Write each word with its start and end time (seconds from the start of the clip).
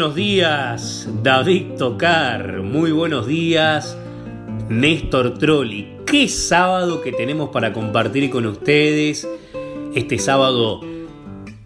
Buenos 0.00 0.16
días, 0.16 1.08
David 1.22 1.72
Tocar. 1.76 2.62
Muy 2.62 2.90
buenos 2.90 3.26
días, 3.26 3.98
Néstor 4.70 5.36
Trolli. 5.36 5.94
Qué 6.06 6.26
sábado 6.26 7.02
que 7.02 7.12
tenemos 7.12 7.50
para 7.50 7.74
compartir 7.74 8.30
con 8.30 8.46
ustedes. 8.46 9.28
Este 9.94 10.18
sábado 10.18 10.80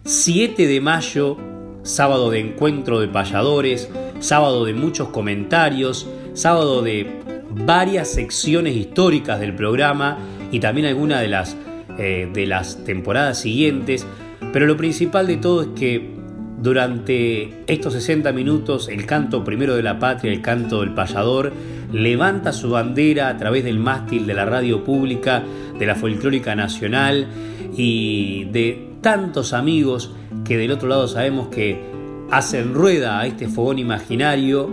7 0.03 0.67
de 0.67 0.81
mayo, 0.81 1.37
sábado 1.83 2.29
de 2.29 2.41
encuentro 2.41 2.99
de 2.99 3.07
payadores, 3.07 3.89
sábado 4.19 4.65
de 4.65 4.73
muchos 4.73 5.07
comentarios, 5.07 6.05
sábado 6.33 6.81
de 6.81 7.21
varias 7.51 8.09
secciones 8.09 8.75
históricas 8.75 9.39
del 9.39 9.55
programa 9.55 10.17
y 10.51 10.59
también 10.59 10.87
algunas 10.87 11.21
de 11.21 11.29
las, 11.29 11.55
eh, 11.97 12.29
de 12.33 12.45
las 12.47 12.83
temporadas 12.83 13.39
siguientes. 13.39 14.05
Pero 14.51 14.65
lo 14.65 14.75
principal 14.75 15.25
de 15.25 15.37
todo 15.37 15.61
es 15.61 15.69
que 15.69 16.14
durante 16.57 17.63
estos 17.67 17.93
60 17.93 18.31
minutos, 18.31 18.87
el 18.89 19.05
canto 19.05 19.43
primero 19.43 19.75
de 19.75 19.83
la 19.83 19.99
patria, 19.99 20.31
el 20.31 20.41
canto 20.41 20.81
del 20.81 20.93
payador, 20.93 21.51
levanta 21.91 22.53
su 22.53 22.71
bandera 22.71 23.29
a 23.29 23.37
través 23.37 23.63
del 23.63 23.79
mástil 23.79 24.25
de 24.25 24.33
la 24.33 24.45
radio 24.45 24.83
pública, 24.83 25.43
de 25.77 25.85
la 25.85 25.95
folclórica 25.95 26.55
nacional 26.55 27.27
y 27.75 28.45
de 28.45 28.89
tantos 29.01 29.53
amigos 29.53 30.13
que 30.43 30.57
del 30.57 30.71
otro 30.71 30.87
lado 30.87 31.07
sabemos 31.07 31.49
que 31.49 31.79
hacen 32.31 32.73
rueda 32.73 33.19
a 33.19 33.27
este 33.27 33.47
fogón 33.47 33.79
imaginario, 33.79 34.69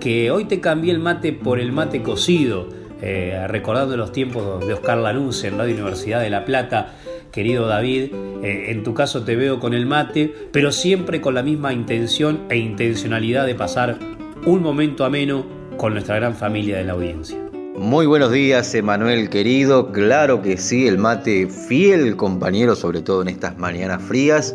que 0.00 0.30
hoy 0.30 0.44
te 0.44 0.60
cambié 0.60 0.92
el 0.92 0.98
mate 0.98 1.32
por 1.32 1.60
el 1.60 1.72
mate 1.72 2.02
cocido, 2.02 2.68
eh, 3.02 3.46
recordando 3.48 3.96
los 3.96 4.12
tiempos 4.12 4.66
de 4.66 4.74
Oscar 4.74 4.98
Lanús 4.98 5.42
en 5.44 5.56
Radio 5.56 5.74
Universidad 5.74 6.20
de 6.20 6.30
La 6.30 6.44
Plata, 6.44 6.92
querido 7.30 7.66
David, 7.66 8.12
eh, 8.42 8.70
en 8.70 8.82
tu 8.82 8.94
caso 8.94 9.24
te 9.24 9.36
veo 9.36 9.60
con 9.60 9.74
el 9.74 9.86
mate, 9.86 10.34
pero 10.52 10.72
siempre 10.72 11.20
con 11.20 11.34
la 11.34 11.42
misma 11.42 11.72
intención 11.72 12.40
e 12.48 12.56
intencionalidad 12.56 13.46
de 13.46 13.54
pasar 13.54 13.98
un 14.46 14.62
momento 14.62 15.04
ameno 15.04 15.44
con 15.76 15.92
nuestra 15.92 16.16
gran 16.16 16.34
familia 16.34 16.78
de 16.78 16.84
la 16.84 16.92
audiencia. 16.92 17.38
Muy 17.76 18.06
buenos 18.06 18.32
días, 18.32 18.74
Emanuel 18.74 19.30
querido. 19.30 19.92
Claro 19.92 20.42
que 20.42 20.58
sí, 20.58 20.86
el 20.86 20.98
mate 20.98 21.46
fiel 21.48 22.16
compañero, 22.16 22.74
sobre 22.74 23.00
todo 23.00 23.22
en 23.22 23.28
estas 23.28 23.56
mañanas 23.56 24.02
frías. 24.02 24.54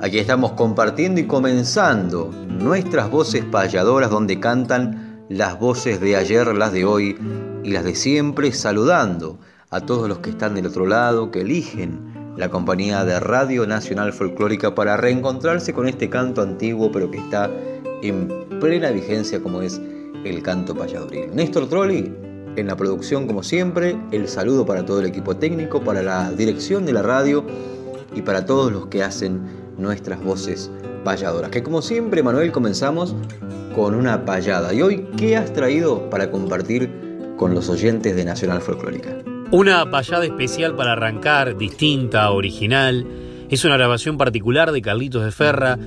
Aquí 0.00 0.18
estamos 0.18 0.52
compartiendo 0.52 1.20
y 1.20 1.26
comenzando 1.26 2.30
nuestras 2.46 3.10
voces 3.10 3.44
payadoras 3.44 4.10
donde 4.10 4.38
cantan 4.38 5.24
las 5.28 5.58
voces 5.58 6.00
de 6.00 6.16
ayer, 6.16 6.54
las 6.54 6.72
de 6.72 6.84
hoy 6.84 7.16
y 7.64 7.70
las 7.70 7.84
de 7.84 7.94
siempre, 7.94 8.52
saludando 8.52 9.38
a 9.70 9.80
todos 9.80 10.08
los 10.08 10.18
que 10.18 10.30
están 10.30 10.54
del 10.54 10.66
otro 10.66 10.86
lado, 10.86 11.30
que 11.30 11.40
eligen 11.40 12.07
la 12.38 12.48
compañía 12.48 13.04
de 13.04 13.18
Radio 13.18 13.66
Nacional 13.66 14.12
Folclórica 14.12 14.74
para 14.74 14.96
reencontrarse 14.96 15.74
con 15.74 15.88
este 15.88 16.08
canto 16.08 16.40
antiguo 16.40 16.90
pero 16.92 17.10
que 17.10 17.18
está 17.18 17.50
en 18.02 18.28
plena 18.60 18.90
vigencia 18.90 19.40
como 19.40 19.60
es 19.60 19.80
el 20.24 20.42
canto 20.42 20.74
payadoril. 20.74 21.34
Néstor 21.34 21.68
Trolli 21.68 22.12
en 22.56 22.66
la 22.66 22.76
producción 22.76 23.26
como 23.26 23.42
siempre, 23.42 23.96
el 24.12 24.28
saludo 24.28 24.64
para 24.64 24.86
todo 24.86 25.00
el 25.00 25.06
equipo 25.06 25.36
técnico, 25.36 25.80
para 25.80 26.02
la 26.02 26.30
dirección 26.30 26.86
de 26.86 26.92
la 26.92 27.02
radio 27.02 27.44
y 28.14 28.22
para 28.22 28.46
todos 28.46 28.72
los 28.72 28.86
que 28.86 29.02
hacen 29.02 29.40
nuestras 29.76 30.22
voces 30.22 30.70
payadoras. 31.04 31.50
Que 31.50 31.62
como 31.62 31.82
siempre, 31.82 32.22
Manuel, 32.22 32.52
comenzamos 32.52 33.14
con 33.74 33.94
una 33.94 34.24
payada. 34.24 34.72
¿Y 34.74 34.82
hoy 34.82 35.08
qué 35.16 35.36
has 35.36 35.52
traído 35.52 36.08
para 36.10 36.30
compartir 36.30 36.90
con 37.36 37.54
los 37.54 37.68
oyentes 37.68 38.16
de 38.16 38.24
Nacional 38.24 38.60
Folclórica? 38.60 39.27
Una 39.50 39.90
payada 39.90 40.26
especial 40.26 40.76
para 40.76 40.92
arrancar, 40.92 41.56
distinta, 41.56 42.30
original. 42.32 43.06
Es 43.48 43.64
una 43.64 43.78
grabación 43.78 44.18
particular 44.18 44.72
de 44.72 44.82
Carlitos 44.82 45.24
de 45.24 45.32
Ferra 45.32 45.78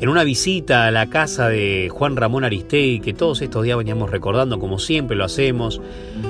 en 0.00 0.08
una 0.08 0.24
visita 0.24 0.86
a 0.86 0.90
la 0.90 1.10
casa 1.10 1.50
de 1.50 1.90
Juan 1.90 2.16
Ramón 2.16 2.44
Aristegui, 2.44 3.00
que 3.00 3.12
todos 3.12 3.42
estos 3.42 3.62
días 3.62 3.76
veníamos 3.76 4.10
recordando, 4.10 4.58
como 4.58 4.78
siempre 4.78 5.18
lo 5.18 5.26
hacemos. 5.26 5.82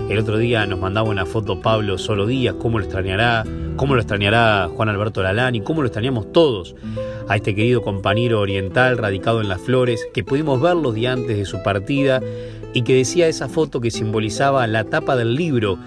El 0.08 0.18
otro 0.18 0.36
día 0.36 0.66
nos 0.66 0.80
mandaba 0.80 1.08
una 1.08 1.26
foto 1.26 1.60
Pablo 1.60 1.96
Solo 1.96 2.26
Díaz, 2.26 2.56
cómo 2.58 2.80
lo 2.80 2.84
extrañará, 2.84 3.44
cómo 3.76 3.94
lo 3.94 4.00
extrañará 4.00 4.68
Juan 4.74 4.88
Alberto 4.88 5.22
Lalani, 5.22 5.60
cómo 5.60 5.82
lo 5.82 5.86
extrañamos 5.86 6.32
todos 6.32 6.74
a 7.28 7.36
este 7.36 7.54
querido 7.54 7.82
compañero 7.82 8.40
oriental 8.40 8.98
radicado 8.98 9.40
en 9.40 9.48
las 9.48 9.60
flores, 9.60 10.04
que 10.12 10.24
pudimos 10.24 10.60
ver 10.60 10.74
los 10.74 10.92
días 10.96 11.16
antes 11.16 11.36
de 11.36 11.44
su 11.44 11.62
partida 11.62 12.20
y 12.74 12.82
que 12.82 12.96
decía 12.96 13.28
esa 13.28 13.48
foto 13.48 13.80
que 13.80 13.92
simbolizaba 13.92 14.66
la 14.66 14.82
tapa 14.82 15.14
del 15.14 15.36
libro 15.36 15.78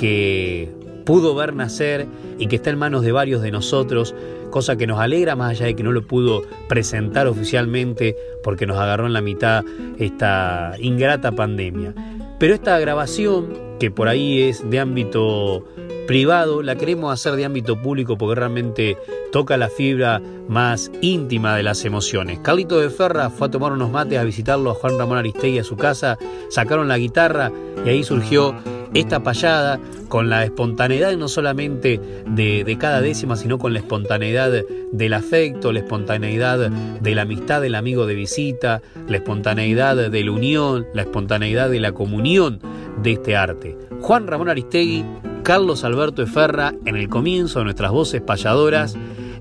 que 0.00 0.70
pudo 1.04 1.34
ver 1.34 1.54
nacer 1.54 2.06
y 2.38 2.46
que 2.46 2.56
está 2.56 2.70
en 2.70 2.78
manos 2.78 3.02
de 3.02 3.12
varios 3.12 3.42
de 3.42 3.50
nosotros, 3.50 4.14
cosa 4.50 4.76
que 4.76 4.86
nos 4.86 4.98
alegra 4.98 5.36
más 5.36 5.50
allá 5.50 5.66
de 5.66 5.76
que 5.76 5.82
no 5.82 5.92
lo 5.92 6.06
pudo 6.06 6.40
presentar 6.70 7.26
oficialmente 7.26 8.16
porque 8.42 8.66
nos 8.66 8.78
agarró 8.78 9.06
en 9.06 9.12
la 9.12 9.20
mitad 9.20 9.62
esta 9.98 10.72
ingrata 10.80 11.32
pandemia. 11.32 11.94
Pero 12.38 12.54
esta 12.54 12.78
grabación, 12.78 13.76
que 13.78 13.90
por 13.90 14.08
ahí 14.08 14.40
es 14.40 14.68
de 14.70 14.80
ámbito 14.80 15.66
privado, 16.06 16.62
la 16.62 16.76
queremos 16.76 17.12
hacer 17.12 17.36
de 17.36 17.44
ámbito 17.44 17.76
público 17.76 18.16
porque 18.16 18.40
realmente 18.40 18.96
toca 19.32 19.58
la 19.58 19.68
fibra 19.68 20.22
más 20.48 20.90
íntima 21.02 21.54
de 21.56 21.62
las 21.62 21.84
emociones. 21.84 22.38
Carlito 22.38 22.80
de 22.80 22.88
Ferra 22.88 23.28
fue 23.28 23.48
a 23.48 23.50
tomar 23.50 23.72
unos 23.72 23.90
mates 23.90 24.18
a 24.18 24.24
visitarlo 24.24 24.70
a 24.70 24.74
Juan 24.74 24.96
Ramón 24.98 25.18
Aristegui 25.18 25.58
a 25.58 25.64
su 25.64 25.76
casa, 25.76 26.16
sacaron 26.48 26.88
la 26.88 26.96
guitarra 26.96 27.52
y 27.84 27.90
ahí 27.90 28.02
surgió 28.02 28.54
esta 28.94 29.22
payada 29.22 29.78
con 30.08 30.28
la 30.28 30.44
espontaneidad 30.44 31.16
no 31.16 31.28
solamente 31.28 32.00
de, 32.26 32.76
cada 32.78 33.00
décima, 33.00 33.36
sino 33.36 33.58
con 33.58 33.72
la 33.72 33.78
espontaneidad 33.78 34.64
del 34.92 35.14
afecto, 35.14 35.72
la 35.72 35.80
espontaneidad 35.80 36.70
de 36.70 37.14
la 37.14 37.22
amistad 37.22 37.60
del 37.60 37.74
amigo 37.74 38.06
de 38.06 38.14
visita, 38.14 38.82
la 39.08 39.18
espontaneidad 39.18 40.10
de 40.10 40.24
la 40.24 40.32
unión, 40.32 40.86
la 40.94 41.02
espontaneidad 41.02 41.70
de 41.70 41.80
la 41.80 41.92
comunión 41.92 42.60
de 43.02 43.12
este 43.12 43.36
arte. 43.36 43.76
Juan 44.00 44.26
Ramón 44.26 44.48
Aristegui, 44.48 45.04
Carlos 45.42 45.84
Alberto 45.84 46.22
Eferra, 46.22 46.74
en 46.84 46.96
el 46.96 47.08
comienzo 47.08 47.60
de 47.60 47.66
nuestras 47.66 47.92
voces 47.92 48.20
payadoras, 48.20 48.96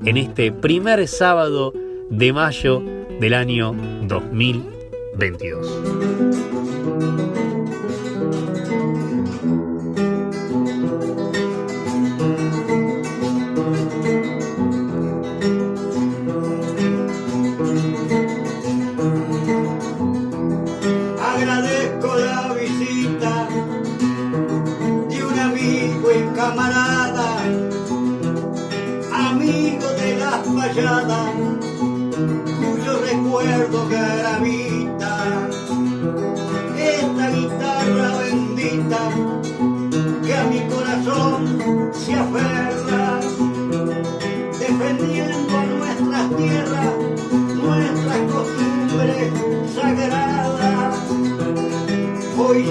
en 0.06 0.18
este 0.18 0.51
primer 0.51 1.07
sábado 1.07 1.74
de 2.10 2.34
mayo 2.34 2.81
del 3.19 3.34
año 3.34 3.75
2022. 4.07 6.49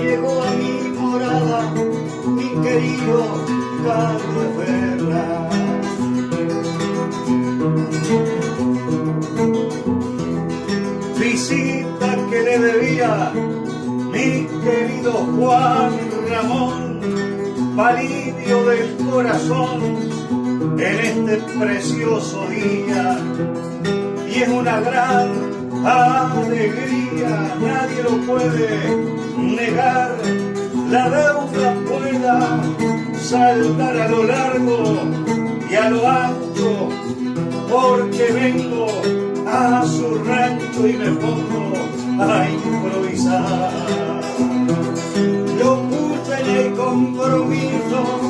Llegó 0.09 0.43
a 0.43 0.51
mi 0.53 0.89
morada 0.99 1.71
mi 2.37 2.49
querido 2.65 3.45
Carlos 3.85 4.51
Ferra. 4.57 5.49
Visita 11.19 12.09
que 12.31 12.41
le 12.43 12.59
debía 12.59 13.33
mi 14.13 14.47
querido 14.65 15.13
Juan 15.37 15.93
Ramón, 16.31 17.01
palidio 17.77 18.67
del 18.67 18.97
corazón 19.11 19.81
en 20.79 20.95
este 21.07 21.37
precioso 21.59 22.47
día 22.49 23.19
y 24.27 24.43
es 24.43 24.49
una 24.49 24.81
gran 24.81 25.29
alegría, 25.85 27.57
nadie 27.61 28.03
lo 28.03 28.17
puede 28.27 29.18
negar, 29.39 30.17
la 30.91 31.09
deuda 31.09 31.75
pueda 31.89 32.61
saltar 33.21 33.97
a 33.97 34.09
lo 34.09 34.25
largo 34.25 34.83
y 35.71 35.75
a 35.75 35.91
lo 35.91 36.09
alto, 36.09 36.89
porque 37.71 38.33
vengo 38.33 38.87
a 39.47 39.85
su 39.87 40.15
rancho 40.25 40.89
y 40.89 40.93
me 40.95 41.11
pongo 41.13 41.73
a 42.21 42.49
improvisar. 42.49 43.73
Lo 45.59 45.83
puse 45.83 46.41
en 46.41 46.57
el 46.57 46.75
compromiso 46.75 48.21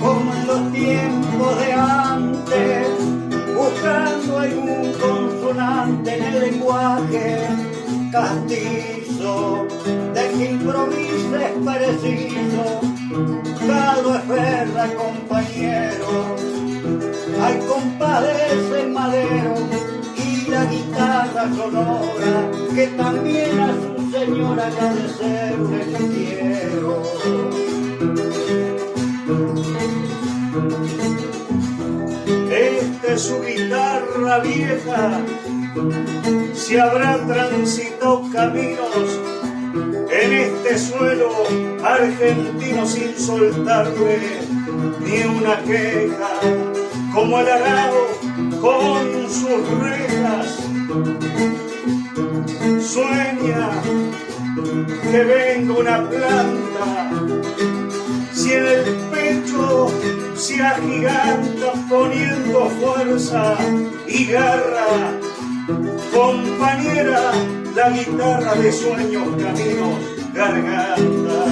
como 0.00 0.34
en 0.34 0.46
los 0.46 0.72
tiempos 0.72 1.58
de 1.60 1.72
antes, 1.72 2.88
buscando 3.56 4.38
algún 4.38 4.92
consonante 5.00 6.16
en 6.16 6.24
el 6.24 6.40
lenguaje 6.40 7.48
castizo, 8.10 9.66
improviso 10.44 11.36
es 11.36 11.52
preciso, 11.64 12.80
cada 13.66 14.20
ferra 14.20 14.88
compañero, 14.94 16.36
hay 17.42 17.58
compadres 17.66 18.82
en 18.82 18.92
madero 18.92 19.54
y 20.16 20.50
la 20.50 20.64
guitarra 20.66 21.48
sonora, 21.54 22.50
que 22.74 22.86
también 22.88 23.60
a 23.60 23.72
su 23.72 24.10
señora 24.10 24.66
agradecerle 24.66 25.84
quiero. 26.14 27.02
su 33.18 33.40
guitarra 33.40 34.40
vieja, 34.40 35.20
si 36.54 36.76
habrá 36.76 37.16
transitado 37.26 38.22
caminos 38.30 39.35
este 40.70 40.78
suelo 40.78 41.30
argentino 41.84 42.86
sin 42.86 43.16
soltarle 43.16 44.18
ni 45.00 45.22
una 45.22 45.62
queja, 45.62 46.28
como 47.14 47.38
el 47.38 47.48
arado 47.48 48.06
con 48.60 49.30
sus 49.30 49.68
rejas. 49.80 50.58
Sueña 52.80 53.70
que 55.10 55.24
venga 55.24 55.74
una 55.74 56.08
planta, 56.08 57.10
si 58.32 58.52
en 58.52 58.66
el 58.66 58.84
pecho 59.12 59.88
se 60.34 60.62
agiganta 60.62 61.72
poniendo 61.88 62.70
fuerza 62.80 63.56
y 64.06 64.26
garra. 64.26 65.12
Compañera, 66.14 67.32
la 67.74 67.90
guitarra 67.90 68.54
de 68.54 68.72
sueños, 68.72 69.28
caminos, 69.42 70.15
gargantas. 70.36 71.50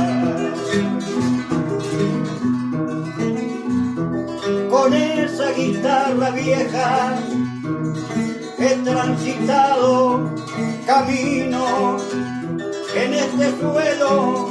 Con 4.71 4.93
esa 4.93 5.51
guitarra 5.53 6.31
vieja 6.31 7.19
he 8.59 8.75
transitado 8.85 10.31
camino 10.87 11.97
en 12.95 13.15
este 13.15 13.59
suelo 13.59 14.49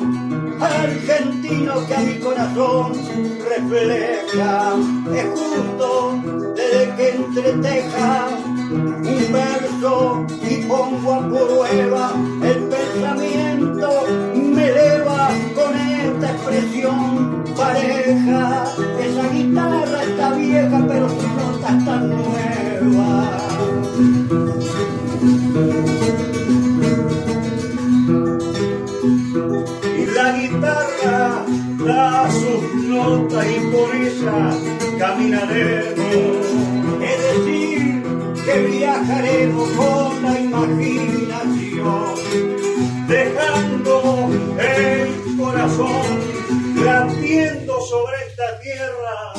argentino 0.60 1.86
que 1.86 1.96
a 1.96 2.00
mi 2.00 2.20
corazón 2.20 2.94
refleja. 3.48 4.74
Es 5.14 5.26
justo 5.40 6.20
desde 6.56 6.96
que 6.96 7.10
entreteja 7.10 8.28
un 8.74 9.32
verso 9.32 10.26
y 10.42 10.56
pongo 10.66 11.14
a 11.14 11.28
prueba 11.28 12.14
el 12.42 12.64
pensamiento, 12.64 13.90
me 14.36 14.68
eleva 14.70 15.30
con 15.56 15.76
esta 15.76 16.32
expresión 16.32 17.44
pareja. 17.56 18.64
Esa 19.00 19.30
guitarra 19.30 20.04
está 20.04 20.34
vieja, 20.34 20.86
pero 20.88 21.10
su 21.10 21.28
nota 21.28 21.78
está 21.78 21.96
nueva. 21.98 23.44
da 31.86 32.30
sus 32.32 32.86
notas 32.86 33.46
y 33.46 33.60
por 33.72 33.96
ella 33.96 34.50
caminaremos. 34.98 36.73
Viajaremos 38.60 39.70
con 39.72 40.22
la 40.22 40.40
imaginación, 40.40 42.16
dejando 43.08 44.30
el 44.60 45.38
corazón 45.38 46.44
latiendo 46.84 47.82
sobre 47.82 48.16
esta 48.28 48.60
tierra. 48.60 49.34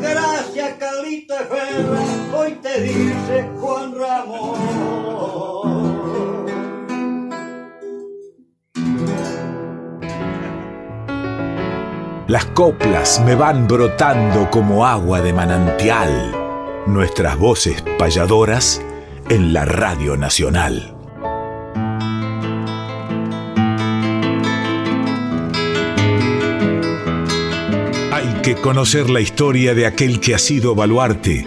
Gracias, 0.00 0.74
Carlita 0.78 1.38
Ferra, 1.44 2.02
hoy 2.36 2.52
te 2.62 2.80
dice 2.82 3.48
Juan 3.58 3.94
Ramón. 3.98 4.84
Las 12.26 12.44
coplas 12.46 13.22
me 13.24 13.34
van 13.34 13.66
brotando 13.66 14.50
como 14.50 14.86
agua 14.86 15.22
de 15.22 15.32
manantial. 15.32 16.43
Nuestras 16.86 17.38
voces 17.38 17.82
payadoras 17.98 18.82
en 19.30 19.54
la 19.54 19.64
Radio 19.64 20.18
Nacional. 20.18 20.94
Hay 28.12 28.40
que 28.42 28.56
conocer 28.56 29.08
la 29.08 29.20
historia 29.20 29.74
de 29.74 29.86
aquel 29.86 30.20
que 30.20 30.34
ha 30.34 30.38
sido 30.38 30.74
baluarte. 30.74 31.46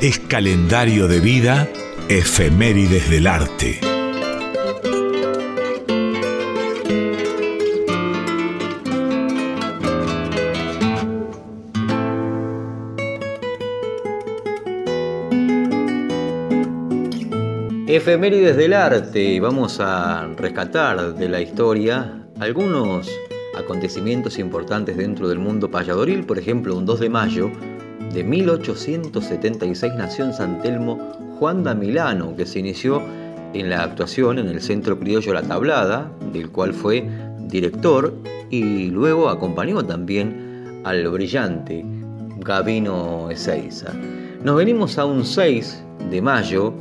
Es 0.00 0.20
calendario 0.20 1.08
de 1.08 1.18
vida, 1.18 1.68
efemérides 2.08 3.10
del 3.10 3.26
arte. 3.26 3.87
Efemérides 18.08 18.56
del 18.56 18.72
arte, 18.72 19.38
vamos 19.38 19.80
a 19.80 20.26
rescatar 20.34 21.14
de 21.14 21.28
la 21.28 21.42
historia 21.42 22.24
algunos 22.40 23.10
acontecimientos 23.54 24.38
importantes 24.38 24.96
dentro 24.96 25.28
del 25.28 25.38
mundo 25.38 25.70
payadoril, 25.70 26.24
por 26.24 26.38
ejemplo, 26.38 26.74
un 26.74 26.86
2 26.86 27.00
de 27.00 27.10
mayo 27.10 27.50
de 28.14 28.24
1876 28.24 29.92
nació 29.94 30.24
en 30.24 30.32
San 30.32 30.62
Telmo 30.62 30.96
Juan 31.38 31.62
da 31.62 31.74
Milano, 31.74 32.34
que 32.34 32.46
se 32.46 32.60
inició 32.60 33.02
en 33.52 33.68
la 33.68 33.82
actuación 33.82 34.38
en 34.38 34.48
el 34.48 34.62
Centro 34.62 34.98
Criollo 34.98 35.34
La 35.34 35.42
Tablada, 35.42 36.10
del 36.32 36.48
cual 36.48 36.72
fue 36.72 37.06
director 37.40 38.14
y 38.48 38.86
luego 38.86 39.28
acompañó 39.28 39.84
también 39.84 40.80
al 40.84 41.06
brillante 41.08 41.84
Gavino 42.38 43.30
Ezeiza. 43.30 43.92
Nos 44.42 44.56
venimos 44.56 44.96
a 44.96 45.04
un 45.04 45.26
6 45.26 45.84
de 46.10 46.22
mayo 46.22 46.72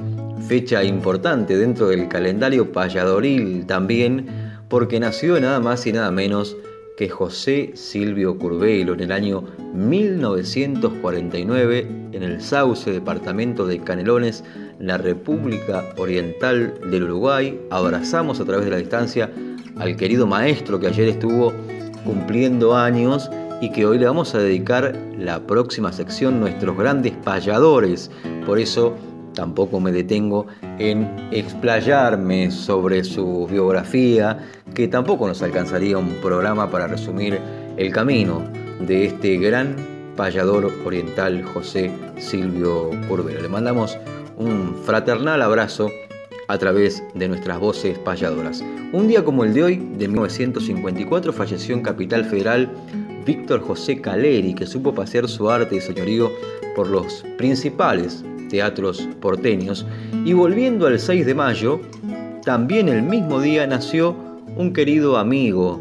fecha 0.48 0.84
importante 0.84 1.58
dentro 1.58 1.88
del 1.88 2.08
calendario 2.08 2.72
payadoril 2.72 3.65
también, 3.65 4.27
porque 4.70 5.00
nació 5.00 5.39
nada 5.39 5.60
más 5.60 5.88
y 5.88 5.94
nada 5.94 6.12
menos 6.12 6.56
que 6.98 7.10
José 7.10 7.72
Silvio 7.75 8.38
Curvelo 8.38 8.94
en 8.94 9.00
el 9.01 9.12
año 9.12 9.44
1949 9.74 11.88
en 12.12 12.24
el 12.24 12.41
Sauce, 12.41 12.91
departamento 12.91 13.67
de 13.67 13.79
Canelones, 13.79 14.44
la 14.79 14.98
República 14.98 15.86
Oriental 15.98 16.74
del 16.89 17.03
Uruguay. 17.03 17.60
Abrazamos 17.70 18.39
a 18.39 18.46
través 18.46 18.65
de 18.65 18.72
la 18.72 18.77
distancia 18.77 19.32
al 19.77 19.96
querido 19.96 20.25
maestro 20.25 20.79
que 20.79 20.88
ayer 20.88 21.08
estuvo 21.08 21.53
cumpliendo 22.03 22.75
años 22.75 23.29
y 23.62 23.72
que 23.72 23.86
hoy 23.86 24.00
le 24.00 24.06
vamos 24.06 24.34
a 24.34 24.39
dedicar 24.39 24.98
la 25.17 25.46
próxima 25.46 25.94
sección, 25.94 26.39
nuestros 26.39 26.77
grandes 26.77 27.13
payadores. 27.24 28.10
Por 28.46 28.60
eso 28.60 28.96
tampoco 29.38 29.79
me 29.79 29.91
detengo 29.91 30.48
en 30.79 31.29
explayarme 31.32 32.50
sobre 32.50 33.03
su 33.03 33.46
biografía, 33.46 34.39
que 34.74 34.88
tampoco 34.88 35.27
nos 35.27 35.44
alcanzaría 35.44 35.96
un 35.96 36.10
programa 36.24 36.72
para 36.72 36.88
resumir 36.88 37.39
el 37.77 37.91
camino 37.94 38.41
de 38.79 39.06
este 39.06 39.38
gran 39.38 39.75
payador 40.15 40.74
oriental 40.84 41.44
José 41.44 41.91
Silvio 42.17 42.89
Curbero. 43.08 43.39
Le 43.44 43.48
mandamos 43.48 43.96
un 44.38 44.75
fraternal 44.84 45.44
abrazo 45.44 45.91
a 46.48 46.58
través 46.58 47.03
de 47.13 47.27
nuestras 47.27 47.60
voces 47.60 48.00
payadoras. 48.00 48.63
Un 48.91 49.08
día 49.08 49.24
como 49.24 49.44
el 49.44 49.53
de 49.53 49.63
hoy, 49.63 49.75
de 50.00 50.08
1954, 50.08 51.32
falleció 51.32 51.75
en 51.75 51.84
Capital 51.84 52.25
Federal 52.25 52.72
Víctor 53.24 53.62
José 53.62 54.01
Caleri, 54.01 54.56
que 54.56 54.65
supo 54.65 54.96
pasear 54.96 55.27
su 55.27 55.48
arte 55.51 55.75
y 55.75 55.82
señorío 55.82 56.32
por 56.75 56.88
los 56.88 57.24
principales 57.38 58.24
teatros 58.50 59.08
porteños. 59.20 59.86
Y 60.25 60.34
volviendo 60.34 60.88
al 60.88 61.00
6 61.00 61.25
de 61.25 61.36
mayo, 61.36 61.82
también 62.44 62.89
el 62.89 63.04
mismo 63.04 63.42
día 63.42 63.68
nació 63.68 64.16
un 64.56 64.74
querido 64.74 65.18
amigo 65.18 65.80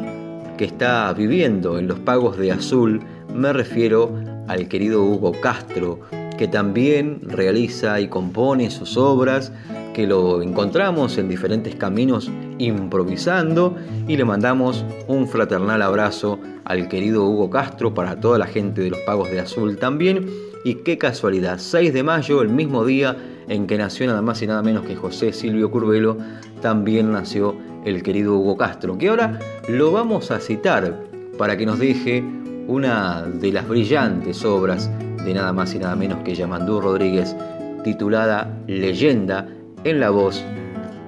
que 0.57 0.65
está 0.65 1.13
viviendo 1.13 1.79
en 1.79 1.89
los 1.89 1.99
pagos 2.01 2.37
de 2.37 2.53
Azul. 2.53 3.01
Me 3.35 3.53
refiero 3.53 4.13
al 4.49 4.69
querido 4.69 5.03
Hugo 5.05 5.33
Castro, 5.41 6.01
que 6.37 6.49
también 6.49 7.21
realiza 7.23 8.01
y 8.01 8.09
compone 8.09 8.71
sus 8.71 8.97
obras, 8.97 9.53
que 9.95 10.07
lo 10.07 10.43
encontramos 10.43 11.17
en 11.19 11.29
diferentes 11.29 11.75
caminos 11.75 12.31
improvisando 12.59 13.77
y 14.07 14.17
le 14.17 14.25
mandamos 14.25 14.85
un 15.09 15.27
fraternal 15.27 15.83
abrazo 15.83 16.39
al 16.65 16.89
querido 16.89 17.25
Hugo 17.25 17.49
Castro 17.49 17.95
para 17.95 18.21
toda 18.21 18.39
la 18.39 18.47
gente 18.47 18.83
de 18.83 18.91
los 18.91 19.01
Pagos 19.01 19.31
de 19.31 19.41
Azul 19.41 19.79
también. 19.79 20.27
Y 20.67 20.83
qué 20.83 20.99
casualidad, 20.99 21.61
6 21.61 21.95
de 21.95 22.03
mayo, 22.03 22.43
el 22.43 22.49
mismo 22.49 22.85
día 22.85 23.17
en 23.47 23.69
que 23.69 23.79
nació 23.79 24.09
nada 24.09 24.21
más 24.21 24.43
y 24.43 24.49
nada 24.49 24.65
menos 24.65 24.85
que 24.85 24.97
José 24.97 25.33
Silvio 25.33 25.71
Curvelo, 25.71 26.19
también 26.61 27.13
nació 27.13 27.57
el 27.85 28.03
querido 28.03 28.35
Hugo 28.35 28.57
Castro, 28.57 28.99
que 28.99 29.09
ahora 29.09 29.39
lo 29.69 29.93
vamos 29.93 30.33
a 30.33 30.41
citar 30.41 31.05
para 31.39 31.57
que 31.57 31.67
nos 31.67 31.79
deje 31.79 32.25
una 32.67 33.23
de 33.23 33.53
las 33.53 33.69
brillantes 33.69 34.45
obras 34.45 34.91
de 35.25 35.35
nada 35.35 35.53
más 35.53 35.73
y 35.73 35.79
nada 35.79 35.95
menos 35.95 36.25
que 36.25 36.35
Yamandú 36.35 36.81
Rodríguez, 36.81 37.37
titulada 37.85 38.53
Leyenda, 38.67 39.47
en 39.85 40.01
la 40.01 40.11
voz 40.11 40.45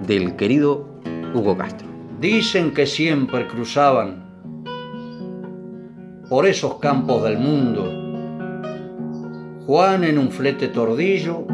del 0.06 0.36
querido 0.36 0.86
Hugo 1.34 1.58
Castro. 1.58 1.88
Dicen 2.20 2.72
que 2.72 2.86
siempre 2.86 3.48
cruzaban 3.48 4.62
por 6.28 6.46
esos 6.46 6.78
campos 6.78 7.24
del 7.24 7.38
mundo 7.38 8.07
Juan 9.68 10.02
en 10.02 10.16
un 10.16 10.30
flete 10.30 10.68
tordillo, 10.68 11.44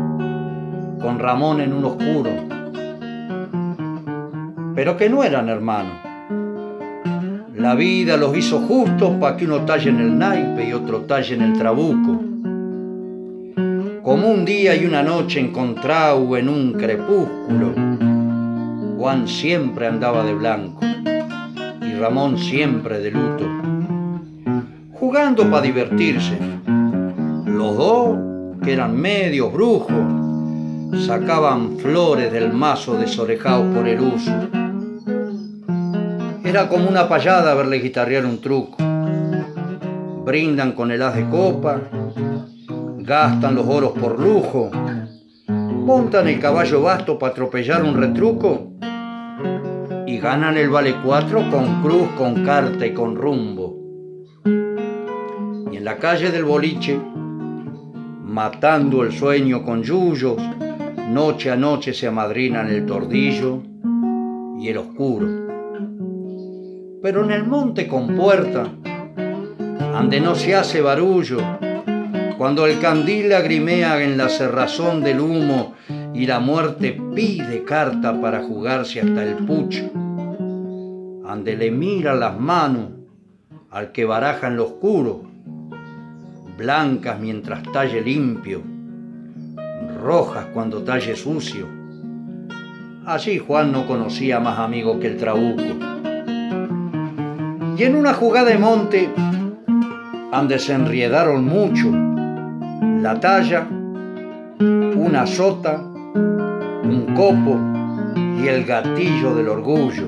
con 1.03 1.19
Ramón 1.19 1.61
en 1.61 1.73
un 1.73 1.85
oscuro, 1.85 2.31
pero 4.73 4.97
que 4.97 5.11
no 5.11 5.25
eran 5.25 5.49
hermanos. 5.49 5.97
La 7.57 7.75
vida 7.75 8.17
los 8.17 8.37
hizo 8.37 8.61
justos 8.61 9.17
para 9.21 9.37
que 9.37 9.47
uno 9.47 9.63
talle 9.63 9.91
en 9.91 9.99
el 9.99 10.17
naipe 10.17 10.69
y 10.69 10.73
otro 10.73 11.01
talle 11.01 11.35
en 11.35 11.43
el 11.43 11.59
trabuco. 11.59 12.21
Como 14.05 14.31
un 14.31 14.45
día 14.45 14.77
y 14.77 14.87
una 14.87 15.03
noche 15.03 15.41
encontrado 15.41 16.37
en 16.37 16.49
un 16.49 16.75
crepúsculo, 16.75 17.73
Juan 18.97 19.27
siempre 19.27 19.89
andaba 19.89 20.23
de 20.23 20.35
blanco 20.35 20.87
y 21.83 21.95
Ramón 21.95 22.39
siempre 22.39 23.01
de 23.01 23.11
luto, 23.11 23.45
jugando 24.93 25.51
para 25.51 25.63
divertirse 25.63 26.39
los 27.59 27.77
dos, 27.77 28.19
que 28.63 28.73
eran 28.73 28.97
medios 28.97 29.53
brujos, 29.53 29.91
sacaban 31.07 31.79
flores 31.79 32.33
del 32.33 32.53
mazo 32.53 32.97
desorejados 32.97 33.75
por 33.75 33.89
el 33.89 34.01
uso. 34.01 34.33
Era 36.45 36.69
como 36.69 36.89
una 36.89 37.09
payada 37.09 37.55
verle 37.55 37.79
guitarrear 37.79 38.25
un 38.25 38.41
truco. 38.41 38.77
Brindan 40.25 40.73
con 40.73 40.91
el 40.91 41.03
haz 41.03 41.17
de 41.17 41.29
copa, 41.29 41.81
gastan 42.99 43.55
los 43.55 43.67
oros 43.67 43.93
por 43.93 44.19
lujo, 44.19 44.71
montan 45.49 46.29
el 46.29 46.41
caballo 46.41 46.81
vasto 46.81 47.19
para 47.19 47.33
atropellar 47.33 47.83
un 47.83 47.97
retruco 47.97 48.71
y 50.07 50.19
ganan 50.19 50.57
el 50.57 50.71
vale 50.71 50.95
cuatro 51.05 51.51
con 51.51 51.83
cruz, 51.83 52.09
con 52.17 52.45
carta 52.45 52.87
y 52.87 52.95
con 52.95 53.17
rumbo. 53.17 53.77
Y 55.73 55.77
en 55.77 55.85
la 55.85 55.97
calle 55.99 56.31
del 56.31 56.45
boliche, 56.45 56.99
matando 58.35 59.05
el 59.05 59.13
sueño 59.13 59.63
con 59.63 59.85
yuyos, 59.85 60.43
noche 61.09 61.53
a 61.53 61.57
noche 61.57 61.95
se 61.95 62.09
amadrinan 62.09 62.69
el 62.69 62.85
tordillo 62.85 63.63
y 64.59 64.69
el 64.71 64.79
oscuro. 64.79 65.29
Pero 67.01 67.23
en 67.23 67.31
el 67.31 67.45
monte 67.47 67.87
con 67.87 68.17
puerta, 68.17 68.67
ande 69.95 70.21
no 70.21 70.35
se 70.35 70.57
hace 70.57 70.81
barullo, 70.81 71.39
cuando 72.37 72.67
el 72.67 72.81
candil 72.81 73.29
lagrimea 73.29 74.03
en 74.03 74.17
la 74.17 74.29
cerrazón 74.29 75.05
del 75.05 75.21
humo 75.21 75.75
y 76.13 76.27
la 76.27 76.41
muerte 76.41 77.01
pide 77.15 77.63
carta 77.63 78.21
para 78.21 78.43
jugarse 78.43 79.01
hasta 79.01 79.23
el 79.23 79.47
pucho, 79.47 79.93
ande 81.25 81.57
le 81.57 81.71
mira 81.71 82.17
las 82.17 82.37
manos 82.37 82.89
al 83.71 83.93
que 83.93 84.05
baraja 84.05 84.49
en 84.49 84.57
lo 84.57 84.65
oscuro, 84.65 85.34
blancas 86.57 87.19
mientras 87.19 87.63
talle 87.73 88.01
limpio, 88.01 88.63
rojas 90.01 90.47
cuando 90.55 90.83
talle 90.83 91.17
sucio. 91.17 91.67
Así 93.07 93.39
Juan 93.39 93.73
no 93.73 93.87
conocía 93.87 94.41
más 94.41 94.59
amigo 94.59 95.01
que 95.01 95.09
el 95.09 95.17
trabuco. 95.17 95.63
Y 97.77 97.83
en 97.83 97.97
una 97.97 98.15
jugada 98.15 98.51
de 98.51 98.59
monte, 98.59 99.11
ande 100.33 100.59
se 100.59 100.75
enriedaron 100.75 101.45
mucho, 101.45 101.91
la 101.91 103.19
talla, 103.19 103.67
una 104.97 105.27
sota, 105.27 105.81
un 105.81 107.15
copo 107.17 107.59
y 108.41 108.47
el 108.47 108.65
gatillo 108.65 109.35
del 109.35 109.49
orgullo. 109.49 110.07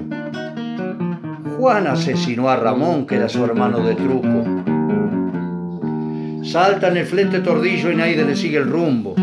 Juan 1.58 1.88
asesinó 1.88 2.48
a 2.48 2.56
Ramón, 2.56 3.06
que 3.06 3.16
era 3.16 3.28
su 3.28 3.44
hermano 3.44 3.80
de 3.80 3.94
truco 3.96 4.55
Salta 6.46 6.86
en 6.88 6.96
el 6.96 7.06
flete 7.06 7.40
tordillo 7.40 7.90
y 7.90 7.96
nadie 7.96 8.24
le 8.24 8.36
sigue 8.36 8.58
el 8.58 8.70
rumbo. 8.70 9.16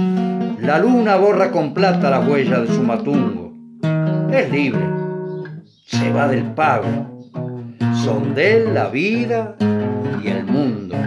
La 0.60 0.78
luna 0.78 1.16
borra 1.16 1.52
con 1.52 1.74
plata 1.74 2.10
las 2.10 2.28
huellas 2.28 2.68
de 2.68 2.76
su 2.76 2.84
matungo. 2.84 3.54
Es 4.30 4.52
libre, 4.52 4.82
se 5.86 6.12
va 6.12 6.28
del 6.28 6.44
pago. 6.52 7.30
Son 8.04 8.36
de 8.36 8.58
él 8.58 8.74
la 8.74 8.90
vida 8.90 9.56
y 10.22 10.28
el 10.28 10.44
mundo. 10.44 10.98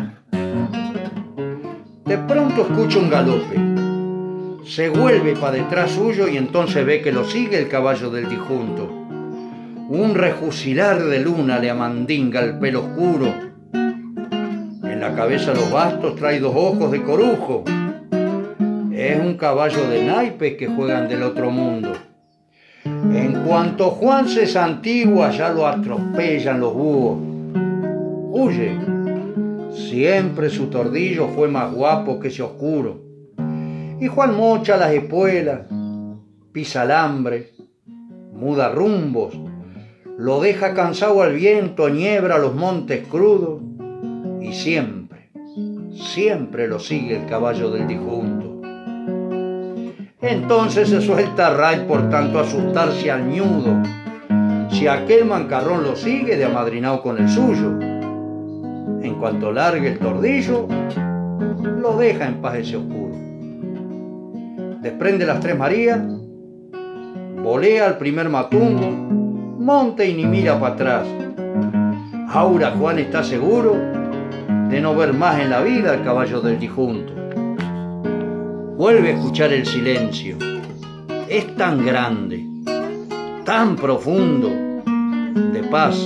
De 2.07 2.17
pronto 2.17 2.63
escucha 2.63 2.99
un 2.99 3.11
galope. 3.11 4.65
Se 4.65 4.89
vuelve 4.89 5.37
para 5.37 5.59
detrás 5.59 5.91
suyo 5.91 6.29
y 6.29 6.39
entonces 6.39 6.87
ve 6.87 7.03
que 7.03 7.13
lo 7.13 7.25
sigue 7.25 7.59
el 7.59 7.69
caballo 7.69 8.09
del 8.09 8.27
dijunto. 8.31 8.91
Un 9.91 10.15
rejusilar 10.15 11.05
de 11.05 11.21
luna 11.21 11.59
le 11.59 11.69
amandinga 11.69 12.41
el 12.41 12.59
pelo 12.59 12.87
oscuro 12.87 13.46
cabeza 15.17 15.55
los 15.55 15.73
bastos 15.73 16.15
trae 16.17 16.39
dos 16.39 16.55
ojos 16.55 16.93
de 16.93 17.03
corujo. 17.03 17.65
Es 18.93 19.19
un 19.19 19.39
caballo 19.39 19.89
de 19.89 20.05
naipes 20.05 20.57
que 20.57 20.67
juegan 20.67 21.09
del 21.09 21.23
otro 21.23 21.51
mundo. 21.51 21.95
En 22.85 23.43
cuanto 23.47 23.93
Juan 23.93 24.29
se 24.29 24.47
santigua, 24.47 25.31
ya 25.31 25.49
lo 25.49 25.67
atropellan 25.67 26.61
los 26.61 26.75
búhos. 26.75 27.19
Huye. 28.31 28.77
Siempre 29.71 30.51
su 30.51 30.67
tordillo 30.67 31.29
fue 31.29 31.49
más 31.49 31.73
guapo 31.73 32.21
que 32.21 32.29
ese 32.29 32.43
oscuro. 32.43 33.01
Y 33.99 34.09
Juan 34.09 34.37
mocha 34.37 34.77
las 34.77 34.93
espuelas, 34.93 35.63
pisa 36.53 36.83
alambre, 36.83 37.53
muda 38.35 38.69
rumbos, 38.69 39.35
lo 40.19 40.41
deja 40.41 40.75
cansado 40.75 41.23
al 41.23 41.33
viento, 41.33 41.89
niebra 41.89 42.37
los 42.37 42.55
montes 42.55 43.07
crudos 43.07 43.63
y 44.41 44.53
siempre, 44.53 45.06
siempre 45.97 46.69
lo 46.69 46.79
sigue 46.79 47.17
el 47.17 47.27
caballo 47.27 47.71
del 47.71 47.87
difunto. 47.87 48.61
Entonces 50.21 50.89
se 50.89 51.01
suelta 51.01 51.51
Ray 51.51 51.85
por 51.87 52.11
tanto 52.11 52.39
asustarse 52.39 53.11
al 53.11 53.29
ñudo. 53.29 53.83
Si 54.71 54.87
aquel 54.87 55.25
mancarrón 55.25 55.85
lo 55.85 55.97
sigue 55.97 56.37
de 56.37 56.45
amadrinado 56.45 57.03
con 57.03 57.19
el 57.19 57.29
suyo, 57.29 57.79
en 57.81 59.15
cuanto 59.19 59.53
largue 59.53 59.93
el 59.93 59.99
tordillo, 59.99 60.67
lo 61.63 61.97
deja 61.97 62.27
en 62.27 62.41
paz 62.41 62.57
ese 62.57 62.77
oscuro. 62.77 63.15
Desprende 64.83 65.27
las 65.27 65.41
tres 65.41 65.57
Marías, 65.57 66.01
volea 67.43 67.87
al 67.87 67.99
primer 67.99 68.29
matungo, 68.29 68.91
monte 69.59 70.09
y 70.09 70.15
ni 70.15 70.27
mira 70.27 70.59
para 70.61 70.75
atrás. 70.75 71.07
Ahora 72.29 72.73
Juan 72.73 72.99
está 72.99 73.23
seguro 73.23 73.96
de 74.69 74.81
no 74.81 74.95
ver 74.95 75.13
más 75.13 75.41
en 75.41 75.51
la 75.51 75.61
vida 75.61 75.93
al 75.93 76.03
caballo 76.03 76.41
del 76.41 76.59
difunto. 76.59 77.13
vuelve 78.77 79.11
a 79.11 79.15
escuchar 79.15 79.53
el 79.53 79.65
silencio. 79.65 80.37
Es 81.29 81.57
tan 81.57 81.85
grande, 81.85 82.45
tan 83.45 83.77
profundo, 83.77 84.49
de 84.49 85.63
paz, 85.71 85.97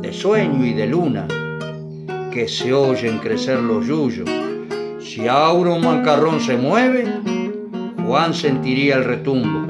de 0.00 0.12
sueño 0.12 0.64
y 0.64 0.74
de 0.74 0.86
luna, 0.86 1.26
que 2.30 2.48
se 2.48 2.72
oyen 2.72 3.18
crecer 3.18 3.60
los 3.60 3.86
yuyos. 3.86 4.28
Si 5.00 5.20
un 5.28 5.80
mancarrón 5.82 6.40
se 6.40 6.56
mueve, 6.56 7.06
Juan 8.06 8.34
sentiría 8.34 8.96
el 8.96 9.04
retumbo. 9.04 9.66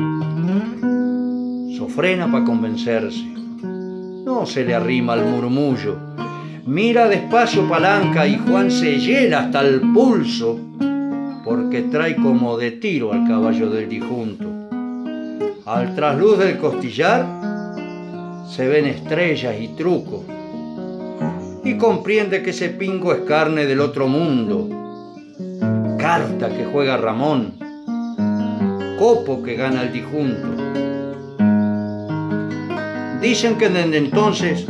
Sofrena 1.76 2.30
para 2.30 2.44
convencerse. 2.44 3.24
No 3.62 4.46
se 4.46 4.64
le 4.64 4.74
arrima 4.74 5.14
el 5.14 5.24
murmullo. 5.24 5.96
Mira 6.64 7.08
despacio 7.08 7.68
palanca 7.68 8.24
y 8.24 8.38
Juan 8.38 8.70
se 8.70 9.00
hiela 9.00 9.40
hasta 9.40 9.62
el 9.62 9.80
pulso 9.92 10.60
porque 11.44 11.82
trae 11.82 12.14
como 12.14 12.56
de 12.56 12.70
tiro 12.70 13.12
al 13.12 13.26
caballo 13.26 13.68
del 13.68 13.88
difunto. 13.88 14.48
Al 15.66 15.92
trasluz 15.96 16.38
del 16.38 16.58
costillar 16.58 17.26
se 18.48 18.68
ven 18.68 18.86
estrellas 18.86 19.56
y 19.60 19.68
trucos 19.76 20.20
y 21.64 21.76
comprende 21.76 22.42
que 22.44 22.50
ese 22.50 22.68
pingo 22.68 23.12
es 23.12 23.22
carne 23.22 23.66
del 23.66 23.80
otro 23.80 24.06
mundo. 24.06 24.68
Carta 25.98 26.48
que 26.48 26.64
juega 26.64 26.96
Ramón, 26.96 27.54
copo 29.00 29.42
que 29.42 29.56
gana 29.56 29.82
el 29.82 29.92
difunto. 29.92 30.48
Dicen 33.20 33.58
que 33.58 33.68
desde 33.68 33.96
entonces 33.96 34.64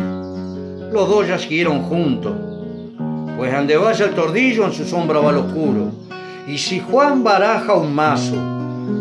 los 0.93 1.09
dos 1.09 1.27
ya 1.27 1.39
siguieron 1.39 1.83
juntos, 1.83 2.33
pues 3.37 3.53
ande 3.53 3.77
vaya 3.77 4.05
el 4.05 4.15
tordillo 4.15 4.67
en 4.67 4.73
su 4.73 4.85
sombra 4.85 5.21
va 5.21 5.31
al 5.31 5.39
oscuro. 5.39 5.91
Y 6.47 6.59
si 6.59 6.81
Juan 6.81 7.25
baraja 7.25 7.75
un 7.75 7.95
mazo, 7.95 8.37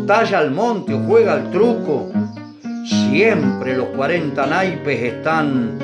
talla 0.06 0.38
al 0.38 0.50
monte 0.52 0.94
o 0.94 1.00
juega 1.00 1.34
al 1.34 1.50
truco, 1.50 2.10
siempre 2.84 3.76
los 3.76 3.88
40 3.88 4.46
naipes 4.46 5.02
están 5.02 5.78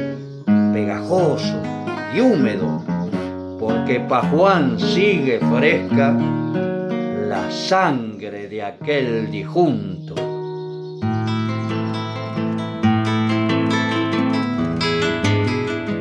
pegajosos 0.72 1.56
y 2.14 2.20
húmedos, 2.20 2.82
porque 3.60 4.00
pa' 4.00 4.22
Juan 4.30 4.78
sigue 4.78 5.40
fresca 5.40 6.16
la 7.28 7.50
sangre 7.50 8.48
de 8.48 8.62
aquel 8.62 9.30
difunto. 9.30 9.98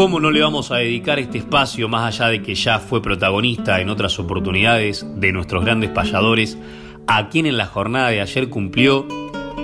Cómo 0.00 0.18
no 0.18 0.30
le 0.30 0.40
vamos 0.40 0.70
a 0.70 0.76
dedicar 0.76 1.18
este 1.18 1.36
espacio, 1.36 1.86
más 1.86 2.06
allá 2.06 2.30
de 2.30 2.40
que 2.40 2.54
ya 2.54 2.78
fue 2.78 3.02
protagonista 3.02 3.82
en 3.82 3.90
otras 3.90 4.18
oportunidades 4.18 5.06
de 5.16 5.30
nuestros 5.30 5.62
grandes 5.62 5.90
payadores, 5.90 6.56
a 7.06 7.28
quien 7.28 7.44
en 7.44 7.58
la 7.58 7.66
jornada 7.66 8.08
de 8.08 8.22
ayer 8.22 8.48
cumplió 8.48 9.06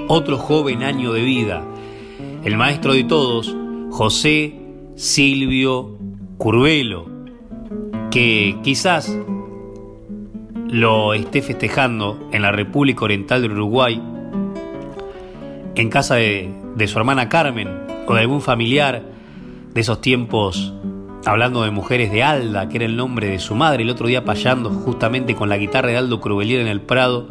otro 0.09 0.37
joven 0.37 0.83
año 0.83 1.15
de 1.15 1.23
vida, 1.23 1.65
el 2.45 2.59
maestro 2.59 2.93
de 2.93 3.05
todos, 3.05 3.57
José 3.91 4.53
Silvio 4.95 5.97
Curvelo, 6.37 7.09
que 8.11 8.59
quizás 8.63 9.19
lo 10.69 11.15
esté 11.15 11.41
festejando 11.41 12.29
en 12.31 12.43
la 12.43 12.53
República 12.53 13.07
Oriental 13.07 13.41
del 13.41 13.53
Uruguay, 13.53 14.03
en 15.77 15.89
casa 15.89 16.17
de, 16.17 16.53
de 16.75 16.89
su 16.89 16.99
hermana 16.99 17.31
Carmen 17.31 17.71
o 18.07 18.13
de 18.13 18.21
algún 18.21 18.43
familiar, 18.43 19.16
de 19.77 19.83
esos 19.83 20.01
tiempos, 20.01 20.73
hablando 21.27 21.63
de 21.63 21.71
mujeres 21.71 22.11
de 22.11 22.23
Alda, 22.23 22.71
que 22.71 22.77
era 22.77 22.87
el 22.87 22.97
nombre 22.97 23.29
de 23.29 23.39
su 23.39 23.55
madre, 23.55 23.83
el 23.83 23.91
otro 23.91 24.07
día 24.07 24.25
payando 24.25 24.71
justamente 24.71 25.35
con 25.35 25.51
la 25.51 25.59
guitarra 25.59 25.91
de 25.91 25.99
Aldo 25.99 26.19
Crubelier 26.19 26.63
en 26.63 26.67
el 26.67 26.81
Prado, 26.81 27.29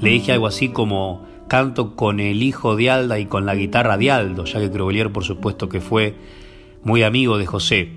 le 0.00 0.08
dije 0.08 0.32
algo 0.32 0.46
así 0.46 0.70
como 0.70 1.26
canto 1.48 1.94
con 1.94 2.18
el 2.18 2.42
hijo 2.42 2.76
de 2.76 2.88
Alda 2.88 3.18
y 3.18 3.26
con 3.26 3.44
la 3.44 3.54
guitarra 3.54 3.98
de 3.98 4.10
Aldo, 4.10 4.46
ya 4.46 4.58
que 4.58 4.70
Crubelier 4.70 5.12
por 5.12 5.24
supuesto 5.24 5.68
que 5.68 5.82
fue 5.82 6.14
muy 6.82 7.02
amigo 7.02 7.36
de 7.36 7.44
José. 7.44 7.90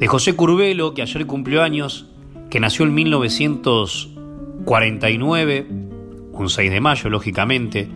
De 0.00 0.08
José 0.08 0.34
Curvelo, 0.34 0.92
que 0.92 1.02
ayer 1.02 1.24
cumplió 1.24 1.62
años, 1.62 2.06
que 2.50 2.58
nació 2.58 2.84
en 2.84 2.94
1949, 2.94 5.66
un 6.32 6.50
6 6.50 6.70
de 6.72 6.80
mayo 6.80 7.10
lógicamente, 7.10 7.88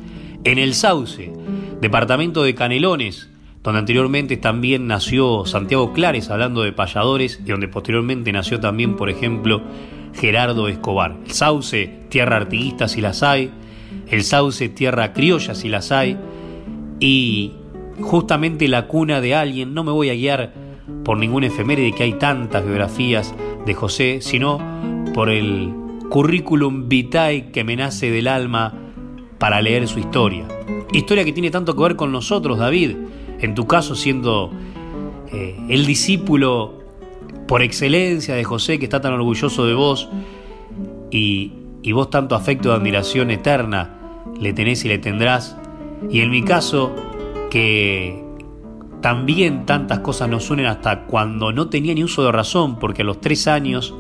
en 0.45 0.59
El 0.59 0.75
Sauce, 0.75 1.33
departamento 1.81 2.45
de 2.45 2.55
Canelones, 2.55 3.30
donde 3.63 3.81
anteriormente 3.81 4.37
también 4.37 4.87
nació 4.87 5.45
Santiago 5.45 5.93
Clares 5.93 6.31
hablando 6.31 6.63
de 6.63 6.73
payadores 6.73 7.41
y 7.45 7.51
donde 7.51 7.69
posteriormente 7.69 8.33
nació 8.33 8.59
también, 8.59 8.97
por 8.97 9.11
ejemplo, 9.11 9.63
Gerardo 10.15 10.69
Escobar. 10.69 11.17
El 11.25 11.33
Sauce, 11.33 12.01
tierra 12.09 12.37
artiguista 12.37 12.89
si 12.89 13.01
las 13.01 13.23
hay, 13.23 13.51
el 14.09 14.25
Sauce, 14.25 14.69
tierra 14.71 15.13
criolla 15.13 15.55
si 15.55 15.69
las 15.69 15.93
hay, 15.93 16.17
y 17.01 17.53
justamente 18.01 18.69
la 18.69 18.87
cuna 18.87 19.21
de 19.21 19.35
alguien, 19.35 19.75
no 19.75 19.85
me 19.85 19.93
voy 19.93 20.11
a 20.11 20.15
guiar 20.15 20.53
por 21.05 21.19
ningún 21.19 21.45
efeméride 21.45 21.93
que 21.93 22.05
hay 22.05 22.15
tantas 22.15 22.65
biografías 22.65 23.35
de 23.67 23.75
José, 23.75 24.19
sino 24.21 24.59
por 25.15 25.29
el 25.29 25.73
currículum 26.09 26.89
vitae 26.89 27.51
que 27.51 27.63
me 27.63 27.77
nace 27.77 28.11
del 28.11 28.29
alma 28.29 28.75
para 29.39 29.61
leer 29.63 29.87
su 29.87 29.99
historia. 29.99 30.47
Historia 30.93 31.25
que 31.25 31.33
tiene 31.33 31.51
tanto 31.51 31.77
que 31.77 31.83
ver 31.83 31.97
con 31.97 32.11
nosotros, 32.11 32.59
David, 32.59 32.97
en 33.41 33.55
tu 33.55 33.67
caso 33.67 33.95
siendo 33.95 34.51
eh, 35.33 35.57
el 35.69 35.87
discípulo 35.87 36.75
por 37.47 37.63
excelencia 37.63 38.35
de 38.35 38.45
José, 38.45 38.79
que 38.79 38.85
está 38.85 39.01
tan 39.01 39.13
orgulloso 39.13 39.67
de 39.67 39.75
vos, 39.75 40.09
y, 41.11 41.53
vos 41.93 42.11
tanto 42.11 42.35
afecto 42.35 42.69
de 42.69 42.77
admiración 42.77 43.31
eterna 43.31 43.97
le 44.39 44.53
tenés 44.53 44.85
y 44.85 44.89
le 44.89 44.99
tendrás, 44.99 45.57
y 46.11 46.21
en 46.21 46.31
mi 46.31 46.43
caso, 46.43 46.95
que 47.51 48.23
también 49.01 49.67
tantas 49.67 50.01
cosas 50.01 50.29
nos 50.29 50.51
unen 50.51 50.67
hasta 50.67 51.07
cuando 51.07 51.53
no 51.53 51.69
tenía 51.69 51.95
ni 51.95 52.05
uso 52.05 52.23
de 52.25 52.33
razón, 52.33 52.79
porque 52.79 53.03
a 53.03 53.05
los 53.05 53.21
tres 53.21 53.49
años, 53.49 53.95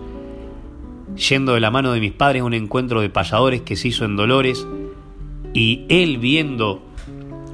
yendo 1.16 1.54
de 1.54 1.60
la 1.60 1.70
mano 1.70 1.92
de 1.92 2.00
mis 2.00 2.12
padres 2.12 2.42
a 2.42 2.44
un 2.44 2.54
encuentro 2.54 3.00
de 3.00 3.10
payadores 3.10 3.62
que 3.62 3.76
se 3.76 3.88
hizo 3.88 4.04
en 4.04 4.16
Dolores, 4.16 4.66
y 5.52 5.86
él 5.88 6.18
viendo 6.18 6.82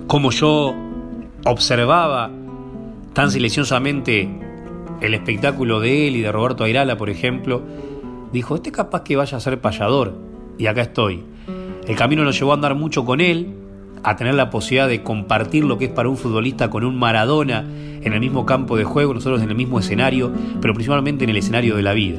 cómo 0.06 0.30
yo 0.30 0.74
observaba 1.46 2.30
tan 3.12 3.30
silenciosamente 3.30 4.28
el 5.00 5.14
espectáculo 5.14 5.80
de 5.80 6.08
él 6.08 6.16
y 6.16 6.20
de 6.20 6.32
Roberto 6.32 6.64
Airala, 6.64 6.96
por 6.96 7.08
ejemplo, 7.08 7.62
dijo, 8.32 8.56
este 8.56 8.72
capaz 8.72 9.02
que 9.02 9.16
vaya 9.16 9.36
a 9.36 9.40
ser 9.40 9.60
payador, 9.60 10.14
y 10.58 10.66
acá 10.66 10.82
estoy. 10.82 11.22
El 11.86 11.96
camino 11.96 12.24
lo 12.24 12.32
llevó 12.32 12.50
a 12.50 12.54
andar 12.54 12.74
mucho 12.74 13.04
con 13.04 13.20
él, 13.20 13.54
a 14.02 14.16
tener 14.16 14.34
la 14.34 14.50
posibilidad 14.50 14.88
de 14.88 15.02
compartir 15.02 15.64
lo 15.64 15.78
que 15.78 15.86
es 15.86 15.90
para 15.90 16.08
un 16.08 16.16
futbolista 16.16 16.68
con 16.68 16.84
un 16.84 16.98
Maradona 16.98 17.64
en 18.02 18.12
el 18.12 18.20
mismo 18.20 18.44
campo 18.44 18.76
de 18.76 18.84
juego, 18.84 19.14
nosotros 19.14 19.40
en 19.42 19.50
el 19.50 19.56
mismo 19.56 19.78
escenario, 19.78 20.32
pero 20.60 20.74
principalmente 20.74 21.24
en 21.24 21.30
el 21.30 21.36
escenario 21.36 21.76
de 21.76 21.82
la 21.82 21.92
vida. 21.92 22.18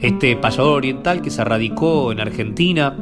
Este 0.00 0.36
payador 0.36 0.78
oriental 0.78 1.20
que 1.20 1.30
se 1.30 1.44
radicó 1.44 2.12
en 2.12 2.20
Argentina 2.20 2.96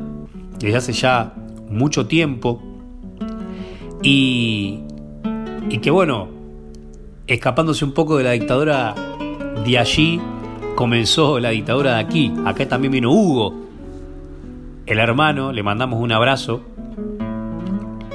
desde 0.58 0.76
hace 0.76 0.92
ya 0.92 1.34
mucho 1.70 2.06
tiempo 2.06 2.62
y 4.02 4.85
y 5.68 5.78
que 5.78 5.90
bueno, 5.90 6.28
escapándose 7.26 7.84
un 7.84 7.92
poco 7.92 8.18
de 8.18 8.24
la 8.24 8.32
dictadura 8.32 8.94
de 9.64 9.78
allí, 9.78 10.20
comenzó 10.74 11.40
la 11.40 11.50
dictadura 11.50 11.94
de 11.94 12.00
aquí. 12.00 12.32
Acá 12.44 12.68
también 12.68 12.92
vino 12.92 13.10
Hugo, 13.10 13.54
el 14.86 14.98
hermano, 14.98 15.52
le 15.52 15.62
mandamos 15.62 16.00
un 16.00 16.12
abrazo. 16.12 16.62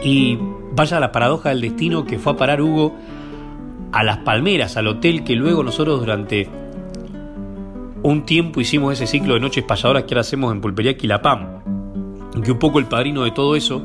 Y 0.03 0.37
vaya 0.73 0.99
la 0.99 1.11
paradoja 1.11 1.49
del 1.49 1.61
destino 1.61 2.05
que 2.05 2.17
fue 2.17 2.33
a 2.33 2.37
parar 2.37 2.61
Hugo 2.61 2.95
a 3.91 4.03
Las 4.03 4.19
Palmeras, 4.19 4.77
al 4.77 4.87
hotel 4.87 5.23
que 5.23 5.35
luego 5.35 5.63
nosotros 5.63 5.99
durante 5.99 6.47
un 8.03 8.25
tiempo 8.25 8.61
hicimos 8.61 8.93
ese 8.93 9.05
ciclo 9.05 9.33
de 9.33 9.41
noches 9.41 9.63
pasadoras 9.63 10.03
que 10.05 10.13
ahora 10.13 10.21
hacemos 10.21 10.51
en 10.53 10.61
Pulpería 10.61 10.97
Quilapam. 10.97 11.61
Que 12.43 12.51
un 12.51 12.59
poco 12.59 12.79
el 12.79 12.85
padrino 12.85 13.25
de 13.25 13.31
todo 13.31 13.55
eso 13.55 13.81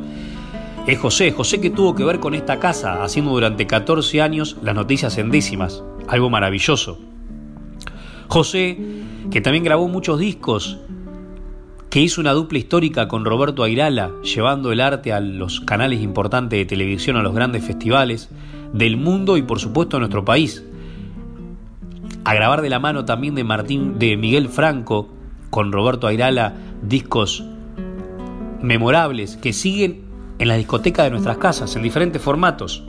es 0.86 0.98
José, 1.00 1.32
José 1.32 1.60
que 1.60 1.70
tuvo 1.70 1.94
que 1.94 2.04
ver 2.04 2.20
con 2.20 2.34
esta 2.34 2.60
casa, 2.60 3.02
haciendo 3.02 3.32
durante 3.32 3.66
14 3.66 4.22
años 4.22 4.56
las 4.62 4.74
noticias 4.74 5.18
en 5.18 5.30
décimas, 5.32 5.82
algo 6.06 6.30
maravilloso. 6.30 6.98
José, 8.28 8.78
que 9.30 9.40
también 9.40 9.64
grabó 9.64 9.88
muchos 9.88 10.20
discos 10.20 10.78
que 11.90 12.00
hizo 12.00 12.20
una 12.20 12.32
dupla 12.32 12.58
histórica 12.58 13.08
con 13.08 13.24
Roberto 13.24 13.64
Airala, 13.64 14.12
llevando 14.22 14.70
el 14.70 14.80
arte 14.80 15.12
a 15.12 15.20
los 15.20 15.60
canales 15.60 16.00
importantes 16.02 16.58
de 16.58 16.66
televisión, 16.66 17.16
a 17.16 17.22
los 17.22 17.34
grandes 17.34 17.64
festivales 17.64 18.28
del 18.72 18.96
mundo 18.96 19.36
y 19.36 19.42
por 19.42 19.58
supuesto 19.58 19.96
a 19.96 20.00
nuestro 20.00 20.24
país. 20.24 20.64
A 22.24 22.34
grabar 22.34 22.62
de 22.62 22.70
la 22.70 22.78
mano 22.78 23.04
también 23.04 23.34
de 23.34 23.44
Martín, 23.44 23.98
de 23.98 24.16
Miguel 24.16 24.48
Franco, 24.48 25.08
con 25.50 25.72
Roberto 25.72 26.06
Airala, 26.06 26.54
discos 26.82 27.44
memorables 28.60 29.36
que 29.36 29.52
siguen 29.52 30.05
en 30.38 30.48
la 30.48 30.56
discoteca 30.56 31.04
de 31.04 31.10
nuestras 31.10 31.38
casas, 31.38 31.74
en 31.76 31.82
diferentes 31.82 32.20
formatos, 32.20 32.82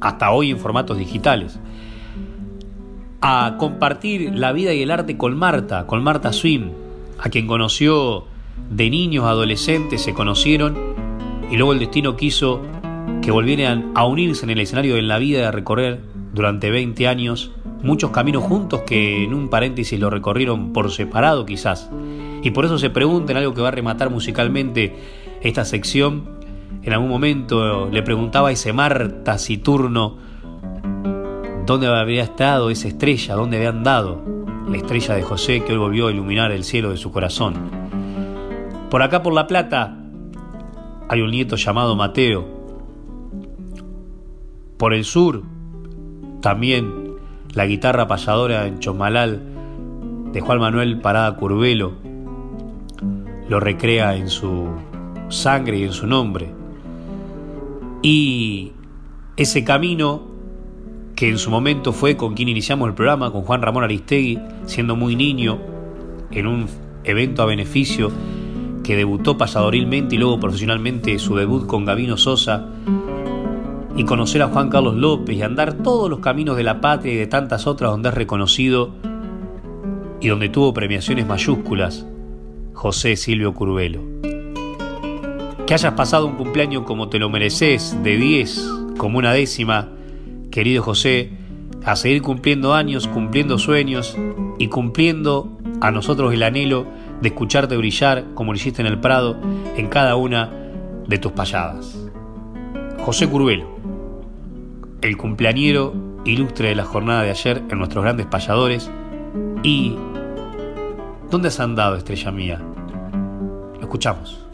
hasta 0.00 0.30
hoy 0.30 0.50
en 0.50 0.58
formatos 0.58 0.98
digitales. 0.98 1.58
A 3.20 3.56
compartir 3.58 4.34
la 4.34 4.52
vida 4.52 4.72
y 4.72 4.82
el 4.82 4.90
arte 4.90 5.16
con 5.16 5.36
Marta, 5.36 5.86
con 5.86 6.02
Marta 6.02 6.32
Swim, 6.32 6.70
a 7.18 7.30
quien 7.30 7.46
conoció 7.46 8.24
de 8.70 8.90
niños, 8.90 9.24
adolescentes, 9.24 10.02
se 10.02 10.14
conocieron 10.14 10.76
y 11.50 11.56
luego 11.56 11.72
el 11.72 11.78
destino 11.78 12.16
quiso 12.16 12.62
que 13.22 13.30
volvieran 13.30 13.92
a 13.94 14.06
unirse 14.06 14.44
en 14.44 14.50
el 14.50 14.60
escenario 14.60 14.94
de 14.94 15.02
la 15.02 15.18
vida 15.18 15.40
y 15.40 15.42
a 15.42 15.50
recorrer 15.50 16.00
durante 16.32 16.70
20 16.70 17.08
años 17.08 17.50
muchos 17.82 18.10
caminos 18.10 18.44
juntos 18.44 18.82
que 18.82 19.24
en 19.24 19.34
un 19.34 19.48
paréntesis 19.48 19.98
lo 19.98 20.10
recorrieron 20.10 20.72
por 20.72 20.90
separado 20.90 21.46
quizás. 21.46 21.90
Y 22.42 22.50
por 22.50 22.64
eso 22.64 22.78
se 22.78 22.90
preguntan 22.90 23.36
algo 23.36 23.54
que 23.54 23.62
va 23.62 23.68
a 23.68 23.72
rematar 23.72 24.10
musicalmente 24.10 24.94
esta 25.42 25.64
sección. 25.64 26.38
En 26.82 26.92
algún 26.92 27.08
momento 27.08 27.88
le 27.90 28.02
preguntaba 28.02 28.48
a 28.48 28.52
ese 28.52 28.72
mar 28.72 29.22
taciturno 29.24 30.16
dónde 31.66 31.86
habría 31.86 32.22
estado 32.22 32.70
esa 32.70 32.88
estrella, 32.88 33.34
dónde 33.34 33.58
había 33.58 33.70
andado 33.70 34.22
la 34.68 34.76
estrella 34.76 35.14
de 35.14 35.22
José 35.22 35.64
que 35.64 35.72
hoy 35.72 35.78
volvió 35.78 36.08
a 36.08 36.10
iluminar 36.10 36.52
el 36.52 36.64
cielo 36.64 36.90
de 36.90 36.96
su 36.96 37.10
corazón. 37.10 37.54
Por 38.90 39.02
acá 39.02 39.22
por 39.22 39.32
La 39.32 39.46
Plata 39.46 39.96
hay 41.08 41.20
un 41.20 41.30
nieto 41.30 41.56
llamado 41.56 41.96
Mateo. 41.96 42.46
Por 44.76 44.94
el 44.94 45.04
sur 45.04 45.42
también 46.40 47.16
la 47.54 47.66
guitarra 47.66 48.06
payadora 48.06 48.66
en 48.66 48.78
Chomalal 48.78 49.42
de 50.32 50.40
Juan 50.40 50.60
Manuel 50.60 51.00
Parada 51.00 51.36
Curvelo 51.36 51.94
lo 53.48 53.60
recrea 53.60 54.14
en 54.16 54.28
su 54.28 54.68
sangre 55.28 55.78
y 55.78 55.84
en 55.84 55.92
su 55.92 56.06
nombre. 56.06 56.50
Y 58.02 58.72
ese 59.36 59.64
camino 59.64 60.22
que 61.14 61.28
en 61.28 61.38
su 61.38 61.50
momento 61.50 61.92
fue 61.92 62.16
con 62.16 62.34
quien 62.34 62.48
iniciamos 62.48 62.88
el 62.88 62.94
programa, 62.94 63.32
con 63.32 63.42
Juan 63.42 63.62
Ramón 63.62 63.84
Aristegui, 63.84 64.38
siendo 64.66 64.94
muy 64.94 65.16
niño, 65.16 65.58
en 66.30 66.46
un 66.46 66.66
evento 67.04 67.42
a 67.42 67.46
beneficio 67.46 68.12
que 68.84 68.96
debutó 68.96 69.36
pasadorilmente 69.36 70.14
y 70.14 70.18
luego 70.18 70.38
profesionalmente 70.38 71.18
su 71.18 71.34
debut 71.34 71.66
con 71.66 71.84
Gavino 71.84 72.16
Sosa, 72.16 72.68
y 73.98 74.04
conocer 74.04 74.42
a 74.42 74.48
Juan 74.48 74.70
Carlos 74.70 74.94
López 74.94 75.36
y 75.36 75.42
andar 75.42 75.74
todos 75.74 76.08
los 76.08 76.20
caminos 76.20 76.56
de 76.56 76.62
la 76.62 76.80
patria 76.80 77.12
y 77.12 77.16
de 77.16 77.26
tantas 77.26 77.66
otras 77.66 77.90
donde 77.90 78.10
es 78.10 78.14
reconocido 78.14 78.94
y 80.20 80.28
donde 80.28 80.48
tuvo 80.48 80.72
premiaciones 80.72 81.26
mayúsculas, 81.26 82.06
José 82.74 83.16
Silvio 83.16 83.54
Curvelo. 83.54 84.17
Que 85.68 85.74
hayas 85.74 85.92
pasado 85.92 86.24
un 86.24 86.36
cumpleaños 86.36 86.84
como 86.84 87.10
te 87.10 87.18
lo 87.18 87.28
mereces, 87.28 88.02
de 88.02 88.16
10, 88.16 88.70
como 88.96 89.18
una 89.18 89.34
décima, 89.34 89.90
querido 90.50 90.82
José, 90.82 91.30
a 91.84 91.94
seguir 91.94 92.22
cumpliendo 92.22 92.72
años, 92.72 93.06
cumpliendo 93.06 93.58
sueños 93.58 94.16
y 94.56 94.68
cumpliendo 94.68 95.58
a 95.82 95.90
nosotros 95.90 96.32
el 96.32 96.42
anhelo 96.42 96.86
de 97.20 97.28
escucharte 97.28 97.76
brillar 97.76 98.24
como 98.32 98.54
lo 98.54 98.56
hiciste 98.56 98.80
en 98.80 98.86
el 98.86 98.98
Prado 98.98 99.36
en 99.76 99.88
cada 99.88 100.16
una 100.16 100.50
de 101.06 101.18
tus 101.18 101.32
payadas. 101.32 101.98
José 103.00 103.28
Curvelo, 103.28 103.68
el 105.02 105.18
cumpleañero 105.18 105.92
ilustre 106.24 106.70
de 106.70 106.76
la 106.76 106.86
jornada 106.86 107.24
de 107.24 107.30
ayer 107.30 107.62
en 107.68 107.76
nuestros 107.76 108.02
grandes 108.02 108.24
payadores 108.24 108.90
y 109.62 109.96
¿Dónde 111.30 111.48
has 111.48 111.60
andado, 111.60 111.96
estrella 111.96 112.30
mía? 112.32 112.58
Lo 113.74 113.82
escuchamos. 113.82 114.47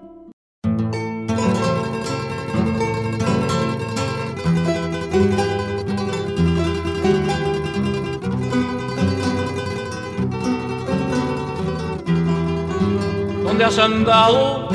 ¿Dónde 13.54 13.66
has 13.66 13.78
andado, 13.78 14.68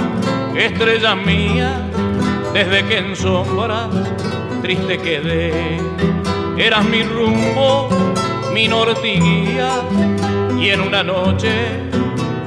estrella 0.56 1.14
mía, 1.14 1.82
desde 2.54 2.86
que 2.86 2.98
en 3.00 3.14
sombras 3.14 3.90
triste 4.62 4.98
quedé? 5.00 5.82
Eras 6.58 6.86
mi 6.86 7.04
rumbo, 7.04 7.90
mi 8.54 8.70
norte 8.70 9.16
y 9.16 9.20
guía, 9.20 9.82
y 10.58 10.70
en 10.70 10.80
una 10.80 11.04
noche 11.04 11.52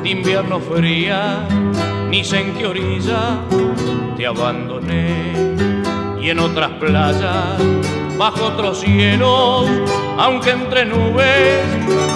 de 0.03 0.09
invierno 0.09 0.59
fría, 0.59 1.47
ni 2.09 2.25
sé 2.25 2.41
en 2.41 2.55
qué 2.55 2.67
orilla 2.67 3.41
te 4.17 4.27
abandoné. 4.27 5.35
Y 6.19 6.31
en 6.31 6.39
otras 6.39 6.71
playas, 6.81 7.59
bajo 8.17 8.47
otros 8.47 8.81
cielos, 8.81 9.67
aunque 10.17 10.53
entre 10.53 10.87
nubes 10.87 11.67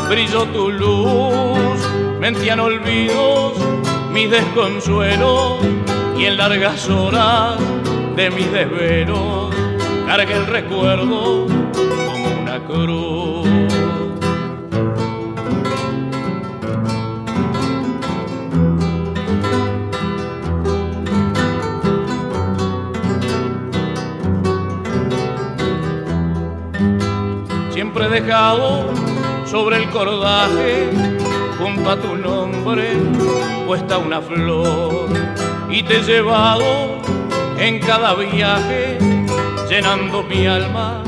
brilló 0.09 0.45
tu 0.45 0.71
luz, 0.71 1.79
mentían 2.19 2.61
olvidos 2.61 3.76
mis 4.17 4.31
desconsuelos 4.31 5.59
y 6.17 6.25
en 6.25 6.39
largas 6.39 6.89
horas 6.89 7.59
de 8.17 8.31
mis 8.31 8.51
desvelos 8.51 9.55
cargué 10.07 10.33
el 10.33 10.47
recuerdo 10.47 11.47
como 11.75 12.43
una 12.43 12.59
cruz. 12.65 13.47
Siempre 27.71 28.07
he 28.07 28.09
dejado 28.09 28.87
sobre 29.45 29.77
el 29.77 29.91
cordaje 29.91 31.06
junto 31.67 31.91
a 31.91 31.97
tu 31.97 32.15
nombre 32.15 32.93
puesta 33.67 33.99
una 33.99 34.21
flor. 34.21 35.09
Y 35.69 35.83
te 35.83 35.97
he 35.97 36.03
llevado 36.03 37.01
en 37.59 37.81
cada 37.81 38.15
viaje 38.15 38.99
llenando 39.69 40.23
mi 40.23 40.47
alma 40.47 41.03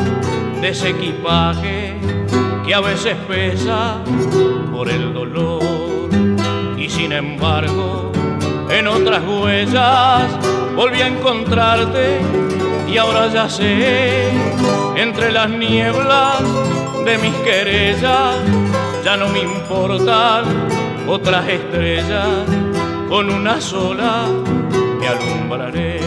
de 0.61 0.71
ese 0.71 0.91
equipaje 0.91 1.95
que 2.67 2.75
a 2.75 2.81
veces 2.81 3.17
pesa 3.29 3.99
por 4.73 4.89
el 4.89 5.15
dolor. 5.15 5.63
Y 6.77 6.89
sin 6.89 7.13
embargo 7.13 8.11
en 8.69 8.89
otras 8.89 9.23
huellas 9.25 10.25
volví 10.75 11.01
a 11.01 11.07
encontrarte 11.07 12.21
y 12.89 12.99
ahora 12.99 13.29
ya 13.29 13.49
sé 13.49 14.29
entre 14.97 15.31
las 15.31 15.51
nieblas 15.51 16.43
de 17.05 17.19
mis 17.19 17.35
querellas 17.47 18.68
ya 19.09 19.17
no 19.17 19.31
me 19.31 19.41
importan 19.41 20.45
otras 21.09 21.49
estrellas, 21.49 22.29
con 23.09 23.31
una 23.31 23.59
sola 23.59 24.27
me 25.01 25.09
alumbraré. 25.09 25.99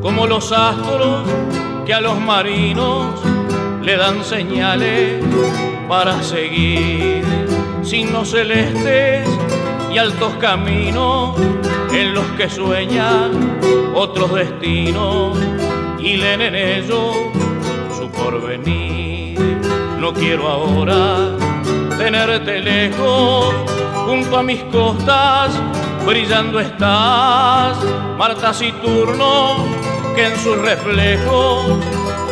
Como 0.00 0.26
los 0.26 0.50
astros 0.52 1.28
que 1.84 1.92
a 1.92 2.00
los 2.00 2.18
marinos 2.18 3.20
le 3.82 3.98
dan 3.98 4.24
señales 4.24 5.22
para 5.86 6.22
seguir 6.22 7.37
signos 7.88 8.32
celestes 8.32 9.26
y 9.90 9.96
altos 9.96 10.34
caminos 10.34 11.34
en 11.90 12.12
los 12.12 12.26
que 12.32 12.50
sueñan 12.50 13.58
otros 13.94 14.34
destinos. 14.34 15.38
Y 15.98 16.18
leen 16.18 16.42
en 16.42 16.54
ellos 16.54 17.16
su 17.96 18.10
porvenir. 18.10 19.38
No 19.98 20.12
quiero 20.12 20.48
ahora 20.48 21.34
tenerte 21.96 22.60
lejos, 22.60 23.54
junto 24.04 24.36
a 24.36 24.42
mis 24.42 24.62
costas, 24.64 25.50
brillando 26.06 26.60
estás, 26.60 27.78
Marta 28.18 28.52
turno 28.82 29.64
que 30.14 30.26
en 30.26 30.36
sus 30.36 30.58
reflejos 30.58 31.64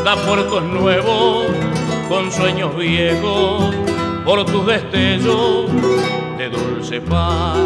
da 0.04 0.16
puertos 0.16 0.62
nuevos 0.64 1.46
con 2.08 2.30
sueños 2.30 2.76
viejos 2.76 3.74
por 4.26 4.44
tus 4.44 4.66
destellos 4.66 5.70
de 6.36 6.50
dulce 6.50 7.00
paz, 7.00 7.56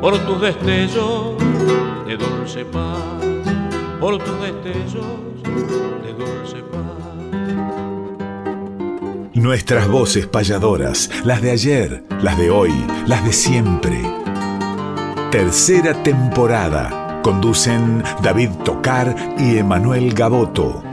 por 0.00 0.18
tus 0.26 0.40
destellos 0.40 1.36
de 2.04 2.16
dulce 2.16 2.64
paz, 2.64 2.98
por 4.00 4.18
tus 4.18 4.40
destellos 4.40 5.06
de 6.02 6.12
dulce 6.14 6.56
paz. 6.72 6.82
Nuestras 9.34 9.86
voces 9.86 10.26
payadoras, 10.26 11.10
las 11.24 11.40
de 11.42 11.52
ayer, 11.52 12.02
las 12.22 12.36
de 12.36 12.50
hoy, 12.50 12.72
las 13.06 13.24
de 13.24 13.32
siempre. 13.32 14.02
Tercera 15.30 16.02
temporada. 16.02 17.20
Conducen 17.22 18.02
David 18.20 18.50
Tocar 18.64 19.14
y 19.38 19.58
Emanuel 19.58 20.12
Gaboto. 20.12 20.87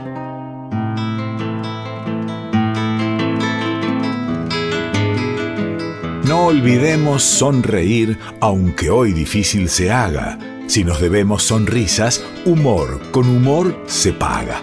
No 6.26 6.46
olvidemos 6.46 7.22
sonreír, 7.22 8.18
aunque 8.40 8.90
hoy 8.90 9.12
difícil 9.12 9.68
se 9.68 9.92
haga. 9.92 10.36
Si 10.66 10.82
nos 10.82 11.00
debemos 11.00 11.44
sonrisas, 11.44 12.20
humor 12.44 13.00
con 13.12 13.28
humor 13.28 13.76
se 13.86 14.12
paga. 14.12 14.60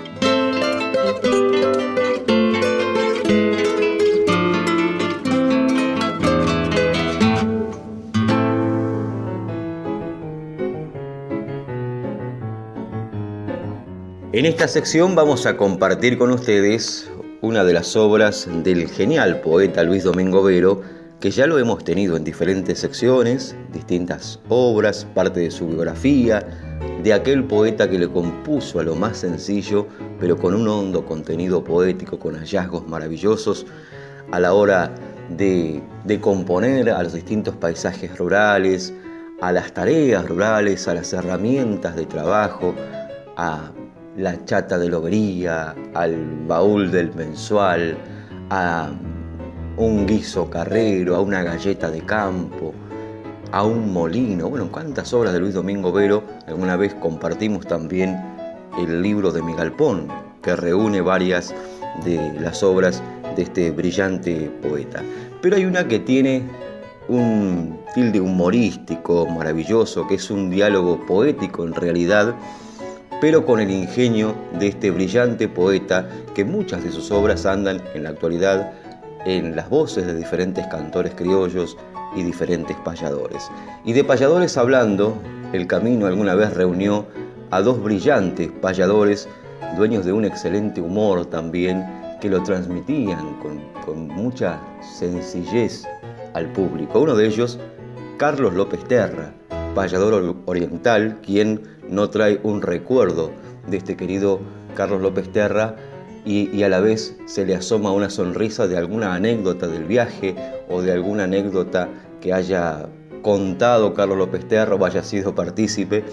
En 14.33 14.45
esta 14.45 14.67
sección 14.67 15.15
vamos 15.15 15.45
a 15.45 15.55
compartir 15.55 16.17
con 16.17 16.31
ustedes 16.31 17.09
una 17.39 17.63
de 17.63 17.71
las 17.71 17.95
obras 17.95 18.49
del 18.63 18.89
genial 18.89 19.39
poeta 19.39 19.83
Luis 19.83 20.03
Domingo 20.03 20.43
Vero, 20.43 20.81
que 21.23 21.31
ya 21.31 21.47
lo 21.47 21.57
hemos 21.57 21.85
tenido 21.85 22.17
en 22.17 22.25
diferentes 22.25 22.79
secciones, 22.79 23.55
distintas 23.71 24.41
obras, 24.49 25.07
parte 25.15 25.39
de 25.39 25.51
su 25.51 25.67
biografía, 25.67 26.45
de 27.01 27.13
aquel 27.13 27.45
poeta 27.45 27.89
que 27.89 27.97
le 27.97 28.09
compuso 28.09 28.81
a 28.81 28.83
lo 28.83 28.93
más 28.95 29.19
sencillo, 29.19 29.87
pero 30.19 30.35
con 30.35 30.53
un 30.53 30.67
hondo 30.67 31.05
contenido 31.05 31.63
poético, 31.63 32.19
con 32.19 32.35
hallazgos 32.35 32.85
maravillosos 32.89 33.65
a 34.33 34.39
la 34.41 34.53
hora 34.53 34.93
de, 35.29 35.81
componer 36.19 36.89
a 36.89 37.01
los 37.01 37.13
distintos 37.13 37.55
paisajes 37.55 38.17
rurales, 38.17 38.93
a 39.39 39.53
las 39.53 39.73
tareas 39.73 40.27
rurales, 40.27 40.89
a 40.89 40.93
las 40.93 41.13
herramientas 41.13 41.95
de 41.95 42.05
trabajo, 42.05 42.75
a 43.37 43.71
la 44.17 44.43
chata 44.43 44.77
de 44.77 44.89
lobería, 44.89 45.73
al 45.93 46.17
baúl 46.47 46.91
del 46.91 47.15
mensual, 47.15 47.97
a 48.49 48.91
un 49.77 50.05
guiso 50.05 50.49
carrero, 50.49 51.15
a 51.15 51.21
una 51.21 51.43
galleta 51.43 51.89
de 51.89 52.01
campo, 52.01 52.73
a 53.51 53.63
un 53.63 53.91
molino. 53.91 54.49
Bueno, 54.49 54.69
cuántas 54.71 55.13
obras 55.13 55.33
de 55.33 55.39
Luis 55.39 55.53
Domingo 55.53 55.91
Vero. 55.91 56.23
Alguna 56.47 56.75
vez 56.75 56.93
compartimos 56.93 57.65
también 57.65 58.19
el 58.77 59.01
libro 59.01 59.31
de 59.31 59.41
mi 59.41 59.53
galpón, 59.53 60.07
que 60.41 60.55
reúne 60.55 61.01
varias 61.01 61.53
de 62.03 62.33
las 62.39 62.63
obras 62.63 63.01
de 63.35 63.43
este 63.43 63.71
brillante 63.71 64.51
poeta. 64.61 65.01
Pero 65.41 65.55
hay 65.55 65.65
una 65.65 65.87
que 65.87 65.99
tiene 65.99 66.43
un 67.07 67.79
tilde 67.93 68.21
humorístico 68.21 69.25
maravilloso, 69.27 70.07
que 70.07 70.15
es 70.15 70.29
un 70.29 70.49
diálogo 70.49 71.05
poético 71.05 71.63
en 71.63 71.73
realidad, 71.73 72.35
pero 73.19 73.45
con 73.45 73.59
el 73.59 73.71
ingenio 73.71 74.35
de 74.59 74.67
este 74.67 74.91
brillante 74.91 75.47
poeta 75.47 76.09
que 76.33 76.43
muchas 76.45 76.83
de 76.83 76.91
sus 76.91 77.11
obras 77.11 77.45
andan 77.45 77.81
en 77.93 78.03
la 78.03 78.09
actualidad 78.09 78.73
en 79.25 79.55
las 79.55 79.69
voces 79.69 80.05
de 80.05 80.15
diferentes 80.15 80.65
cantores 80.67 81.13
criollos 81.15 81.77
y 82.15 82.23
diferentes 82.23 82.75
payadores. 82.77 83.49
Y 83.83 83.93
de 83.93 84.03
payadores 84.03 84.57
hablando, 84.57 85.17
el 85.53 85.67
camino 85.67 86.05
alguna 86.07 86.35
vez 86.35 86.53
reunió 86.53 87.05
a 87.51 87.61
dos 87.61 87.81
brillantes 87.81 88.51
payadores, 88.61 89.27
dueños 89.77 90.05
de 90.05 90.13
un 90.13 90.25
excelente 90.25 90.81
humor 90.81 91.25
también, 91.25 91.85
que 92.19 92.29
lo 92.29 92.41
transmitían 92.41 93.37
con, 93.85 94.07
mucha 94.07 94.61
sencillez 94.81 95.83
al 96.33 96.51
público. 96.53 97.01
Uno 97.01 97.15
de 97.15 97.27
ellos, 97.27 97.59
Carlos 98.17 98.53
López 98.53 98.83
Terra, 98.85 99.33
payador 99.75 100.37
oriental, 100.45 101.19
quien 101.21 101.61
no 101.89 102.09
trae 102.09 102.39
un 102.43 102.61
recuerdo 102.61 103.31
de 103.67 103.77
este 103.77 103.97
querido 103.97 104.39
Carlos 104.75 105.01
López 105.01 105.31
Terra 105.31 105.75
y, 106.25 106.63
a 106.63 106.69
la 106.69 106.79
vez 106.79 107.15
se 107.25 107.45
le 107.45 107.55
asoma 107.55 107.91
una 107.91 108.09
sonrisa 108.09 108.67
de 108.67 108.77
alguna 108.77 109.13
anécdota 109.13 109.67
del 109.67 109.85
viaje 109.85 110.35
o 110.69 110.81
de 110.81 110.91
alguna 110.91 111.25
anécdota 111.25 111.89
que 112.21 112.33
haya 112.33 112.87
contado 113.21 113.93
Carlos 113.93 114.17
López 114.17 114.47
Terra 114.47 114.75
o 114.75 114.85
haya 114.85 115.03
sido 115.03 115.35
partícipe, 115.35 116.03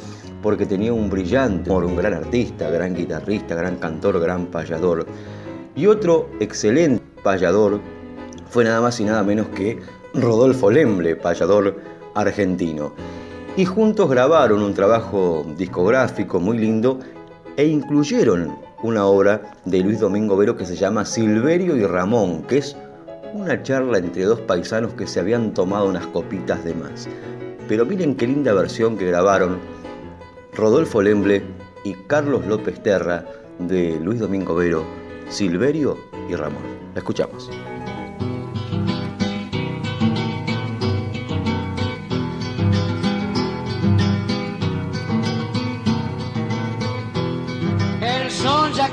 porque 0.42 0.66
tenía 0.66 0.92
un 0.92 1.10
brillante 1.10 1.70
un 1.70 1.96
gran 1.96 2.14
artista, 2.14 2.70
gran 2.70 2.94
guitarrista, 2.94 3.54
gran 3.54 3.76
cantor, 3.76 4.20
gran 4.20 4.46
payador. 4.46 5.06
Y 5.76 5.86
otro 5.86 6.28
excelente 6.40 7.04
payador 7.22 7.80
fue 8.48 8.64
nada 8.64 8.80
más 8.80 8.98
y 9.00 9.04
nada 9.04 9.22
menos 9.22 9.48
que 9.48 9.78
Rodolfo 10.14 10.70
Lemble, 10.70 11.16
payador 11.16 11.80
argentino. 12.14 12.92
Y 13.56 13.64
juntos 13.64 14.08
grabaron 14.08 14.62
un 14.62 14.74
trabajo 14.74 15.44
discográfico 15.56 16.40
muy 16.40 16.58
lindo 16.58 16.98
e 17.56 17.66
incluyeron 17.66 18.69
una 18.82 19.06
obra 19.06 19.52
de 19.64 19.80
Luis 19.80 20.00
Domingo 20.00 20.36
Vero 20.36 20.56
que 20.56 20.64
se 20.64 20.76
llama 20.76 21.04
Silverio 21.04 21.76
y 21.76 21.84
Ramón, 21.84 22.42
que 22.42 22.58
es 22.58 22.76
una 23.34 23.62
charla 23.62 23.98
entre 23.98 24.24
dos 24.24 24.40
paisanos 24.40 24.94
que 24.94 25.06
se 25.06 25.20
habían 25.20 25.52
tomado 25.52 25.88
unas 25.88 26.06
copitas 26.06 26.64
de 26.64 26.74
más. 26.74 27.08
Pero 27.68 27.84
miren 27.86 28.16
qué 28.16 28.26
linda 28.26 28.52
versión 28.52 28.96
que 28.96 29.06
grabaron 29.06 29.58
Rodolfo 30.54 31.02
Lemble 31.02 31.42
y 31.84 31.94
Carlos 32.06 32.46
López 32.46 32.82
Terra 32.82 33.24
de 33.58 33.98
Luis 34.00 34.18
Domingo 34.18 34.54
Vero, 34.54 34.84
Silverio 35.28 35.96
y 36.28 36.34
Ramón. 36.34 36.62
La 36.94 37.00
escuchamos. 37.00 37.50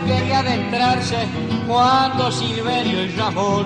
Quería 0.08 0.40
adentrarse 0.40 1.28
cuando 1.68 2.32
Silverio 2.32 3.04
y 3.04 3.10
Ramón, 3.10 3.66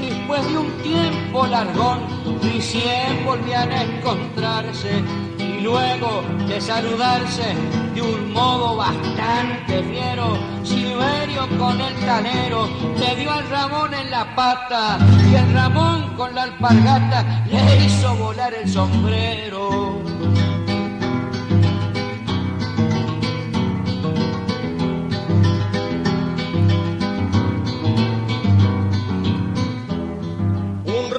después 0.00 0.44
de 0.46 0.58
un 0.58 0.82
tiempo 0.82 1.46
largón, 1.46 2.00
recién 2.42 3.24
volvían 3.24 3.70
a 3.70 3.82
encontrarse 3.84 5.02
y 5.38 5.60
luego 5.60 6.22
de 6.48 6.60
saludarse 6.60 7.54
de 7.94 8.02
un 8.02 8.32
modo 8.32 8.76
bastante 8.76 9.82
fiero, 9.84 10.36
Silverio 10.64 11.48
con 11.56 11.80
el 11.80 11.94
canero 12.04 12.68
le 12.98 13.16
dio 13.16 13.30
al 13.30 13.48
Ramón 13.48 13.94
en 13.94 14.10
la 14.10 14.34
pata 14.34 14.98
y 15.30 15.34
el 15.36 15.52
Ramón 15.52 16.14
con 16.16 16.34
la 16.34 16.42
alpargata 16.44 17.44
le 17.46 17.84
hizo 17.84 18.14
volar 18.16 18.52
el 18.54 18.68
sombrero. 18.68 20.09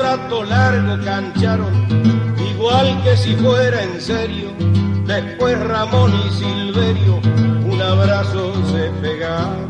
Largo 0.02 1.04
cancharon, 1.04 1.74
igual 2.52 3.02
que 3.04 3.16
si 3.18 3.36
fuera 3.36 3.84
en 3.84 4.02
serio. 4.02 4.50
Después 5.06 5.60
Ramón 5.60 6.12
y 6.26 6.32
Silverio 6.32 7.20
un 7.66 7.82
abrazo 7.82 8.54
se 8.72 8.90
pegaron, 9.02 9.70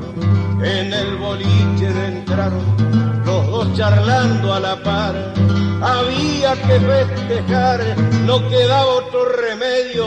en 0.63 0.93
el 0.93 1.15
boliche 1.17 1.87
entraron, 2.07 2.65
los 3.25 3.47
dos 3.47 3.73
charlando 3.75 4.53
a 4.53 4.59
la 4.59 4.75
par. 4.83 5.15
Había 5.81 6.53
que 6.53 6.79
festejar, 6.79 7.79
no 8.25 8.47
quedaba 8.49 8.85
otro 8.85 9.25
remedio, 9.29 10.05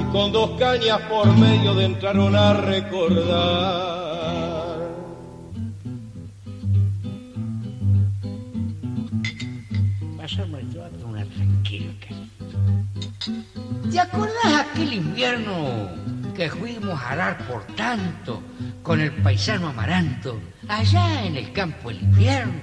y 0.00 0.12
con 0.12 0.32
dos 0.32 0.50
cañas 0.58 1.00
por 1.08 1.26
medio 1.36 1.80
entraron 1.80 2.36
a 2.36 2.54
recordar. 2.54 3.97
¿Te 13.90 13.98
acordás 13.98 14.66
aquel 14.70 14.92
invierno 14.92 15.88
que 16.36 16.50
fuimos 16.50 17.00
a 17.00 17.10
arar 17.12 17.38
por 17.48 17.62
tanto 17.74 18.42
con 18.82 19.00
el 19.00 19.10
paisano 19.10 19.68
Amaranto 19.68 20.38
allá 20.68 21.24
en 21.24 21.36
el 21.36 21.50
campo 21.52 21.88
del 21.88 22.02
invierno? 22.02 22.60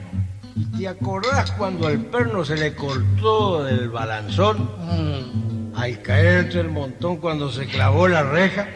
¿Y 0.56 0.78
te 0.78 0.88
acordás 0.88 1.52
cuando 1.52 1.88
al 1.88 2.00
perno 2.06 2.46
se 2.46 2.56
le 2.56 2.76
cortó 2.76 3.64
del 3.64 3.90
balanzón? 3.90 4.70
Mm. 4.80 5.76
Al 5.76 6.02
caer 6.04 6.46
entre 6.46 6.62
el 6.62 6.70
montón 6.70 7.18
cuando 7.18 7.52
se 7.52 7.66
clavó 7.66 8.08
la 8.08 8.22
reja, 8.22 8.68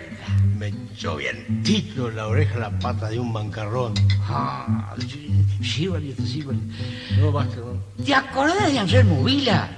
me 0.59 0.73
Llovientito 0.97 2.09
en 2.09 2.17
la 2.17 2.27
oreja 2.27 2.59
la 2.59 2.79
pata 2.79 3.09
de 3.09 3.17
un 3.17 3.31
bancarrón. 3.31 3.93
Ah, 4.27 4.93
sí, 5.63 5.87
valiente. 5.87 6.21
No 7.17 7.31
basta, 7.31 7.55
no. 7.57 8.03
¿Te 8.03 8.13
acordás 8.13 8.71
de 8.71 8.79
Anselmo 8.79 9.23
Vila? 9.23 9.69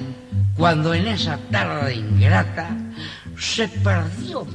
Cuando 0.57 0.93
en 0.95 1.07
esa 1.07 1.37
tarde 1.51 1.95
ingrata 1.95 2.75
se 3.37 3.67
perdió 3.67 4.45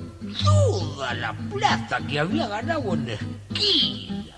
toda 0.44 1.14
la 1.14 1.32
plata 1.32 1.98
que 2.08 2.18
había 2.18 2.48
ganado 2.48 2.94
en 2.94 3.06
la 3.06 3.12
esquina. 3.12 4.35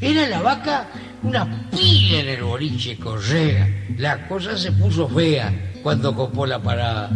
Era 0.00 0.28
la 0.28 0.42
vaca 0.42 0.88
una 1.22 1.68
pila 1.70 2.20
en 2.20 2.28
el 2.28 2.42
boliche 2.42 2.96
Correa. 2.98 3.68
La 3.96 4.28
cosa 4.28 4.56
se 4.56 4.72
puso 4.72 5.08
fea 5.08 5.72
cuando 5.82 6.14
copó 6.14 6.46
la 6.46 6.58
parada. 6.58 7.10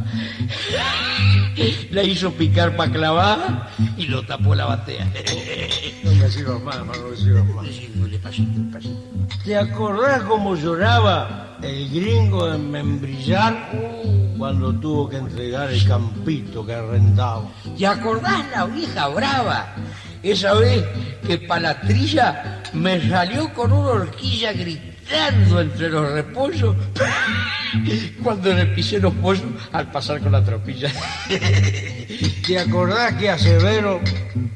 La 1.90 2.02
hizo 2.02 2.32
picar 2.32 2.76
para 2.76 2.92
clavar 2.92 3.70
y 3.96 4.06
lo 4.06 4.24
tapó 4.24 4.54
la 4.54 4.66
batea. 4.66 5.06
No 6.04 6.12
me 6.12 6.28
sirvas 6.30 6.62
más, 6.62 6.86
más, 6.86 6.98
no 6.98 7.08
me 7.08 7.16
sirvas 7.16 7.46
más. 7.46 7.66
Despacito, 8.10 8.60
despacito. 8.60 9.00
¿Te 9.44 9.56
acordás 9.56 10.22
cómo 10.22 10.56
lloraba 10.56 11.56
el 11.62 11.88
gringo 11.88 12.50
de 12.50 12.58
Membrillar 12.58 13.70
cuando 14.36 14.72
tuvo 14.74 15.08
que 15.08 15.16
entregar 15.16 15.70
el 15.70 15.86
campito 15.86 16.64
que 16.64 16.74
arrendaba? 16.74 17.44
¿Te 17.76 17.86
acordás 17.86 18.44
la 18.50 18.64
vieja 18.66 19.08
brava? 19.08 19.74
Esa 20.22 20.54
vez 20.54 20.84
que 21.26 21.38
para 21.38 21.60
la 21.60 21.80
trilla 21.80 22.62
me 22.72 23.08
salió 23.08 23.52
con 23.54 23.72
una 23.72 23.90
horquilla 23.90 24.52
gritando 24.52 25.60
entre 25.60 25.88
los 25.88 26.12
repollos 26.12 26.76
cuando 28.22 28.52
le 28.52 28.66
pisé 28.66 28.98
los 28.98 29.14
pollos 29.14 29.46
al 29.72 29.90
pasar 29.90 30.20
con 30.20 30.32
la 30.32 30.44
tropilla. 30.44 30.90
¿Te 32.46 32.58
acordás 32.58 33.14
que 33.14 33.30
a 33.30 33.38
Severo 33.38 34.00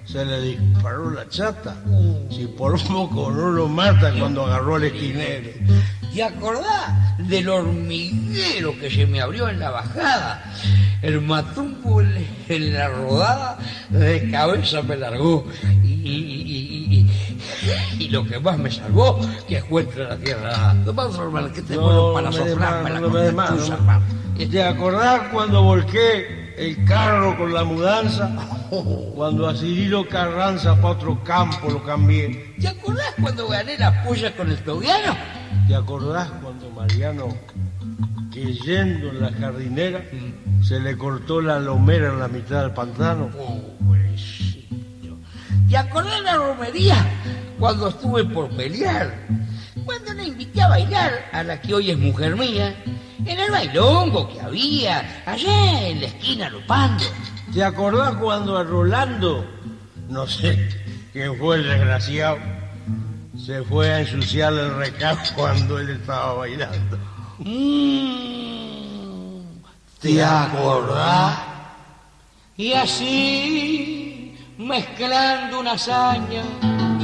se 0.05 0.25
le 0.25 0.41
disparó 0.41 1.11
la 1.11 1.29
chata? 1.29 1.77
Si 2.31 2.47
por 2.47 2.83
poco 2.85 3.31
no 3.31 3.51
lo 3.51 3.69
mata 3.69 4.13
cuando 4.19 4.47
agarró 4.47 4.77
al 4.77 4.85
esquinero. 4.85 5.51
¿Te 6.15 6.23
acordás 6.23 7.17
del 7.19 7.49
hormiguero 7.49 8.79
que 8.79 8.91
se 8.91 9.07
me 9.07 9.21
abrió 9.21 9.49
en 9.49 9.59
la 9.59 9.71
bajada? 9.71 10.43
El 11.01 11.21
matumbo 11.21 12.01
en 12.03 12.75
la 12.75 12.89
rodada 12.89 13.59
de 13.91 14.31
cabeza 14.31 14.83
me 14.83 14.97
largó. 14.97 15.47
Y, 15.83 15.89
y- 15.89 16.43
y- 16.47 17.07
y- 17.99 18.05
y 18.05 18.09
lo 18.11 18.25
que 18.27 18.39
más 18.39 18.59
me 18.59 18.71
salvó, 18.71 19.21
que 19.49 19.61
fue 19.63 19.83
entre 19.83 20.05
la 20.05 20.17
tierra. 20.17 20.75
No 20.75 20.93
vamos 20.93 21.19
hermano, 21.19 21.53
que 21.53 21.63
te 21.63 21.77
vuelvo 21.77 22.15
para 22.15 22.31
me 22.31 22.39
des 22.39 22.49
soplar, 22.51 22.71
más, 22.75 22.83
para 22.83 23.01
no 23.01 23.09
me 23.09 23.19
no. 23.21 23.27
hermano. 23.27 24.03
¿Te 24.51 24.63
acordás 24.63 25.21
cuando 25.33 25.63
volqué 25.63 26.55
el 26.59 26.85
carro 26.85 27.37
con 27.39 27.53
la 27.53 27.65
mudanza? 27.65 28.31
Cuando 29.15 29.49
a 29.49 29.55
Cirilo 29.55 30.09
Carranza 30.09 30.75
para 30.77 30.95
otro 30.95 31.23
campo 31.25 31.69
lo 31.71 31.83
cambié. 31.85 32.55
¿Te 32.61 32.69
acordás 32.69 33.15
cuando 33.21 33.47
gané 33.49 33.77
la 33.79 34.03
polla 34.05 34.35
con 34.37 34.51
el 34.51 34.59
tobiano? 34.59 35.15
¿Te 35.67 35.75
acordás 35.75 36.29
cuando 36.43 36.71
Mariano, 36.71 37.29
que 38.33 38.55
yendo 38.55 39.09
en 39.11 39.21
la 39.21 39.33
jardinera, 39.33 40.05
se 40.63 40.81
le 40.81 40.97
cortó 40.97 41.41
la 41.41 41.59
lomera 41.59 42.09
en 42.09 42.19
la 42.19 42.29
mitad 42.29 42.63
del 42.63 42.73
pantano? 42.73 43.31
Pobrecito. 43.31 45.19
¿Te 45.69 45.77
acordás 45.77 46.17
de 46.17 46.23
la 46.23 46.37
romería 46.37 46.97
cuando 47.59 47.89
estuve 47.89 48.25
por 48.25 48.51
pelear? 48.51 49.15
Cuando 49.85 50.13
le 50.15 50.25
invité 50.25 50.63
a 50.63 50.69
bailar 50.69 51.13
a 51.33 51.43
la 51.43 51.61
que 51.61 51.75
hoy 51.75 51.91
es 51.91 51.99
mujer 51.99 52.37
mía, 52.37 52.75
en 53.25 53.39
el 53.39 53.51
bailongo 53.51 54.29
que 54.33 54.41
había, 54.41 55.23
allá 55.27 55.89
en 55.89 56.01
la 56.01 56.07
esquina 56.07 56.49
Lupando. 56.49 57.05
¿Te 57.53 57.63
acordás 57.63 58.15
cuando 58.17 58.57
a 58.57 58.65
Rolando, 58.65 59.47
no 60.09 60.27
sé 60.27 60.69
quién 61.13 61.37
fue 61.39 61.57
el 61.57 61.69
desgraciado, 61.69 62.39
se 63.39 63.63
fue 63.65 63.91
a 63.93 64.01
ensuciar 64.01 64.53
el 64.53 64.75
recado 64.77 65.19
cuando 65.35 65.79
él 65.79 65.91
estaba 65.91 66.35
bailando? 66.35 66.99
Mm, 67.39 68.23
¿Te 70.01 70.23
acordás? 70.23 71.39
Y 72.57 72.73
así, 72.75 74.37
mezclando 74.59 75.61
una 75.61 75.73
hazaña 75.73 76.43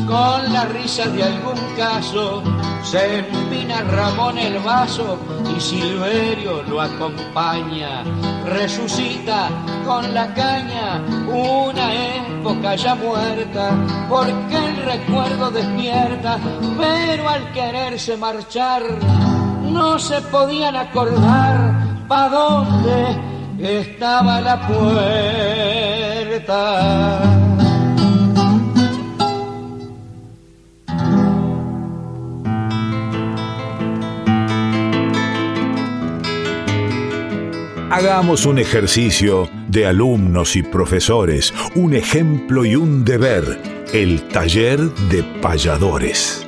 con 0.06 0.52
la 0.52 0.64
risa 0.66 1.06
de 1.06 1.22
algún 1.22 1.58
caso, 1.76 2.42
se 2.82 3.18
empina 3.18 3.80
Ramón 3.82 4.38
el 4.38 4.58
vaso 4.60 5.18
y 5.56 5.60
Silverio 5.60 6.62
lo 6.64 6.80
acompaña. 6.80 8.02
Resucita 8.44 9.48
con 9.84 10.14
la 10.14 10.32
caña 10.34 11.02
una 11.28 11.94
época 11.94 12.76
ya 12.76 12.94
muerta, 12.94 13.70
porque 14.08 14.56
el 14.56 14.76
recuerdo 14.76 15.50
despierta, 15.50 16.38
pero 16.78 17.28
al 17.28 17.52
quererse 17.52 18.16
marchar 18.16 18.82
no 19.62 19.98
se 19.98 20.20
podían 20.22 20.76
acordar 20.76 21.74
pa' 22.08 22.28
dónde 22.28 23.18
estaba 23.58 24.40
la 24.40 24.66
puerta. 24.66 25.38
Hagamos 37.90 38.44
un 38.44 38.58
ejercicio 38.58 39.48
de 39.66 39.86
alumnos 39.86 40.56
y 40.56 40.62
profesores, 40.62 41.54
un 41.74 41.94
ejemplo 41.94 42.66
y 42.66 42.76
un 42.76 43.02
deber, 43.02 43.62
el 43.94 44.28
taller 44.28 44.78
de 44.78 45.22
payadores. 45.40 46.46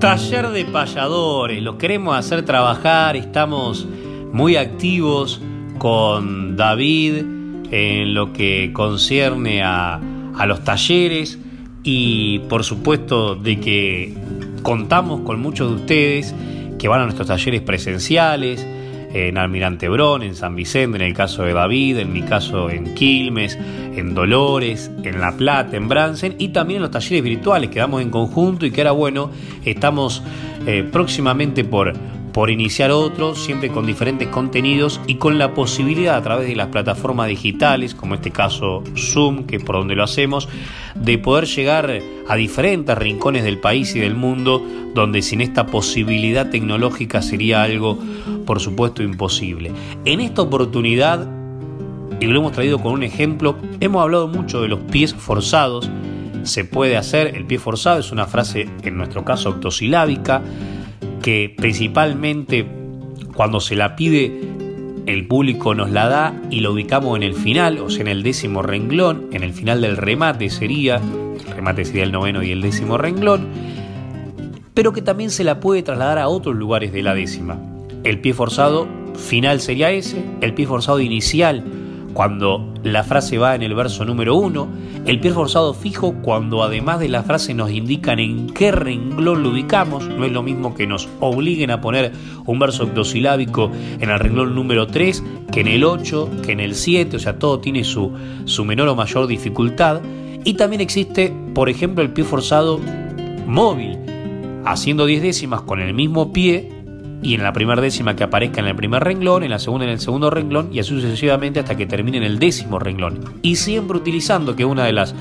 Taller 0.00 0.48
de 0.48 0.64
payadores, 0.64 1.62
los 1.62 1.76
queremos 1.76 2.16
hacer 2.16 2.46
trabajar, 2.46 3.14
estamos 3.14 3.86
muy 4.32 4.56
activos 4.56 5.42
con 5.78 6.56
David 6.56 7.24
en 7.70 8.14
lo 8.14 8.32
que 8.32 8.70
concierne 8.72 9.62
a, 9.62 10.00
a 10.36 10.46
los 10.46 10.64
talleres 10.64 11.38
y 11.82 12.40
por 12.48 12.64
supuesto 12.64 13.34
de 13.34 13.60
que 13.60 14.14
contamos 14.62 15.20
con 15.20 15.40
muchos 15.40 15.70
de 15.70 15.76
ustedes 15.76 16.34
que 16.78 16.88
van 16.88 17.00
a 17.00 17.04
nuestros 17.04 17.28
talleres 17.28 17.62
presenciales 17.62 18.66
en 19.14 19.38
Almirante 19.38 19.88
Brón, 19.88 20.22
en 20.22 20.34
San 20.34 20.54
Vicente, 20.54 20.96
en 20.96 21.02
el 21.02 21.14
caso 21.14 21.44
de 21.44 21.52
David, 21.52 21.98
en 21.98 22.12
mi 22.12 22.22
caso 22.22 22.68
en 22.68 22.94
Quilmes, 22.94 23.58
en 23.94 24.14
Dolores, 24.14 24.90
en 25.02 25.20
La 25.20 25.36
Plata, 25.36 25.76
en 25.76 25.88
Bransen 25.88 26.34
y 26.38 26.48
también 26.48 26.78
en 26.78 26.82
los 26.82 26.90
talleres 26.90 27.22
virtuales 27.22 27.70
que 27.70 27.78
damos 27.78 28.02
en 28.02 28.10
conjunto 28.10 28.66
y 28.66 28.70
que 28.70 28.82
ahora 28.82 28.92
bueno, 28.92 29.30
estamos 29.64 30.22
eh, 30.66 30.86
próximamente 30.90 31.64
por, 31.64 31.94
por 32.36 32.50
iniciar 32.50 32.90
otros, 32.90 33.42
siempre 33.42 33.70
con 33.70 33.86
diferentes 33.86 34.28
contenidos 34.28 35.00
y 35.06 35.14
con 35.14 35.38
la 35.38 35.54
posibilidad 35.54 36.16
a 36.16 36.22
través 36.22 36.46
de 36.46 36.54
las 36.54 36.66
plataformas 36.66 37.28
digitales, 37.28 37.94
como 37.94 38.14
este 38.14 38.30
caso 38.30 38.84
Zoom, 38.94 39.44
que 39.44 39.56
es 39.56 39.64
por 39.64 39.76
donde 39.76 39.94
lo 39.94 40.04
hacemos, 40.04 40.46
de 40.94 41.16
poder 41.16 41.46
llegar 41.46 42.02
a 42.28 42.36
diferentes 42.36 42.98
rincones 42.98 43.42
del 43.42 43.56
país 43.56 43.96
y 43.96 44.00
del 44.00 44.14
mundo, 44.14 44.62
donde 44.94 45.22
sin 45.22 45.40
esta 45.40 45.64
posibilidad 45.64 46.50
tecnológica 46.50 47.22
sería 47.22 47.62
algo, 47.62 47.98
por 48.44 48.60
supuesto, 48.60 49.02
imposible. 49.02 49.72
En 50.04 50.20
esta 50.20 50.42
oportunidad, 50.42 51.26
y 52.20 52.26
lo 52.26 52.40
hemos 52.40 52.52
traído 52.52 52.82
con 52.82 52.92
un 52.92 53.02
ejemplo, 53.02 53.56
hemos 53.80 54.02
hablado 54.02 54.28
mucho 54.28 54.60
de 54.60 54.68
los 54.68 54.80
pies 54.80 55.14
forzados, 55.14 55.88
se 56.42 56.66
puede 56.66 56.98
hacer, 56.98 57.34
el 57.34 57.46
pie 57.46 57.58
forzado 57.58 57.98
es 57.98 58.12
una 58.12 58.26
frase, 58.26 58.68
en 58.82 58.98
nuestro 58.98 59.24
caso, 59.24 59.48
octosilábica, 59.48 60.42
que 61.26 61.52
principalmente 61.56 62.64
cuando 63.34 63.58
se 63.58 63.74
la 63.74 63.96
pide 63.96 64.30
el 65.06 65.26
público 65.26 65.74
nos 65.74 65.90
la 65.90 66.08
da 66.08 66.40
y 66.50 66.60
lo 66.60 66.70
ubicamos 66.72 67.16
en 67.16 67.24
el 67.24 67.34
final, 67.34 67.80
o 67.80 67.90
sea, 67.90 68.02
en 68.02 68.06
el 68.06 68.22
décimo 68.22 68.62
renglón, 68.62 69.26
en 69.32 69.42
el 69.42 69.52
final 69.52 69.80
del 69.80 69.96
remate 69.96 70.50
sería, 70.50 71.00
el 71.44 71.52
remate 71.52 71.84
sería 71.84 72.04
el 72.04 72.12
noveno 72.12 72.44
y 72.44 72.52
el 72.52 72.62
décimo 72.62 72.96
renglón, 72.96 73.48
pero 74.72 74.92
que 74.92 75.02
también 75.02 75.30
se 75.30 75.42
la 75.42 75.58
puede 75.58 75.82
trasladar 75.82 76.18
a 76.18 76.28
otros 76.28 76.54
lugares 76.54 76.92
de 76.92 77.02
la 77.02 77.12
décima. 77.12 77.58
El 78.04 78.20
pie 78.20 78.32
forzado 78.32 78.86
final 79.16 79.60
sería 79.60 79.90
ese, 79.90 80.24
el 80.42 80.54
pie 80.54 80.68
forzado 80.68 81.00
inicial 81.00 81.64
cuando 82.16 82.72
la 82.82 83.04
frase 83.04 83.36
va 83.36 83.54
en 83.54 83.62
el 83.62 83.74
verso 83.74 84.02
número 84.06 84.36
uno, 84.36 84.68
el 85.04 85.20
pie 85.20 85.32
forzado 85.32 85.74
fijo 85.74 86.14
cuando 86.22 86.62
además 86.62 86.98
de 86.98 87.10
la 87.10 87.22
frase 87.22 87.52
nos 87.52 87.70
indican 87.70 88.18
en 88.18 88.46
qué 88.54 88.72
renglón 88.72 89.42
lo 89.42 89.50
ubicamos, 89.50 90.08
no 90.08 90.24
es 90.24 90.32
lo 90.32 90.42
mismo 90.42 90.74
que 90.74 90.86
nos 90.86 91.10
obliguen 91.20 91.70
a 91.70 91.82
poner 91.82 92.12
un 92.46 92.58
verso 92.58 92.84
octosilábico 92.84 93.70
en 94.00 94.08
el 94.08 94.18
renglón 94.18 94.54
número 94.54 94.86
3 94.86 95.22
que 95.52 95.60
en 95.60 95.68
el 95.68 95.84
8, 95.84 96.30
que 96.42 96.52
en 96.52 96.60
el 96.60 96.74
7, 96.74 97.16
o 97.16 97.20
sea, 97.20 97.38
todo 97.38 97.60
tiene 97.60 97.84
su, 97.84 98.10
su 98.46 98.64
menor 98.64 98.88
o 98.88 98.96
mayor 98.96 99.26
dificultad. 99.26 100.00
Y 100.42 100.54
también 100.54 100.80
existe, 100.80 101.34
por 101.52 101.68
ejemplo, 101.68 102.02
el 102.02 102.14
pie 102.14 102.24
forzado 102.24 102.80
móvil, 103.46 103.98
haciendo 104.64 105.04
10 105.04 105.20
décimas 105.20 105.60
con 105.60 105.80
el 105.80 105.92
mismo 105.92 106.32
pie 106.32 106.75
y 107.22 107.34
en 107.34 107.42
la 107.42 107.52
primera 107.52 107.80
décima 107.80 108.14
que 108.14 108.24
aparezca 108.24 108.60
en 108.60 108.68
el 108.68 108.76
primer 108.76 109.02
renglón, 109.02 109.42
en 109.42 109.50
la 109.50 109.58
segunda 109.58 109.84
en 109.84 109.92
el 109.92 110.00
segundo 110.00 110.30
renglón 110.30 110.70
y 110.72 110.78
así 110.78 110.90
sucesivamente 110.90 111.60
hasta 111.60 111.76
que 111.76 111.86
termine 111.86 112.18
en 112.18 112.24
el 112.24 112.38
décimo 112.38 112.78
renglón. 112.78 113.24
Y 113.42 113.56
siempre 113.56 113.96
utilizando 113.96 114.54
que 114.54 114.64
una 114.64 114.84
de 114.84 114.92
las 114.92 115.14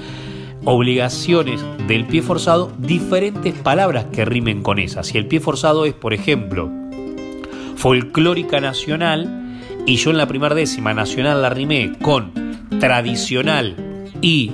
obligaciones 0.66 1.64
del 1.88 2.06
pie 2.06 2.22
forzado, 2.22 2.72
diferentes 2.78 3.54
palabras 3.54 4.06
que 4.12 4.26
rimen 4.26 4.64
con 4.64 4.80
esas. 4.80 5.08
Si 5.08 5.18
el 5.18 5.28
pie 5.28 5.40
forzado 5.40 5.86
es, 5.86 5.94
por 5.94 6.14
ejemplo, 6.14 6.70
folclórica 7.76 8.60
nacional, 8.60 9.60
y 9.86 9.98
yo 9.98 10.10
en 10.10 10.18
la 10.18 10.28
primera 10.28 10.56
décima 10.56 10.94
nacional 10.94 11.42
la 11.42 11.50
rimé 11.50 11.94
con 12.02 12.32
tradicional 12.80 13.76
y 14.22 14.52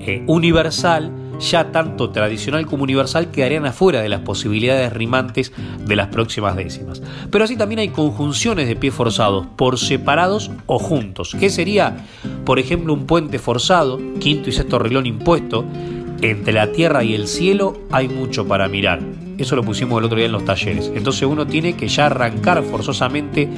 eh, 0.00 0.22
universal, 0.26 1.10
ya 1.40 1.70
tanto 1.72 2.10
tradicional 2.10 2.66
como 2.66 2.84
universal 2.84 3.30
quedarían 3.30 3.66
afuera 3.66 4.02
de 4.02 4.08
las 4.08 4.20
posibilidades 4.20 4.92
rimantes 4.92 5.52
de 5.86 5.96
las 5.96 6.08
próximas 6.08 6.56
décimas. 6.56 7.02
Pero 7.30 7.44
así 7.44 7.56
también 7.56 7.80
hay 7.80 7.88
conjunciones 7.88 8.68
de 8.68 8.76
pie 8.76 8.90
forzados, 8.90 9.46
por 9.56 9.78
separados 9.78 10.50
o 10.66 10.78
juntos, 10.78 11.36
que 11.38 11.50
sería, 11.50 12.06
por 12.44 12.58
ejemplo, 12.58 12.92
un 12.92 13.06
puente 13.06 13.38
forzado, 13.38 14.00
quinto 14.18 14.48
y 14.48 14.52
sexto 14.52 14.78
reglón 14.78 15.06
impuesto, 15.06 15.64
entre 16.22 16.54
la 16.54 16.72
tierra 16.72 17.04
y 17.04 17.14
el 17.14 17.28
cielo 17.28 17.78
hay 17.90 18.08
mucho 18.08 18.46
para 18.46 18.68
mirar. 18.68 19.00
Eso 19.38 19.54
lo 19.54 19.62
pusimos 19.62 19.98
el 19.98 20.06
otro 20.06 20.16
día 20.16 20.26
en 20.26 20.32
los 20.32 20.44
talleres. 20.44 20.90
Entonces 20.94 21.22
uno 21.24 21.46
tiene 21.46 21.74
que 21.76 21.88
ya 21.88 22.06
arrancar 22.06 22.62
forzosamente 22.62 23.48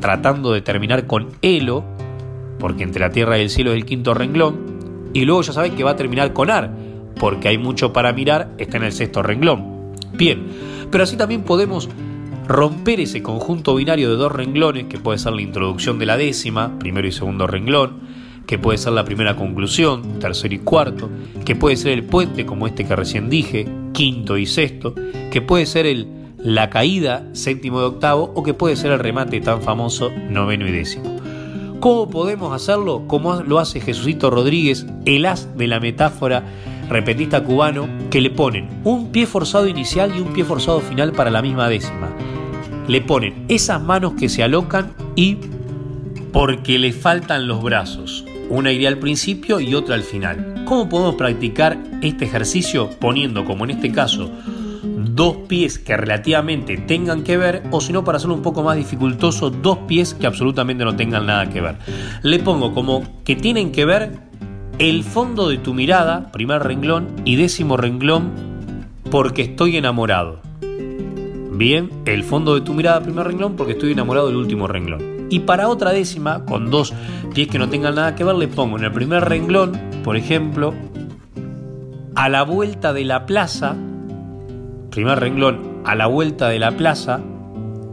tratando 0.00 0.52
de 0.52 0.62
terminar 0.62 1.06
con 1.06 1.28
elo, 1.42 1.84
porque 2.58 2.84
entre 2.84 3.00
la 3.00 3.10
tierra 3.10 3.38
y 3.38 3.42
el 3.42 3.50
cielo 3.50 3.72
es 3.72 3.76
el 3.76 3.84
quinto 3.84 4.14
renglón, 4.14 5.10
y 5.12 5.24
luego 5.24 5.42
ya 5.42 5.52
saben 5.52 5.74
que 5.76 5.84
va 5.84 5.90
a 5.90 5.96
terminar 5.96 6.32
con 6.32 6.50
ar, 6.50 6.70
porque 7.20 7.48
hay 7.48 7.58
mucho 7.58 7.92
para 7.92 8.12
mirar, 8.12 8.50
está 8.58 8.78
en 8.78 8.84
el 8.84 8.92
sexto 8.92 9.22
renglón. 9.22 9.94
Bien, 10.14 10.48
pero 10.90 11.04
así 11.04 11.16
también 11.16 11.42
podemos 11.42 11.88
romper 12.48 12.98
ese 12.98 13.22
conjunto 13.22 13.76
binario 13.76 14.10
de 14.10 14.16
dos 14.16 14.32
renglones, 14.32 14.86
que 14.86 14.98
puede 14.98 15.18
ser 15.18 15.34
la 15.34 15.42
introducción 15.42 16.00
de 16.00 16.06
la 16.06 16.16
décima, 16.16 16.78
primero 16.78 17.06
y 17.06 17.12
segundo 17.12 17.46
renglón, 17.46 18.00
que 18.46 18.58
puede 18.58 18.78
ser 18.78 18.94
la 18.94 19.04
primera 19.04 19.36
conclusión, 19.36 20.18
tercero 20.18 20.54
y 20.54 20.58
cuarto, 20.58 21.08
que 21.44 21.54
puede 21.54 21.76
ser 21.76 21.92
el 21.92 22.04
puente 22.04 22.46
como 22.46 22.66
este 22.66 22.84
que 22.84 22.96
recién 22.96 23.30
dije, 23.30 23.68
quinto 23.92 24.36
y 24.36 24.46
sexto, 24.46 24.94
que 25.30 25.42
puede 25.42 25.66
ser 25.66 25.86
el 25.86 26.08
la 26.42 26.70
caída, 26.70 27.26
séptimo 27.34 27.80
y 27.80 27.84
octavo, 27.84 28.32
o 28.34 28.42
que 28.42 28.54
puede 28.54 28.74
ser 28.74 28.92
el 28.92 28.98
remate 28.98 29.40
tan 29.42 29.60
famoso, 29.60 30.10
noveno 30.30 30.66
y 30.66 30.72
décimo. 30.72 31.20
¿Cómo 31.80 32.08
podemos 32.08 32.54
hacerlo? 32.54 33.04
Como 33.06 33.42
lo 33.42 33.58
hace 33.58 33.80
Jesucito 33.80 34.30
Rodríguez, 34.30 34.86
el 35.04 35.26
as 35.26 35.56
de 35.56 35.66
la 35.66 35.80
metáfora 35.80 36.44
repetista 36.90 37.42
cubano, 37.42 37.88
que 38.10 38.20
le 38.20 38.30
ponen 38.30 38.68
un 38.84 39.12
pie 39.12 39.26
forzado 39.26 39.66
inicial 39.66 40.12
y 40.14 40.20
un 40.20 40.32
pie 40.32 40.44
forzado 40.44 40.80
final 40.80 41.12
para 41.12 41.30
la 41.30 41.40
misma 41.40 41.68
décima. 41.68 42.10
Le 42.88 43.00
ponen 43.00 43.46
esas 43.48 43.80
manos 43.80 44.14
que 44.18 44.28
se 44.28 44.42
alocan 44.42 44.92
y 45.14 45.38
porque 46.32 46.78
le 46.78 46.92
faltan 46.92 47.46
los 47.46 47.62
brazos. 47.62 48.24
Una 48.48 48.72
iría 48.72 48.88
al 48.88 48.98
principio 48.98 49.60
y 49.60 49.74
otra 49.74 49.94
al 49.94 50.02
final. 50.02 50.64
¿Cómo 50.64 50.88
podemos 50.88 51.14
practicar 51.14 51.78
este 52.02 52.24
ejercicio 52.24 52.90
poniendo, 52.98 53.44
como 53.44 53.64
en 53.64 53.70
este 53.70 53.92
caso, 53.92 54.28
dos 54.82 55.36
pies 55.48 55.78
que 55.78 55.96
relativamente 55.96 56.76
tengan 56.76 57.22
que 57.22 57.36
ver, 57.36 57.62
o 57.70 57.80
si 57.80 57.92
no, 57.92 58.02
para 58.02 58.16
hacerlo 58.16 58.34
un 58.34 58.42
poco 58.42 58.64
más 58.64 58.76
dificultoso, 58.76 59.50
dos 59.50 59.78
pies 59.86 60.14
que 60.14 60.26
absolutamente 60.26 60.84
no 60.84 60.96
tengan 60.96 61.26
nada 61.26 61.48
que 61.48 61.60
ver? 61.60 61.76
Le 62.22 62.40
pongo 62.40 62.74
como 62.74 63.22
que 63.22 63.36
tienen 63.36 63.70
que 63.70 63.84
ver 63.84 64.29
el 64.80 65.04
fondo 65.04 65.50
de 65.50 65.58
tu 65.58 65.74
mirada, 65.74 66.32
primer 66.32 66.62
renglón, 66.62 67.08
y 67.26 67.36
décimo 67.36 67.76
renglón, 67.76 68.30
porque 69.10 69.42
estoy 69.42 69.76
enamorado. 69.76 70.40
Bien, 71.52 71.90
el 72.06 72.24
fondo 72.24 72.54
de 72.54 72.62
tu 72.62 72.72
mirada, 72.72 73.02
primer 73.02 73.26
renglón, 73.26 73.56
porque 73.56 73.72
estoy 73.72 73.92
enamorado 73.92 74.28
del 74.28 74.36
último 74.36 74.66
renglón. 74.66 75.26
Y 75.28 75.40
para 75.40 75.68
otra 75.68 75.90
décima, 75.90 76.46
con 76.46 76.70
dos 76.70 76.94
pies 77.34 77.48
que 77.48 77.58
no 77.58 77.68
tengan 77.68 77.96
nada 77.96 78.14
que 78.14 78.24
ver, 78.24 78.36
le 78.36 78.48
pongo 78.48 78.78
en 78.78 78.84
el 78.84 78.92
primer 78.92 79.22
renglón, 79.26 79.78
por 80.02 80.16
ejemplo, 80.16 80.72
a 82.14 82.30
la 82.30 82.42
vuelta 82.44 82.94
de 82.94 83.04
la 83.04 83.26
plaza, 83.26 83.76
primer 84.90 85.20
renglón, 85.20 85.82
a 85.84 85.94
la 85.94 86.06
vuelta 86.06 86.48
de 86.48 86.58
la 86.58 86.70
plaza, 86.70 87.20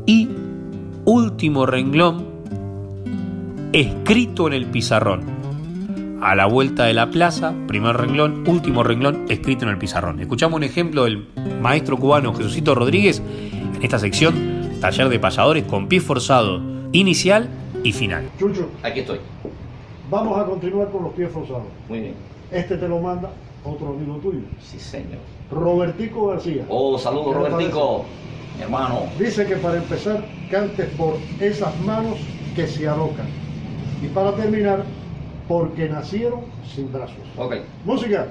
y 0.06 0.30
último 1.04 1.66
renglón, 1.66 2.26
escrito 3.74 4.48
en 4.48 4.54
el 4.54 4.68
pizarrón 4.68 5.37
a 6.22 6.36
la 6.36 6.46
vuelta 6.48 6.86
de 6.86 6.94
la 6.94 7.10
plaza, 7.10 7.54
primer 7.68 7.96
renglón, 7.96 8.44
último 8.48 8.84
renglón 8.84 9.26
escrito 9.30 9.66
en 9.66 9.70
el 9.72 9.78
pizarrón. 9.78 10.20
Escuchamos 10.20 10.58
un 10.58 10.64
ejemplo 10.64 11.04
del 11.04 11.28
maestro 11.62 11.98
cubano 11.98 12.34
Jesucito 12.34 12.74
Rodríguez 12.76 13.22
en 13.76 13.80
esta 13.84 14.00
sección, 14.00 14.70
taller 14.82 15.10
de 15.10 15.20
payadores 15.20 15.64
con 15.66 15.88
pie 15.88 16.00
forzado 16.02 16.62
inicial 16.92 17.48
y 17.84 17.92
final. 17.92 18.30
Chucho, 18.40 18.70
Aquí 18.84 19.02
estoy. 19.02 19.20
vamos 20.10 20.40
a 20.40 20.46
continuar 20.46 20.90
con 20.90 21.04
los 21.04 21.14
pies 21.14 21.30
forzados. 21.32 21.64
Muy 21.90 22.00
bien. 22.00 22.14
Este 22.52 22.78
te 22.78 22.88
lo 22.88 23.00
manda 23.00 23.30
otro 23.64 23.90
amigo 23.90 24.16
tuyo, 24.18 24.40
Sí, 24.62 24.80
señor. 24.80 25.20
Robertico 25.52 26.28
García. 26.28 26.64
Oh, 26.70 26.98
saludos, 26.98 27.36
¿Qué 27.36 27.44
le 27.44 27.50
Robertico. 27.50 28.06
Mi 28.58 28.64
hermano. 28.64 29.02
Dice 29.20 29.46
que 29.46 29.56
para 29.58 29.78
empezar 29.78 30.26
cantes 30.50 30.88
por 30.98 31.18
esas 31.40 31.78
manos 31.82 32.16
que 32.56 32.66
se 32.68 32.88
alocan. 32.88 33.28
Y 34.02 34.08
para 34.08 34.32
terminar, 34.34 34.84
porque 35.48 35.90
nacieron 35.90 36.42
sin 36.74 36.92
brazos. 36.92 37.18
Ok. 37.38 37.56
Música. 37.86 38.28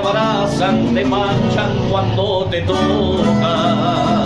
Abrazan 0.00 0.94
te 0.94 1.04
manchan 1.04 1.72
cuando 1.90 2.46
te 2.50 2.62
tocan. 2.62 4.19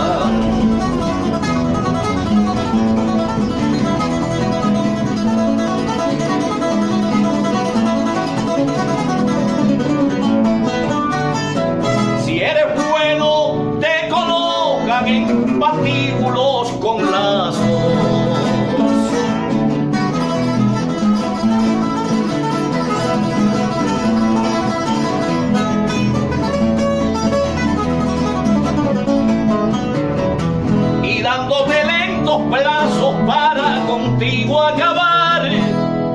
Contigo 34.25 34.61
acabar, 34.61 35.47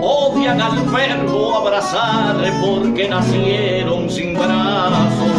odian 0.02 0.60
al 0.60 0.80
verbo 0.86 1.58
abrazar 1.58 2.36
porque 2.60 3.08
nacieron 3.08 4.10
sin 4.10 4.34
brazos. 4.34 5.30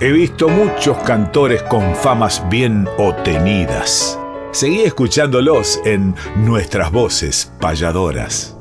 He 0.00 0.12
visto 0.12 0.48
muchos 0.48 0.96
cantores 0.98 1.62
con 1.64 1.94
famas 1.96 2.42
bien 2.48 2.88
obtenidas. 2.96 4.18
Seguí 4.52 4.82
escuchándolos 4.82 5.80
en 5.84 6.14
nuestras 6.36 6.90
voces 6.92 7.52
payadoras. 7.60 8.57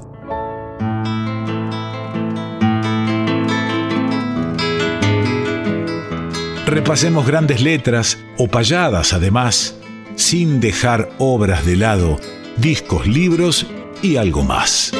Repasemos 6.68 7.26
grandes 7.26 7.62
letras 7.62 8.18
o 8.38 8.50
payadas 8.50 9.14
además, 9.14 9.74
sin 10.18 10.60
dejar 10.60 11.10
obras 11.18 11.66
de 11.66 11.78
lado, 11.78 12.20
discos, 12.58 13.08
libros 13.08 13.66
y 14.02 14.18
algo 14.18 14.44
más. 14.44 14.92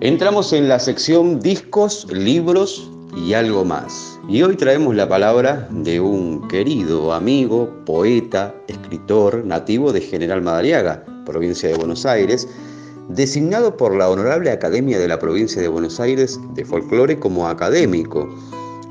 Entramos 0.00 0.52
en 0.52 0.68
la 0.68 0.78
sección 0.78 1.40
discos, 1.40 2.06
libros 2.12 2.88
y 3.16 3.34
algo 3.34 3.64
más. 3.64 4.09
Y 4.30 4.44
hoy 4.44 4.54
traemos 4.54 4.94
la 4.94 5.08
palabra 5.08 5.66
de 5.72 5.98
un 5.98 6.46
querido 6.46 7.12
amigo, 7.12 7.68
poeta, 7.84 8.54
escritor, 8.68 9.44
nativo 9.44 9.92
de 9.92 10.00
General 10.00 10.40
Madariaga, 10.40 11.04
provincia 11.26 11.68
de 11.68 11.74
Buenos 11.74 12.06
Aires, 12.06 12.46
designado 13.08 13.76
por 13.76 13.92
la 13.92 14.08
Honorable 14.08 14.52
Academia 14.52 15.00
de 15.00 15.08
la 15.08 15.18
Provincia 15.18 15.60
de 15.60 15.66
Buenos 15.66 15.98
Aires 15.98 16.38
de 16.54 16.64
Folclore 16.64 17.18
como 17.18 17.48
académico. 17.48 18.28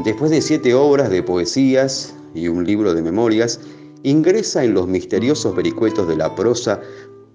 Después 0.03 0.29
de 0.29 0.41
siete 0.41 0.73
obras 0.73 1.09
de 1.09 1.23
poesías 1.23 2.13
y 2.35 2.49
un 2.49 2.65
libro 2.65 2.93
de 2.93 3.01
memorias, 3.01 3.61
ingresa 4.03 4.65
en 4.65 4.73
los 4.73 4.89
misteriosos 4.89 5.55
vericuetos 5.55 6.05
de 6.09 6.17
la 6.17 6.35
prosa 6.35 6.81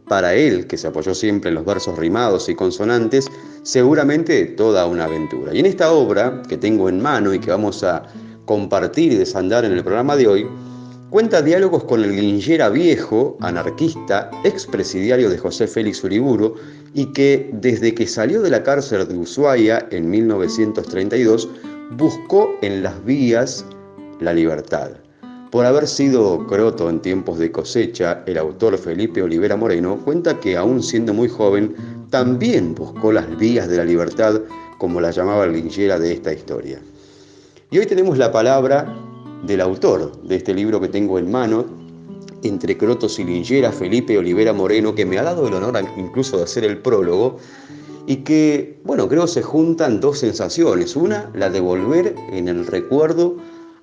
para 0.08 0.34
él, 0.34 0.66
que 0.66 0.76
se 0.76 0.86
apoyó 0.86 1.14
siempre 1.14 1.48
en 1.48 1.54
los 1.54 1.64
versos 1.64 1.98
rimados 1.98 2.48
y 2.48 2.54
consonantes, 2.54 3.26
seguramente 3.62 4.44
toda 4.46 4.86
una 4.86 5.04
aventura. 5.04 5.54
Y 5.54 5.60
en 5.60 5.66
esta 5.66 5.92
obra 5.92 6.42
que 6.48 6.56
tengo 6.56 6.88
en 6.88 7.00
mano 7.00 7.32
y 7.32 7.38
que 7.38 7.50
vamos 7.50 7.82
a 7.82 8.02
compartir 8.44 9.12
y 9.12 9.16
desandar 9.16 9.64
en 9.64 9.72
el 9.72 9.82
programa 9.82 10.16
de 10.16 10.26
hoy, 10.26 10.46
cuenta 11.10 11.40
diálogos 11.40 11.84
con 11.84 12.04
el 12.04 12.14
Lingera 12.14 12.68
viejo, 12.68 13.36
anarquista, 13.40 14.30
expresidiario 14.44 15.30
de 15.30 15.38
José 15.38 15.66
Félix 15.66 16.04
Uriburu, 16.04 16.56
y 16.92 17.06
que 17.12 17.50
desde 17.52 17.94
que 17.94 18.06
salió 18.06 18.42
de 18.42 18.50
la 18.50 18.62
cárcel 18.62 19.06
de 19.08 19.16
Ushuaia 19.16 19.86
en 19.90 20.10
1932, 20.10 21.48
buscó 21.96 22.56
en 22.62 22.82
las 22.82 23.04
vías 23.04 23.64
la 24.20 24.32
libertad. 24.32 24.90
Por 25.54 25.66
haber 25.66 25.86
sido 25.86 26.48
croto 26.48 26.90
en 26.90 26.98
tiempos 26.98 27.38
de 27.38 27.52
cosecha, 27.52 28.24
el 28.26 28.38
autor 28.38 28.76
Felipe 28.76 29.22
Olivera 29.22 29.56
Moreno 29.56 30.00
cuenta 30.04 30.40
que 30.40 30.56
aún 30.56 30.82
siendo 30.82 31.14
muy 31.14 31.28
joven, 31.28 31.76
también 32.10 32.74
buscó 32.74 33.12
las 33.12 33.38
vías 33.38 33.68
de 33.68 33.76
la 33.76 33.84
libertad, 33.84 34.40
como 34.78 35.00
la 35.00 35.12
llamaba 35.12 35.46
linchera 35.46 36.00
de 36.00 36.12
esta 36.12 36.32
historia. 36.32 36.82
Y 37.70 37.78
hoy 37.78 37.86
tenemos 37.86 38.18
la 38.18 38.32
palabra 38.32 38.92
del 39.46 39.60
autor 39.60 40.20
de 40.22 40.34
este 40.34 40.52
libro 40.52 40.80
que 40.80 40.88
tengo 40.88 41.20
en 41.20 41.30
mano, 41.30 41.66
entre 42.42 42.76
crotos 42.76 43.20
y 43.20 43.24
linchera, 43.24 43.70
Felipe 43.70 44.18
Olivera 44.18 44.52
Moreno, 44.52 44.92
que 44.92 45.06
me 45.06 45.20
ha 45.20 45.22
dado 45.22 45.46
el 45.46 45.54
honor 45.54 45.78
incluso 45.96 46.36
de 46.36 46.42
hacer 46.42 46.64
el 46.64 46.78
prólogo, 46.78 47.36
y 48.08 48.16
que, 48.24 48.80
bueno, 48.82 49.08
creo 49.08 49.28
se 49.28 49.42
juntan 49.42 50.00
dos 50.00 50.18
sensaciones. 50.18 50.96
Una, 50.96 51.30
la 51.32 51.48
de 51.48 51.60
volver 51.60 52.16
en 52.32 52.48
el 52.48 52.66
recuerdo 52.66 53.36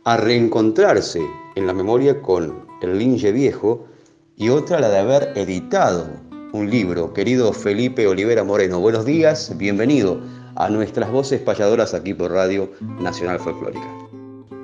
a 0.03 0.17
reencontrarse 0.17 1.21
en 1.55 1.67
la 1.67 1.73
memoria 1.73 2.21
con 2.21 2.65
el 2.81 2.97
linge 2.97 3.31
viejo 3.31 3.87
y 4.35 4.49
otra 4.49 4.79
la 4.79 4.89
de 4.89 4.97
haber 4.97 5.33
editado 5.35 6.09
un 6.53 6.69
libro. 6.69 7.13
Querido 7.13 7.53
Felipe 7.53 8.07
Olivera 8.07 8.43
Moreno, 8.43 8.79
buenos 8.79 9.05
días, 9.05 9.55
bienvenido 9.57 10.19
a 10.55 10.69
nuestras 10.69 11.11
voces 11.11 11.39
payadoras 11.41 11.93
aquí 11.93 12.13
por 12.13 12.31
Radio 12.31 12.71
Nacional 12.99 13.39
Folclórica. 13.39 13.87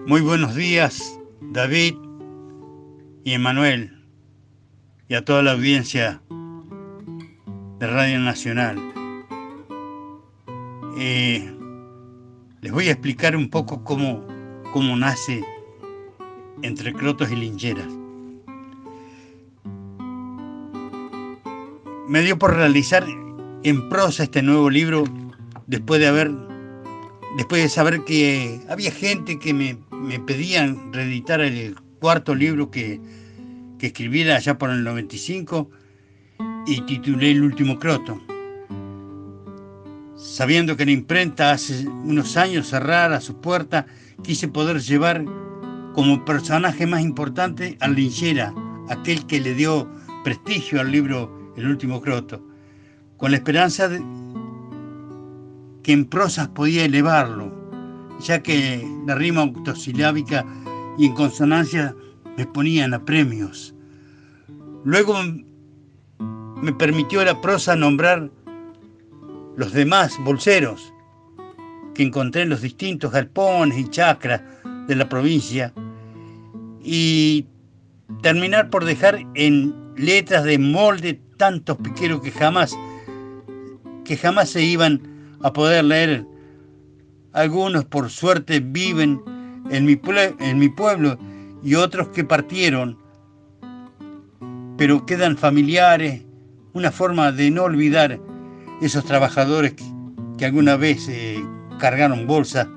Muy 0.08 0.22
buenos 0.22 0.56
días, 0.56 1.20
David 1.42 1.96
y 3.24 3.34
Emanuel, 3.34 4.04
y 5.08 5.16
a 5.16 5.24
toda 5.24 5.44
la 5.44 5.52
audiencia 5.52 6.22
de 7.80 7.88
Radio 7.88 8.20
Nacional. 8.20 8.78
Eh, 10.98 11.54
les 12.62 12.72
voy 12.72 12.88
a 12.88 12.92
explicar 12.92 13.36
un 13.36 13.52
poco 13.52 13.84
cómo 13.84 14.37
cómo 14.72 14.96
nace 14.96 15.44
entre 16.62 16.94
crotos 16.94 17.32
y 17.32 17.36
lincheras. 17.36 17.88
Me 22.08 22.22
dio 22.22 22.38
por 22.38 22.56
realizar 22.56 23.06
en 23.64 23.90
prosa 23.90 24.24
este 24.24 24.42
nuevo 24.42 24.70
libro 24.70 25.04
después 25.68 26.00
de 26.00 26.08
haber 26.08 26.32
después 27.36 27.62
de 27.62 27.70
saber 27.70 28.04
que 28.06 28.62
había 28.70 28.92
gente 28.92 29.38
que 29.40 29.54
me, 29.54 29.78
me 29.92 30.20
pedían 30.20 30.92
reeditar 30.94 31.42
el 31.42 31.76
cuarto 32.00 32.34
libro 32.34 32.72
que, 32.72 33.00
que 33.78 33.88
escribiera 33.88 34.36
allá 34.36 34.58
por 34.58 34.70
el 34.70 34.84
95 34.84 35.70
y 36.66 36.82
titulé 36.82 37.32
El 37.32 37.44
último 37.44 37.80
croto. 37.80 38.22
Sabiendo 40.16 40.76
que 40.76 40.86
la 40.86 40.92
imprenta 40.92 41.52
hace 41.52 41.88
unos 41.88 42.38
años 42.38 42.68
cerrara 42.68 43.22
su 43.22 43.40
puerta 43.40 43.86
quise 44.24 44.48
poder 44.48 44.82
llevar 44.82 45.26
como 45.94 46.26
personaje 46.26 46.86
más 46.86 47.02
importante 47.02 47.78
al 47.82 47.96
linchera, 47.96 48.54
aquel 48.90 49.26
que 49.26 49.40
le 49.40 49.54
dio 49.54 49.90
prestigio 50.24 50.82
al 50.82 50.92
libro 50.92 51.52
El 51.56 51.68
último 51.68 52.02
croto, 52.02 52.46
con 53.18 53.32
la 53.32 53.38
esperanza 53.38 53.88
de 53.88 54.04
que 55.84 55.94
en 55.94 56.06
prosas 56.06 56.50
podía 56.50 56.86
elevarlo, 56.86 57.52
ya 58.20 58.44
que 58.44 58.88
la 59.06 59.16
rima 59.16 59.42
autosilábica 59.42 60.46
y 60.98 61.06
en 61.06 61.14
consonancia 61.14 61.96
me 62.38 62.46
ponían 62.46 62.94
a 62.94 63.06
premios. 63.06 63.74
Luego 64.84 65.16
me 66.62 66.74
permitió 66.74 67.24
la 67.24 67.40
prosa 67.42 67.76
nombrar 67.76 68.30
los 69.56 69.74
demás 69.74 70.16
bolseros, 70.24 70.94
que 71.98 72.04
encontré 72.04 72.44
en 72.44 72.50
los 72.50 72.62
distintos 72.62 73.12
galpones 73.12 73.76
y 73.76 73.90
chacras 73.90 74.42
de 74.88 74.96
la 74.96 75.10
provincia 75.10 75.74
y 76.84 77.48
terminar 78.22 78.70
por 78.70 78.86
dejar 78.86 79.26
en 79.34 79.74
letras 79.96 80.44
de 80.44 80.60
molde 80.60 81.20
tantos 81.38 81.76
piqueros 81.78 82.22
que 82.22 82.30
jamás 82.30 82.78
que 84.06 84.16
jamás 84.16 84.50
se 84.50 84.64
iban 84.64 85.02
a 85.42 85.52
poder 85.52 85.84
leer. 85.86 86.26
Algunos 87.34 87.84
por 87.86 88.12
suerte 88.12 88.60
viven 88.60 89.20
en 89.72 89.86
mi, 89.86 90.00
en 90.40 90.60
mi 90.60 90.70
pueblo 90.70 91.18
y 91.64 91.74
otros 91.74 92.10
que 92.10 92.24
partieron, 92.24 92.98
pero 94.78 95.04
quedan 95.06 95.36
familiares, 95.36 96.24
una 96.74 96.92
forma 96.92 97.32
de 97.32 97.50
no 97.50 97.64
olvidar 97.64 98.20
esos 98.82 99.04
trabajadores 99.04 99.74
que, 100.38 100.46
alguna 100.46 100.78
vez 100.78 101.10
eh, 101.10 101.44
cargaron 101.78 102.28
bolsas 102.28 102.68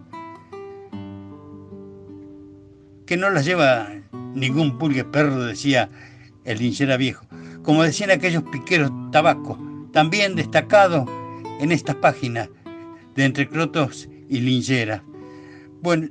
que 3.06 3.16
no 3.16 3.28
las 3.30 3.44
lleva 3.44 3.88
ningún 4.34 4.78
pulgue 4.78 5.04
perro, 5.04 5.42
decía 5.42 5.90
el 6.44 6.58
linchera 6.58 6.96
viejo. 6.96 7.26
Como 7.62 7.82
decían 7.82 8.10
aquellos 8.10 8.44
piqueros 8.44 8.90
tabaco, 9.10 9.58
también 9.92 10.36
destacados 10.36 11.08
en 11.60 11.72
estas 11.72 11.96
páginas 11.96 12.48
de 13.16 13.24
Entre 13.24 13.48
Crotos 13.48 14.08
y 14.28 14.40
Linchera. 14.40 15.02
Bueno, 15.82 16.08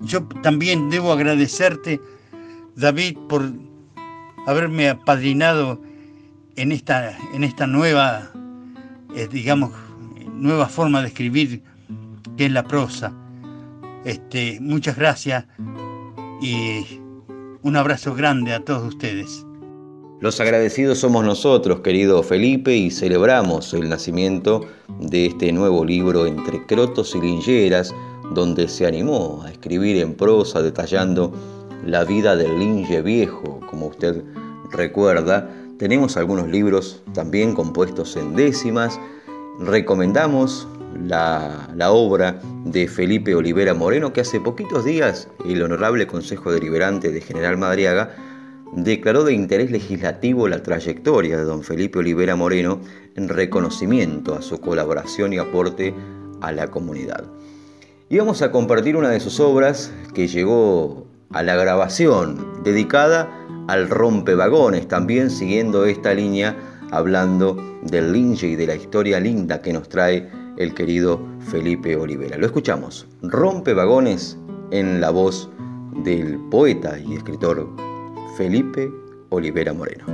yo 0.00 0.24
también 0.42 0.90
debo 0.90 1.12
agradecerte, 1.12 2.00
David, 2.74 3.16
por 3.28 3.52
haberme 4.46 4.88
apadrinado 4.88 5.80
en 6.56 6.72
esta, 6.72 7.16
en 7.32 7.44
esta 7.44 7.66
nueva, 7.66 8.30
eh, 9.14 9.28
digamos, 9.30 9.72
nueva 10.34 10.68
forma 10.68 11.00
de 11.02 11.08
escribir 11.08 11.62
que 12.42 12.46
es 12.46 12.52
la 12.52 12.64
prosa. 12.64 13.12
Este, 14.04 14.58
muchas 14.60 14.96
gracias 14.96 15.44
y 16.40 16.98
un 17.62 17.76
abrazo 17.76 18.16
grande 18.16 18.52
a 18.52 18.64
todos 18.64 18.82
ustedes. 18.82 19.46
Los 20.20 20.40
agradecidos 20.40 20.98
somos 20.98 21.24
nosotros, 21.24 21.82
querido 21.82 22.20
Felipe, 22.24 22.74
y 22.74 22.90
celebramos 22.90 23.72
el 23.74 23.88
nacimiento 23.88 24.66
de 24.98 25.26
este 25.26 25.52
nuevo 25.52 25.84
libro 25.84 26.26
Entre 26.26 26.66
Crotos 26.66 27.14
y 27.14 27.20
Lingeras, 27.20 27.94
donde 28.34 28.66
se 28.66 28.88
animó 28.88 29.44
a 29.44 29.52
escribir 29.52 29.98
en 29.98 30.12
prosa 30.16 30.62
detallando 30.62 31.32
la 31.86 32.02
vida 32.02 32.34
del 32.34 32.58
linge 32.58 33.02
viejo, 33.02 33.60
como 33.70 33.86
usted 33.86 34.20
recuerda. 34.72 35.48
Tenemos 35.78 36.16
algunos 36.16 36.48
libros 36.48 37.04
también 37.14 37.54
compuestos 37.54 38.16
en 38.16 38.34
décimas. 38.34 38.98
Recomendamos 39.60 40.66
la, 40.98 41.90
obra 41.90 42.40
de 42.64 42.88
Felipe 42.88 43.34
Olivera 43.34 43.74
Moreno, 43.74 44.12
que 44.12 44.20
hace 44.20 44.40
poquitos 44.40 44.84
días 44.84 45.28
el 45.44 45.62
Honorable 45.62 46.06
Consejo 46.06 46.52
Deliberante 46.52 47.10
de 47.10 47.20
General 47.20 47.56
Madriaga 47.56 48.14
declaró 48.74 49.24
de 49.24 49.34
interés 49.34 49.70
legislativo 49.70 50.48
la 50.48 50.62
trayectoria 50.62 51.36
de 51.36 51.44
don 51.44 51.62
Felipe 51.62 51.98
Olivera 51.98 52.36
Moreno 52.36 52.80
en 53.16 53.28
reconocimiento 53.28 54.34
a 54.34 54.42
su 54.42 54.60
colaboración 54.60 55.32
y 55.32 55.38
aporte 55.38 55.94
a 56.40 56.52
la 56.52 56.68
comunidad. 56.68 57.24
Y 58.08 58.18
vamos 58.18 58.42
a 58.42 58.50
compartir 58.50 58.96
una 58.96 59.10
de 59.10 59.20
sus 59.20 59.40
obras 59.40 59.92
que 60.14 60.28
llegó 60.28 61.06
a 61.30 61.42
la 61.42 61.56
grabación 61.56 62.62
dedicada 62.62 63.30
al 63.68 63.88
rompevagones, 63.88 64.88
también 64.88 65.30
siguiendo 65.30 65.84
esta 65.84 66.14
línea, 66.14 66.56
hablando 66.90 67.56
del 67.82 68.12
linge 68.12 68.48
y 68.48 68.56
de 68.56 68.66
la 68.66 68.74
historia 68.74 69.18
linda 69.20 69.62
que 69.62 69.72
nos 69.72 69.88
trae 69.88 70.41
el 70.56 70.74
querido 70.74 71.20
Felipe 71.50 71.96
Olivera. 71.96 72.36
Lo 72.38 72.46
escuchamos, 72.46 73.06
rompe 73.22 73.74
vagones 73.74 74.38
en 74.70 75.00
la 75.00 75.10
voz 75.10 75.50
del 76.04 76.38
poeta 76.50 76.98
y 76.98 77.14
escritor 77.14 77.68
Felipe 78.36 78.90
Olivera 79.30 79.72
Moreno. 79.72 80.04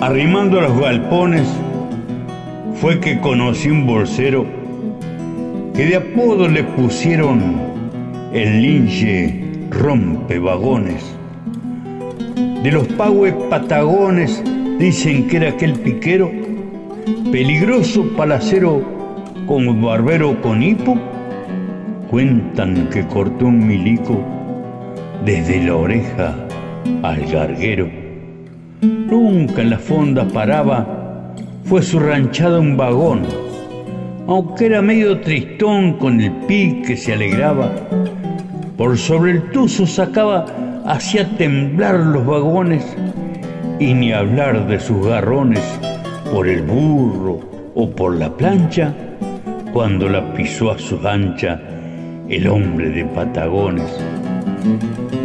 Arrimando 0.00 0.58
a 0.58 0.62
los 0.62 0.78
galpones 0.80 1.46
fue 2.80 2.98
que 3.00 3.20
conocí 3.20 3.68
un 3.68 3.86
bolsero 3.86 4.46
que 5.74 5.84
de 5.84 5.96
apodo 5.96 6.48
le 6.48 6.64
pusieron 6.64 7.69
el 8.32 8.62
linche 8.62 9.42
rompe 9.70 10.38
vagones. 10.38 11.16
De 12.62 12.70
los 12.70 12.86
pagües 12.88 13.34
patagones 13.48 14.42
dicen 14.78 15.26
que 15.26 15.38
era 15.38 15.48
aquel 15.50 15.72
piquero, 15.72 16.30
peligroso 17.32 18.06
palacero 18.16 18.82
como 19.46 19.74
barbero 19.74 20.40
con 20.42 20.62
hipo. 20.62 20.96
Cuentan 22.08 22.88
que 22.90 23.04
cortó 23.06 23.46
un 23.46 23.66
milico 23.66 24.20
desde 25.24 25.64
la 25.64 25.76
oreja 25.76 26.34
al 27.02 27.24
garguero. 27.26 27.88
Nunca 28.80 29.62
en 29.62 29.70
la 29.70 29.78
fonda 29.78 30.26
paraba, 30.28 31.34
fue 31.64 31.82
su 31.82 31.98
ranchada 31.98 32.60
un 32.60 32.76
vagón, 32.76 33.22
aunque 34.26 34.66
era 34.66 34.82
medio 34.82 35.20
tristón 35.20 35.94
con 35.94 36.20
el 36.20 36.32
pique 36.46 36.96
se 36.96 37.12
alegraba. 37.12 37.72
Por 38.80 38.96
sobre 38.96 39.32
el 39.32 39.42
tuzo 39.50 39.86
sacaba, 39.86 40.46
hacía 40.86 41.28
temblar 41.36 41.96
los 41.96 42.24
vagones 42.24 42.96
y 43.78 43.92
ni 43.92 44.10
hablar 44.10 44.66
de 44.68 44.80
sus 44.80 45.06
garrones 45.06 45.62
por 46.32 46.48
el 46.48 46.62
burro 46.62 47.40
o 47.74 47.90
por 47.90 48.16
la 48.16 48.34
plancha 48.34 48.94
cuando 49.74 50.08
la 50.08 50.32
pisó 50.32 50.70
a 50.70 50.78
su 50.78 50.98
ancha 51.06 51.60
el 52.30 52.46
hombre 52.46 52.88
de 52.88 53.04
Patagones. 53.04 53.84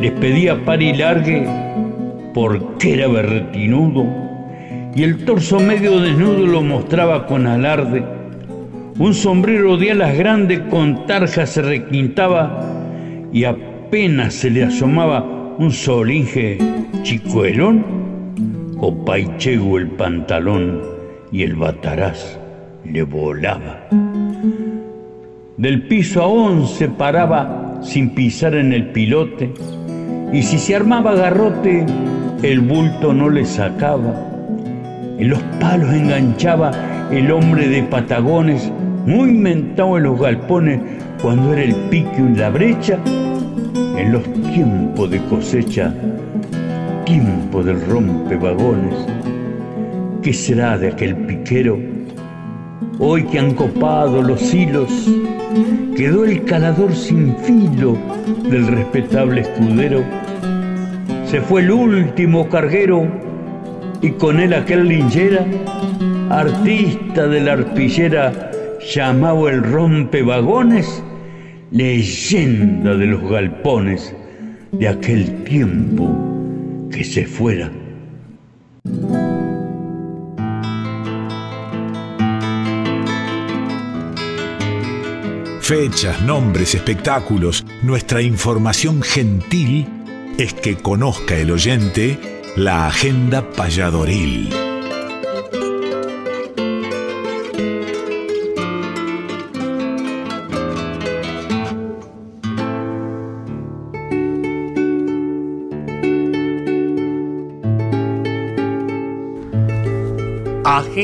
Les 0.02 0.12
pedía 0.12 0.66
par 0.66 0.82
y 0.82 0.94
largue 0.94 1.48
porque 2.34 2.96
era 2.96 3.08
berretinudo 3.08 4.06
y 4.94 5.04
el 5.04 5.24
torso 5.24 5.62
medio 5.62 6.02
desnudo 6.02 6.46
lo 6.46 6.62
mostraba 6.62 7.26
con 7.26 7.48
alarde. 7.48 8.04
Un 9.00 9.14
sombrero 9.14 9.78
de 9.78 9.92
alas 9.92 10.18
grandes 10.18 10.60
con 10.70 11.08
tarja 11.08 11.46
se 11.46 11.62
requintaba 11.62 12.75
y 13.36 13.44
apenas 13.44 14.34
se 14.34 14.50
le 14.50 14.64
asomaba 14.64 15.22
un 15.58 15.70
solinge 15.70 16.58
chicuelón, 17.04 17.84
paichego 19.06 19.78
el 19.78 19.90
pantalón 19.90 20.82
y 21.34 21.44
el 21.44 21.56
bataraz 21.56 22.40
le 22.86 23.04
volaba. 23.04 23.90
Del 25.58 25.86
piso 25.86 26.22
a 26.22 26.28
once 26.28 26.88
paraba 26.88 27.82
sin 27.84 28.12
pisar 28.12 28.56
en 28.56 28.72
el 28.72 28.92
pilote 28.92 29.52
y 30.32 30.42
si 30.42 30.58
se 30.58 30.74
armaba 30.74 31.14
garrote 31.14 31.86
el 32.42 32.62
bulto 32.62 33.14
no 33.14 33.30
le 33.30 33.44
sacaba. 33.44 34.16
En 35.20 35.28
los 35.28 35.42
palos 35.60 35.94
enganchaba 35.94 36.72
el 37.12 37.30
hombre 37.32 37.68
de 37.68 37.84
patagones 37.84 38.72
muy 39.06 39.34
mentado 39.34 39.98
en 39.98 40.04
los 40.04 40.22
galpones 40.22 40.80
cuando 41.26 41.54
era 41.54 41.64
el 41.64 41.74
pique 41.90 42.22
y 42.22 42.36
la 42.36 42.52
brecha 42.52 43.00
en 43.98 44.12
los 44.12 44.22
tiempos 44.44 45.10
de 45.10 45.20
cosecha, 45.24 45.92
tiempo 47.04 47.64
del 47.64 47.84
rompevagones. 47.88 48.94
¿Qué 50.22 50.32
será 50.32 50.78
de 50.78 50.90
aquel 50.90 51.16
piquero? 51.16 51.80
Hoy 53.00 53.24
que 53.24 53.40
han 53.40 53.56
copado 53.56 54.22
los 54.22 54.54
hilos, 54.54 55.10
quedó 55.98 56.26
el 56.26 56.44
calador 56.44 56.94
sin 56.94 57.36
filo 57.38 57.98
del 58.48 58.68
respetable 58.68 59.42
escudero. 59.42 60.04
Se 61.26 61.42
fue 61.42 61.64
el 61.64 61.72
último 61.72 62.48
carguero 62.50 63.08
y 64.00 64.12
con 64.12 64.40
él 64.40 64.54
aquel 64.54 64.88
linchera, 64.88 65.44
artista 66.30 67.26
de 67.26 67.42
la 67.42 67.54
arpillera 67.54 68.52
llamado 68.94 69.50
el 69.50 69.64
rompevagones 69.64 71.04
leyenda 71.76 72.96
de 72.96 73.06
los 73.06 73.30
galpones 73.30 74.16
de 74.72 74.88
aquel 74.88 75.44
tiempo 75.44 76.88
que 76.90 77.04
se 77.04 77.26
fuera. 77.26 77.70
Fechas, 85.60 86.22
nombres, 86.22 86.76
espectáculos, 86.76 87.66
nuestra 87.84 88.22
información 88.22 89.02
gentil 89.02 89.86
es 90.38 90.54
que 90.54 90.78
conozca 90.78 91.36
el 91.36 91.52
oyente 91.52 92.18
la 92.56 92.88
agenda 92.88 93.52
payadoril. 93.52 94.65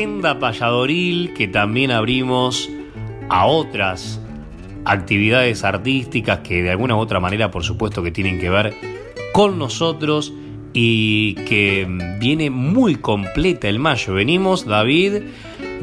Agenda 0.02 0.40
Payadoril 0.40 1.32
que 1.32 1.46
también 1.46 1.92
abrimos 1.92 2.68
a 3.28 3.46
otras 3.46 4.20
actividades 4.84 5.62
artísticas 5.62 6.40
que 6.40 6.60
de 6.60 6.72
alguna 6.72 6.96
u 6.96 6.98
otra 6.98 7.20
manera 7.20 7.52
por 7.52 7.62
supuesto 7.62 8.02
que 8.02 8.10
tienen 8.10 8.40
que 8.40 8.50
ver 8.50 8.74
con 9.32 9.60
nosotros 9.60 10.32
y 10.72 11.34
que 11.46 11.86
viene 12.18 12.50
muy 12.50 12.96
completa 12.96 13.68
el 13.68 13.78
mayo. 13.78 14.14
Venimos, 14.14 14.66
David, 14.66 15.22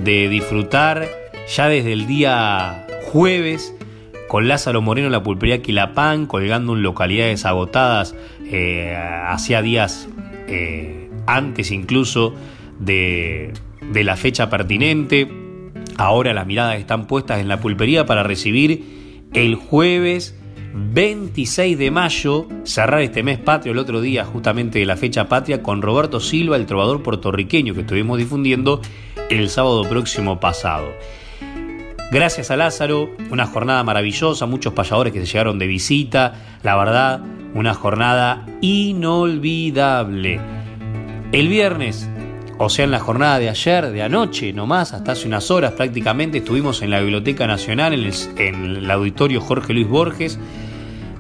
de 0.03 0.27
disfrutar 0.27 1.07
ya 1.47 1.69
desde 1.69 1.93
el 1.93 2.05
día 2.05 2.87
jueves 3.13 3.73
con 4.27 4.49
Lázaro 4.49 4.81
Moreno 4.81 5.07
en 5.07 5.13
la 5.13 5.23
pulpería 5.23 5.61
Quilapán, 5.61 6.25
colgando 6.25 6.73
en 6.73 6.83
localidades 6.83 7.45
agotadas 7.45 8.15
eh, 8.51 8.97
hacía 9.27 9.61
días 9.61 10.09
eh, 10.49 11.09
antes 11.25 11.71
incluso 11.71 12.33
de, 12.79 13.53
de 13.91 14.03
la 14.03 14.15
fecha 14.15 14.49
pertinente. 14.49 15.27
Ahora 15.97 16.33
las 16.33 16.47
miradas 16.47 16.79
están 16.79 17.07
puestas 17.07 17.39
en 17.39 17.47
la 17.47 17.59
pulpería 17.59 18.05
para 18.05 18.23
recibir 18.23 19.27
el 19.33 19.55
jueves 19.55 20.35
26 20.73 21.77
de 21.77 21.91
mayo, 21.91 22.47
cerrar 22.63 23.01
este 23.01 23.23
mes 23.23 23.39
patrio 23.39 23.73
el 23.73 23.79
otro 23.79 24.01
día 24.01 24.23
justamente 24.25 24.79
de 24.79 24.85
la 24.85 24.97
fecha 24.97 25.27
patria 25.27 25.63
con 25.63 25.81
Roberto 25.81 26.19
Silva, 26.19 26.55
el 26.55 26.65
trovador 26.65 27.03
puertorriqueño 27.03 27.73
que 27.73 27.81
estuvimos 27.81 28.17
difundiendo 28.17 28.81
el 29.29 29.49
sábado 29.49 29.83
próximo 29.87 30.39
pasado. 30.39 30.87
Gracias 32.11 32.49
a 32.49 32.57
Lázaro, 32.57 33.11
una 33.29 33.45
jornada 33.45 33.83
maravillosa, 33.83 34.47
muchos 34.47 34.73
payadores 34.73 35.13
que 35.13 35.19
se 35.19 35.27
llegaron 35.27 35.59
de 35.59 35.67
visita, 35.67 36.33
la 36.63 36.75
verdad, 36.75 37.21
una 37.53 37.73
jornada 37.73 38.45
inolvidable. 38.61 40.39
El 41.31 41.47
viernes 41.47 42.09
o 42.61 42.67
sea, 42.67 42.83
en 42.83 42.91
la 42.91 42.99
jornada 42.99 43.39
de 43.39 43.47
ayer, 43.47 43.89
de 43.89 44.03
anoche 44.03 44.51
nomás, 44.51 44.91
hasta 44.91 45.13
hace 45.13 45.27
unas 45.27 45.49
horas 45.49 45.71
prácticamente, 45.71 46.39
estuvimos 46.39 46.81
en 46.81 46.89
la 46.89 46.99
Biblioteca 46.99 47.47
Nacional, 47.47 47.93
en 47.93 48.65
el, 48.75 48.91
auditorio 48.91 49.39
Jorge 49.39 49.73
Luis 49.73 49.87
Borges. 49.87 50.37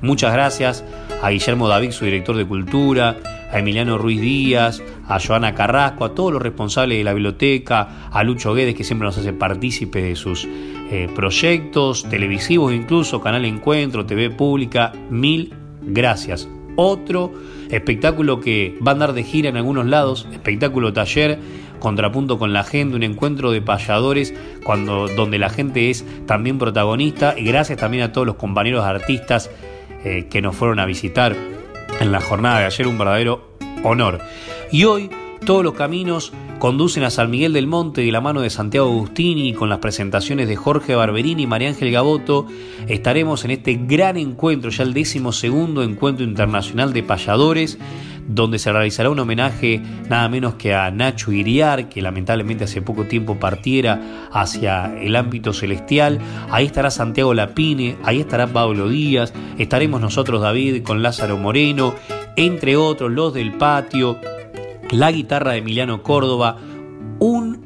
Muchas 0.01 0.33
gracias 0.33 0.83
a 1.23 1.29
Guillermo 1.29 1.69
David, 1.69 1.91
su 1.91 2.03
director 2.03 2.35
de 2.35 2.45
Cultura, 2.45 3.15
a 3.53 3.59
Emiliano 3.59 3.97
Ruiz 3.97 4.19
Díaz, 4.19 4.83
a 5.07 5.17
Joana 5.17 5.55
Carrasco, 5.55 6.03
a 6.03 6.13
todos 6.13 6.33
los 6.33 6.41
responsables 6.41 6.97
de 6.97 7.05
la 7.05 7.13
biblioteca, 7.13 8.09
a 8.11 8.21
Lucho 8.23 8.53
Guedes, 8.53 8.75
que 8.75 8.83
siempre 8.83 9.05
nos 9.05 9.17
hace 9.17 9.31
partícipe 9.31 10.01
de 10.01 10.17
sus 10.17 10.45
eh, 10.45 11.09
proyectos 11.15 12.03
televisivos, 12.09 12.73
incluso 12.73 13.21
Canal 13.21 13.45
Encuentro, 13.45 14.05
TV 14.05 14.29
Pública. 14.29 14.91
Mil 15.09 15.53
gracias 15.83 16.49
otro 16.79 17.33
espectáculo 17.69 18.39
que 18.39 18.77
va 18.85 18.91
a 18.91 18.93
andar 18.93 19.13
de 19.13 19.23
gira 19.23 19.49
en 19.49 19.57
algunos 19.57 19.85
lados, 19.85 20.27
espectáculo 20.31 20.93
taller, 20.93 21.37
contrapunto 21.79 22.39
con 22.39 22.53
la 22.53 22.63
gente, 22.63 22.95
un 22.95 23.03
encuentro 23.03 23.51
de 23.51 23.61
payadores 23.61 24.33
cuando, 24.63 25.07
donde 25.09 25.39
la 25.39 25.49
gente 25.49 25.89
es 25.89 26.05
también 26.25 26.57
protagonista 26.57 27.35
y 27.37 27.43
gracias 27.43 27.79
también 27.79 28.03
a 28.03 28.11
todos 28.11 28.25
los 28.25 28.37
compañeros 28.37 28.85
artistas 28.85 29.49
eh, 30.05 30.27
que 30.29 30.41
nos 30.41 30.55
fueron 30.55 30.79
a 30.79 30.85
visitar 30.85 31.35
en 31.99 32.11
la 32.11 32.21
jornada 32.21 32.59
de 32.59 32.65
ayer, 32.65 32.87
un 32.87 32.97
verdadero 32.97 33.49
honor. 33.83 34.19
Y 34.71 34.85
hoy 34.85 35.09
todos 35.45 35.63
los 35.63 35.73
caminos 35.73 36.31
conducen 36.59 37.03
a 37.03 37.09
San 37.09 37.31
Miguel 37.31 37.53
del 37.53 37.67
Monte 37.67 38.01
de 38.01 38.11
la 38.11 38.19
mano 38.19 38.41
de 38.41 38.49
Santiago 38.49 38.89
Agustini 38.89 39.53
con 39.53 39.69
las 39.69 39.79
presentaciones 39.79 40.49
de 40.49 40.57
Jorge 40.57 40.93
Barberini 40.93 41.43
y 41.43 41.47
María 41.47 41.69
Ángel 41.69 41.89
Gaboto. 41.89 42.47
Estaremos 42.87 43.45
en 43.45 43.51
este 43.51 43.79
gran 43.81 44.17
encuentro, 44.17 44.69
ya 44.69 44.83
el 44.83 44.93
décimo 44.93 45.31
segundo 45.31 45.83
encuentro 45.83 46.25
internacional 46.25 46.91
de 46.91 47.01
payadores, 47.01 47.79
donde 48.27 48.59
se 48.59 48.73
realizará 48.73 49.09
un 49.09 49.19
homenaje 49.19 49.81
nada 50.09 50.27
menos 50.27 50.55
que 50.55 50.75
a 50.75 50.91
Nacho 50.91 51.31
Iriar, 51.31 51.87
que 51.87 52.01
lamentablemente 52.01 52.65
hace 52.65 52.81
poco 52.81 53.05
tiempo 53.05 53.39
partiera 53.39 54.27
hacia 54.33 54.93
el 54.99 55.15
ámbito 55.15 55.53
celestial. 55.53 56.19
Ahí 56.51 56.65
estará 56.65 56.91
Santiago 56.91 57.33
Lapine, 57.33 57.95
ahí 58.03 58.19
estará 58.19 58.47
Pablo 58.47 58.89
Díaz, 58.89 59.33
estaremos 59.57 60.01
nosotros 60.01 60.41
David 60.41 60.83
con 60.83 61.01
Lázaro 61.01 61.37
Moreno, 61.37 61.95
entre 62.35 62.75
otros 62.75 63.11
los 63.11 63.33
del 63.33 63.53
patio 63.53 64.19
la 64.91 65.11
guitarra 65.11 65.51
de 65.51 65.59
Emiliano 65.59 66.03
Córdoba, 66.03 66.57
un 67.19 67.65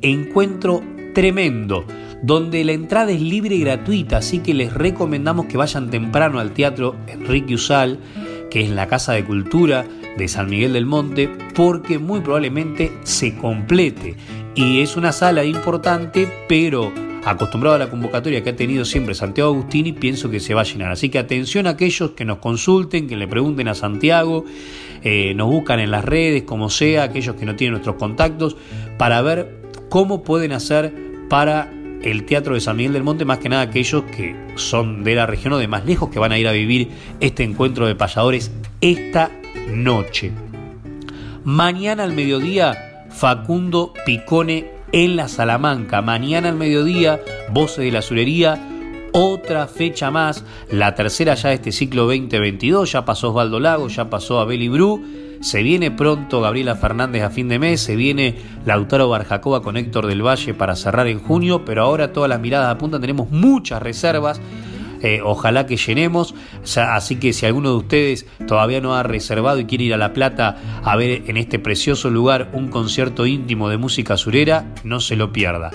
encuentro 0.00 0.82
tremendo 1.14 1.84
donde 2.22 2.64
la 2.64 2.72
entrada 2.72 3.12
es 3.12 3.20
libre 3.20 3.54
y 3.54 3.60
gratuita, 3.60 4.18
así 4.18 4.40
que 4.40 4.54
les 4.54 4.72
recomendamos 4.72 5.46
que 5.46 5.56
vayan 5.56 5.90
temprano 5.90 6.40
al 6.40 6.52
Teatro 6.52 6.96
Enrique 7.06 7.54
Usal, 7.54 7.98
que 8.50 8.62
es 8.62 8.70
la 8.70 8.88
Casa 8.88 9.12
de 9.12 9.24
Cultura 9.24 9.84
de 10.16 10.28
San 10.28 10.50
Miguel 10.50 10.72
del 10.72 10.86
Monte, 10.86 11.30
porque 11.54 11.98
muy 11.98 12.20
probablemente 12.20 12.92
se 13.04 13.36
complete. 13.36 14.16
Y 14.54 14.80
es 14.80 14.96
una 14.96 15.12
sala 15.12 15.44
importante, 15.44 16.28
pero 16.48 16.92
acostumbrado 17.24 17.76
a 17.76 17.78
la 17.78 17.90
convocatoria 17.90 18.42
que 18.42 18.50
ha 18.50 18.56
tenido 18.56 18.84
siempre 18.84 19.14
Santiago 19.14 19.50
Agustini, 19.50 19.92
pienso 19.92 20.30
que 20.30 20.40
se 20.40 20.54
va 20.54 20.62
a 20.62 20.64
llenar. 20.64 20.90
Así 20.90 21.10
que 21.10 21.18
atención 21.18 21.66
a 21.66 21.70
aquellos 21.70 22.12
que 22.12 22.24
nos 22.24 22.38
consulten, 22.38 23.06
que 23.06 23.16
le 23.16 23.28
pregunten 23.28 23.68
a 23.68 23.74
Santiago, 23.74 24.44
eh, 25.02 25.34
nos 25.34 25.48
buscan 25.48 25.80
en 25.80 25.90
las 25.90 26.04
redes, 26.04 26.42
como 26.42 26.70
sea, 26.70 27.04
aquellos 27.04 27.36
que 27.36 27.46
no 27.46 27.56
tienen 27.56 27.72
nuestros 27.72 27.96
contactos, 27.96 28.56
para 28.96 29.22
ver 29.22 29.60
cómo 29.88 30.22
pueden 30.22 30.52
hacer 30.52 30.92
para 31.28 31.72
el 32.02 32.24
Teatro 32.24 32.54
de 32.54 32.60
San 32.60 32.76
Miguel 32.76 32.92
del 32.92 33.02
Monte, 33.02 33.24
más 33.24 33.38
que 33.38 33.48
nada 33.48 33.62
aquellos 33.62 34.04
que 34.04 34.36
son 34.56 35.04
de 35.04 35.14
la 35.14 35.26
región 35.26 35.52
o 35.54 35.58
de 35.58 35.68
más 35.68 35.84
lejos, 35.84 36.10
que 36.10 36.18
van 36.18 36.32
a 36.32 36.38
ir 36.38 36.46
a 36.46 36.52
vivir 36.52 36.88
este 37.20 37.42
encuentro 37.42 37.86
de 37.86 37.94
payadores 37.94 38.50
esta 38.80 39.30
noche. 39.70 40.32
Mañana 41.44 42.04
al 42.04 42.12
mediodía, 42.12 43.06
Facundo 43.10 43.92
Picone 44.04 44.66
en 44.92 45.16
la 45.16 45.28
Salamanca. 45.28 46.02
Mañana 46.02 46.48
al 46.48 46.56
mediodía, 46.56 47.20
Voces 47.50 47.84
de 47.84 47.92
la 47.92 48.00
Azulería. 48.00 48.67
Otra 49.20 49.66
fecha 49.66 50.12
más, 50.12 50.44
la 50.70 50.94
tercera 50.94 51.34
ya 51.34 51.48
de 51.48 51.56
este 51.56 51.72
ciclo 51.72 52.04
2022. 52.04 52.92
Ya 52.92 53.04
pasó 53.04 53.30
Osvaldo 53.30 53.58
Lago, 53.58 53.88
ya 53.88 54.08
pasó 54.08 54.38
Abel 54.38 54.70
Bru 54.70 55.02
se 55.40 55.64
viene 55.64 55.90
pronto 55.90 56.40
Gabriela 56.40 56.76
Fernández 56.76 57.24
a 57.24 57.30
fin 57.30 57.48
de 57.48 57.58
mes, 57.58 57.80
se 57.80 57.96
viene 57.96 58.36
Lautaro 58.64 59.08
Barjacoba 59.08 59.60
con 59.60 59.76
Héctor 59.76 60.06
del 60.06 60.24
Valle 60.24 60.54
para 60.54 60.76
cerrar 60.76 61.08
en 61.08 61.18
junio, 61.18 61.64
pero 61.64 61.82
ahora 61.82 62.12
todas 62.12 62.28
las 62.28 62.38
miradas 62.38 62.72
apuntan, 62.72 63.00
tenemos 63.00 63.28
muchas 63.30 63.82
reservas. 63.82 64.40
Eh, 65.02 65.20
ojalá 65.24 65.66
que 65.66 65.76
llenemos. 65.76 66.36
así 66.76 67.16
que 67.16 67.32
si 67.32 67.44
alguno 67.44 67.70
de 67.70 67.76
ustedes 67.76 68.26
todavía 68.46 68.80
no 68.80 68.94
ha 68.94 69.02
reservado 69.02 69.58
y 69.58 69.64
quiere 69.64 69.84
ir 69.84 69.94
a 69.94 69.96
La 69.96 70.12
Plata 70.12 70.80
a 70.84 70.94
ver 70.94 71.24
en 71.26 71.36
este 71.36 71.58
precioso 71.58 72.08
lugar 72.08 72.50
un 72.52 72.68
concierto 72.68 73.26
íntimo 73.26 73.68
de 73.68 73.78
música 73.78 74.16
surera, 74.16 74.74
no 74.84 75.00
se 75.00 75.16
lo 75.16 75.32
pierda. 75.32 75.72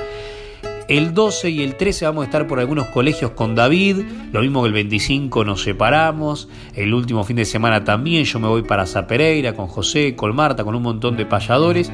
El 0.89 1.13
12 1.13 1.49
y 1.49 1.63
el 1.63 1.75
13 1.75 2.05
vamos 2.05 2.23
a 2.23 2.25
estar 2.25 2.45
por 2.45 2.59
algunos 2.59 2.87
colegios 2.87 3.31
con 3.31 3.55
David, 3.55 3.99
lo 4.33 4.41
mismo 4.41 4.63
que 4.63 4.67
el 4.67 4.73
25 4.73 5.45
nos 5.45 5.63
separamos, 5.63 6.49
el 6.75 6.93
último 6.93 7.23
fin 7.23 7.37
de 7.37 7.45
semana 7.45 7.85
también 7.85 8.25
yo 8.25 8.39
me 8.39 8.49
voy 8.49 8.63
para 8.63 8.85
Zapereira 8.85 9.53
con 9.53 9.67
José, 9.67 10.15
con 10.15 10.35
Marta, 10.35 10.65
con 10.65 10.75
un 10.75 10.83
montón 10.83 11.15
de 11.15 11.25
payadores. 11.25 11.89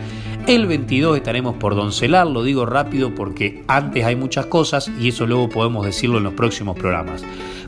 El 0.48 0.66
22 0.66 1.18
estaremos 1.18 1.56
por 1.58 1.76
Doncelar, 1.76 2.26
lo 2.26 2.44
digo 2.44 2.66
rápido 2.66 3.14
porque 3.14 3.64
antes 3.68 4.04
hay 4.06 4.16
muchas 4.16 4.48
cosas 4.48 4.90
y 5.00 5.10
eso 5.10 5.28
luego 5.28 5.50
podemos 5.50 5.86
decirlo 5.86 6.18
en 6.18 6.24
los 6.24 6.34
próximos 6.34 6.76
programas. 6.76 7.24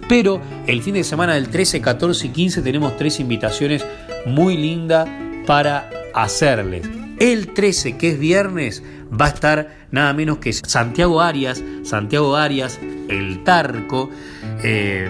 Pero 0.10 0.42
el 0.66 0.82
fin 0.82 0.96
de 0.96 1.04
semana 1.04 1.36
del 1.36 1.50
13, 1.50 1.82
14 1.82 2.28
y 2.28 2.30
15 2.32 2.62
tenemos 2.64 2.98
tres 2.98 3.20
invitaciones 3.20 3.86
muy 4.26 4.58
lindas 4.58 5.08
para 5.46 5.90
hacerles. 6.14 7.01
El 7.22 7.54
13, 7.54 7.98
que 7.98 8.10
es 8.10 8.20
viernes, 8.20 8.82
va 9.14 9.28
a 9.28 9.30
estar 9.30 9.86
nada 9.92 10.12
menos 10.12 10.40
que 10.40 10.52
Santiago 10.54 11.22
Arias, 11.22 11.64
Santiago 11.84 12.36
Arias, 12.36 12.80
el 13.10 13.44
Tarco, 13.44 14.10
eh, 14.64 15.08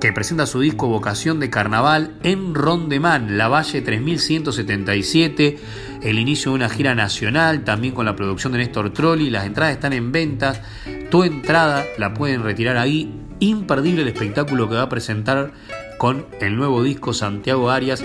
que 0.00 0.14
presenta 0.14 0.46
su 0.46 0.60
disco 0.60 0.88
Vocación 0.88 1.40
de 1.40 1.50
Carnaval 1.50 2.14
en 2.22 2.54
Rondemán, 2.54 3.36
La 3.36 3.48
Valle 3.48 3.82
3177, 3.82 5.58
el 6.00 6.18
inicio 6.18 6.52
de 6.52 6.54
una 6.54 6.70
gira 6.70 6.94
nacional, 6.94 7.64
también 7.64 7.92
con 7.92 8.06
la 8.06 8.16
producción 8.16 8.54
de 8.54 8.60
Néstor 8.60 8.94
Trolli, 8.94 9.28
las 9.28 9.44
entradas 9.44 9.74
están 9.74 9.92
en 9.92 10.10
ventas, 10.10 10.62
tu 11.10 11.22
entrada 11.22 11.84
la 11.98 12.14
pueden 12.14 12.44
retirar 12.44 12.78
ahí, 12.78 13.14
imperdible 13.40 14.00
el 14.00 14.08
espectáculo 14.08 14.70
que 14.70 14.76
va 14.76 14.84
a 14.84 14.88
presentar 14.88 15.52
con 15.98 16.24
el 16.40 16.56
nuevo 16.56 16.82
disco 16.82 17.12
Santiago 17.12 17.70
Arias 17.70 18.02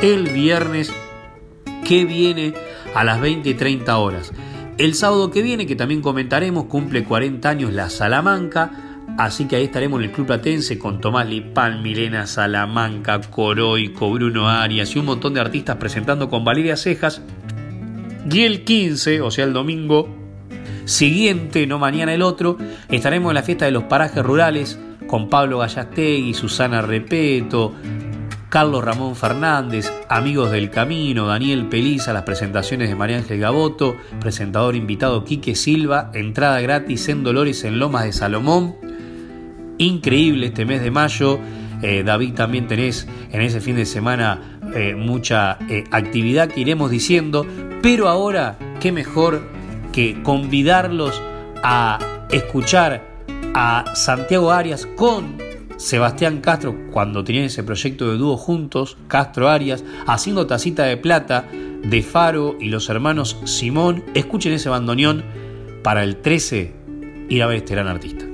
el 0.00 0.30
viernes 0.30 0.90
que 1.86 2.06
viene 2.06 2.54
a 2.94 3.04
las 3.04 3.20
20 3.20 3.48
y 3.48 3.54
30 3.54 3.98
horas. 3.98 4.32
El 4.78 4.94
sábado 4.94 5.30
que 5.30 5.42
viene, 5.42 5.66
que 5.66 5.76
también 5.76 6.00
comentaremos, 6.00 6.64
cumple 6.64 7.04
40 7.04 7.48
años 7.48 7.72
la 7.72 7.90
Salamanca, 7.90 8.70
así 9.18 9.46
que 9.46 9.56
ahí 9.56 9.64
estaremos 9.64 9.98
en 9.98 10.06
el 10.06 10.12
Club 10.12 10.28
Platense 10.28 10.78
con 10.78 11.00
Tomás 11.00 11.28
Lipán, 11.28 11.82
Milena 11.82 12.26
Salamanca, 12.26 13.20
Coroico, 13.20 14.10
Bruno 14.10 14.48
Arias 14.48 14.94
y 14.94 15.00
un 15.00 15.06
montón 15.06 15.34
de 15.34 15.40
artistas 15.40 15.76
presentando 15.76 16.28
con 16.28 16.44
Valeria 16.44 16.76
Cejas. 16.76 17.22
Y 18.30 18.42
el 18.42 18.62
15, 18.62 19.20
o 19.20 19.30
sea 19.30 19.46
el 19.46 19.52
domingo 19.52 20.14
siguiente, 20.84 21.66
no 21.66 21.78
mañana 21.78 22.14
el 22.14 22.22
otro, 22.22 22.56
estaremos 22.88 23.30
en 23.30 23.34
la 23.34 23.42
fiesta 23.42 23.64
de 23.64 23.72
los 23.72 23.84
parajes 23.84 24.22
rurales 24.22 24.78
con 25.08 25.28
Pablo 25.28 25.58
Gallastegui, 25.58 26.34
Susana 26.34 26.82
Repeto, 26.82 27.74
Carlos 28.48 28.82
Ramón 28.82 29.14
Fernández, 29.14 29.92
Amigos 30.08 30.50
del 30.50 30.70
Camino, 30.70 31.26
Daniel 31.26 31.66
Peliza, 31.66 32.14
las 32.14 32.22
presentaciones 32.22 32.88
de 32.88 32.94
María 32.94 33.18
Ángel 33.18 33.40
Gaboto, 33.40 33.96
presentador 34.20 34.74
invitado 34.74 35.24
Quique 35.24 35.54
Silva, 35.54 36.10
entrada 36.14 36.60
gratis 36.60 37.08
en 37.10 37.24
Dolores 37.24 37.64
en 37.64 37.78
Lomas 37.78 38.04
de 38.04 38.12
Salomón. 38.14 38.76
Increíble 39.76 40.46
este 40.46 40.64
mes 40.64 40.80
de 40.82 40.90
mayo. 40.90 41.38
Eh, 41.82 42.02
David, 42.04 42.34
también 42.34 42.66
tenés 42.66 43.06
en 43.30 43.42
ese 43.42 43.60
fin 43.60 43.76
de 43.76 43.84
semana 43.84 44.58
eh, 44.74 44.94
mucha 44.94 45.58
eh, 45.68 45.84
actividad 45.90 46.48
que 46.48 46.60
iremos 46.60 46.90
diciendo, 46.90 47.46
pero 47.82 48.08
ahora, 48.08 48.58
qué 48.80 48.92
mejor 48.92 49.42
que 49.92 50.22
convidarlos 50.22 51.20
a 51.62 51.98
escuchar 52.30 53.06
a 53.54 53.84
Santiago 53.94 54.50
Arias 54.52 54.86
con 54.96 55.47
Sebastián 55.78 56.40
Castro, 56.40 56.76
cuando 56.90 57.22
tenían 57.22 57.44
ese 57.44 57.62
proyecto 57.62 58.10
de 58.10 58.18
dúo 58.18 58.36
juntos, 58.36 58.98
Castro 59.06 59.48
Arias, 59.48 59.84
haciendo 60.08 60.46
tacita 60.46 60.84
de 60.84 60.96
plata 60.96 61.48
de 61.84 62.02
Faro 62.02 62.56
y 62.60 62.68
los 62.68 62.90
hermanos 62.90 63.38
Simón, 63.44 64.04
escuchen 64.14 64.52
ese 64.52 64.68
bandoneón 64.68 65.24
para 65.84 66.02
el 66.02 66.16
13 66.16 66.74
ir 67.28 67.42
a 67.42 67.46
ver 67.46 67.58
este 67.58 67.74
gran 67.74 67.86
artista. 67.86 68.26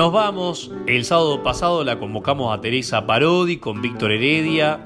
Nos 0.00 0.12
vamos. 0.12 0.72
El 0.86 1.04
sábado 1.04 1.42
pasado 1.42 1.84
la 1.84 1.98
convocamos 1.98 2.56
a 2.56 2.62
Teresa 2.62 3.04
Parodi 3.04 3.58
con 3.58 3.82
Víctor 3.82 4.12
Heredia. 4.12 4.82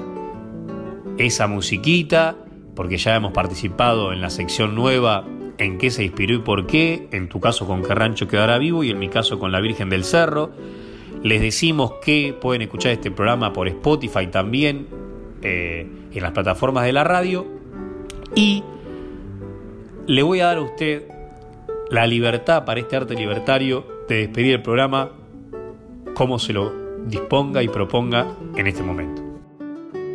Esa 1.19 1.47
musiquita, 1.47 2.35
porque 2.75 2.97
ya 2.97 3.15
hemos 3.15 3.31
participado 3.31 4.13
en 4.13 4.21
la 4.21 4.29
sección 4.29 4.75
nueva 4.75 5.25
en 5.59 5.79
qué 5.79 5.93
se 5.93 6.03
inspiró 6.03 6.35
y 6.35 6.39
por 6.39 6.67
qué, 6.67 7.07
en 7.13 7.29
tu 7.29 7.39
caso 7.39 7.65
con 7.65 7.85
qué 7.85 7.95
rancho 7.95 8.27
quedará 8.27 8.59
vivo 8.59 8.83
y 8.83 8.91
en 8.91 8.99
mi 8.99 9.09
caso 9.09 9.39
con 9.39 9.53
la 9.53 9.61
Virgen 9.61 9.89
del 9.89 10.03
Cerro. 10.03 10.51
Les 11.23 11.41
decimos 11.41 11.93
que 12.05 12.37
pueden 12.41 12.63
escuchar 12.63 12.91
este 12.91 13.13
programa 13.13 13.53
por 13.53 13.69
Spotify 13.69 14.27
también, 14.27 14.89
eh, 15.43 15.87
en 16.13 16.23
las 16.25 16.33
plataformas 16.33 16.87
de 16.87 16.93
la 16.93 17.05
radio. 17.05 17.47
Y 18.35 18.65
le 20.09 20.25
voy 20.25 20.41
a 20.41 20.47
dar 20.47 20.57
a 20.57 20.63
usted 20.63 21.05
la 21.89 22.05
libertad 22.05 22.65
para 22.65 22.81
este 22.81 22.97
arte 22.97 23.15
libertario 23.15 23.94
de 24.09 24.17
despedir 24.17 24.55
el 24.55 24.63
programa 24.63 25.13
como 26.15 26.39
se 26.39 26.53
lo 26.53 26.73
disponga 27.07 27.63
y 27.63 27.69
proponga 27.69 28.27
en 28.57 28.67
este 28.67 28.83
momento. 28.83 29.23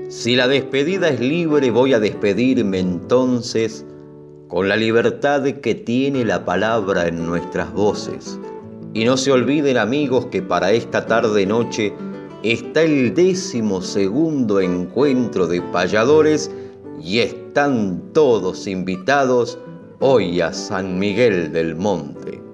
Si 0.09 0.35
la 0.35 0.47
despedida 0.47 1.09
es 1.09 1.19
libre, 1.19 1.69
voy 1.71 1.93
a 1.93 1.99
despedirme 1.99 2.79
entonces 2.79 3.85
con 4.47 4.67
la 4.67 4.75
libertad 4.75 5.43
que 5.43 5.75
tiene 5.75 6.25
la 6.25 6.45
palabra 6.45 7.07
en 7.07 7.25
nuestras 7.25 7.71
voces. 7.73 8.39
Y 8.93 9.05
no 9.05 9.17
se 9.17 9.31
olviden 9.31 9.77
amigos 9.77 10.25
que 10.27 10.41
para 10.41 10.71
esta 10.71 11.05
tarde 11.05 11.45
noche 11.45 11.93
está 12.41 12.81
el 12.81 13.13
décimo 13.13 13.81
segundo 13.81 14.59
encuentro 14.59 15.45
de 15.45 15.61
payadores 15.61 16.49
y 16.99 17.19
están 17.19 18.01
todos 18.13 18.65
invitados 18.65 19.59
hoy 19.99 20.41
a 20.41 20.51
San 20.53 20.97
Miguel 20.97 21.51
del 21.51 21.75
Monte. 21.75 22.48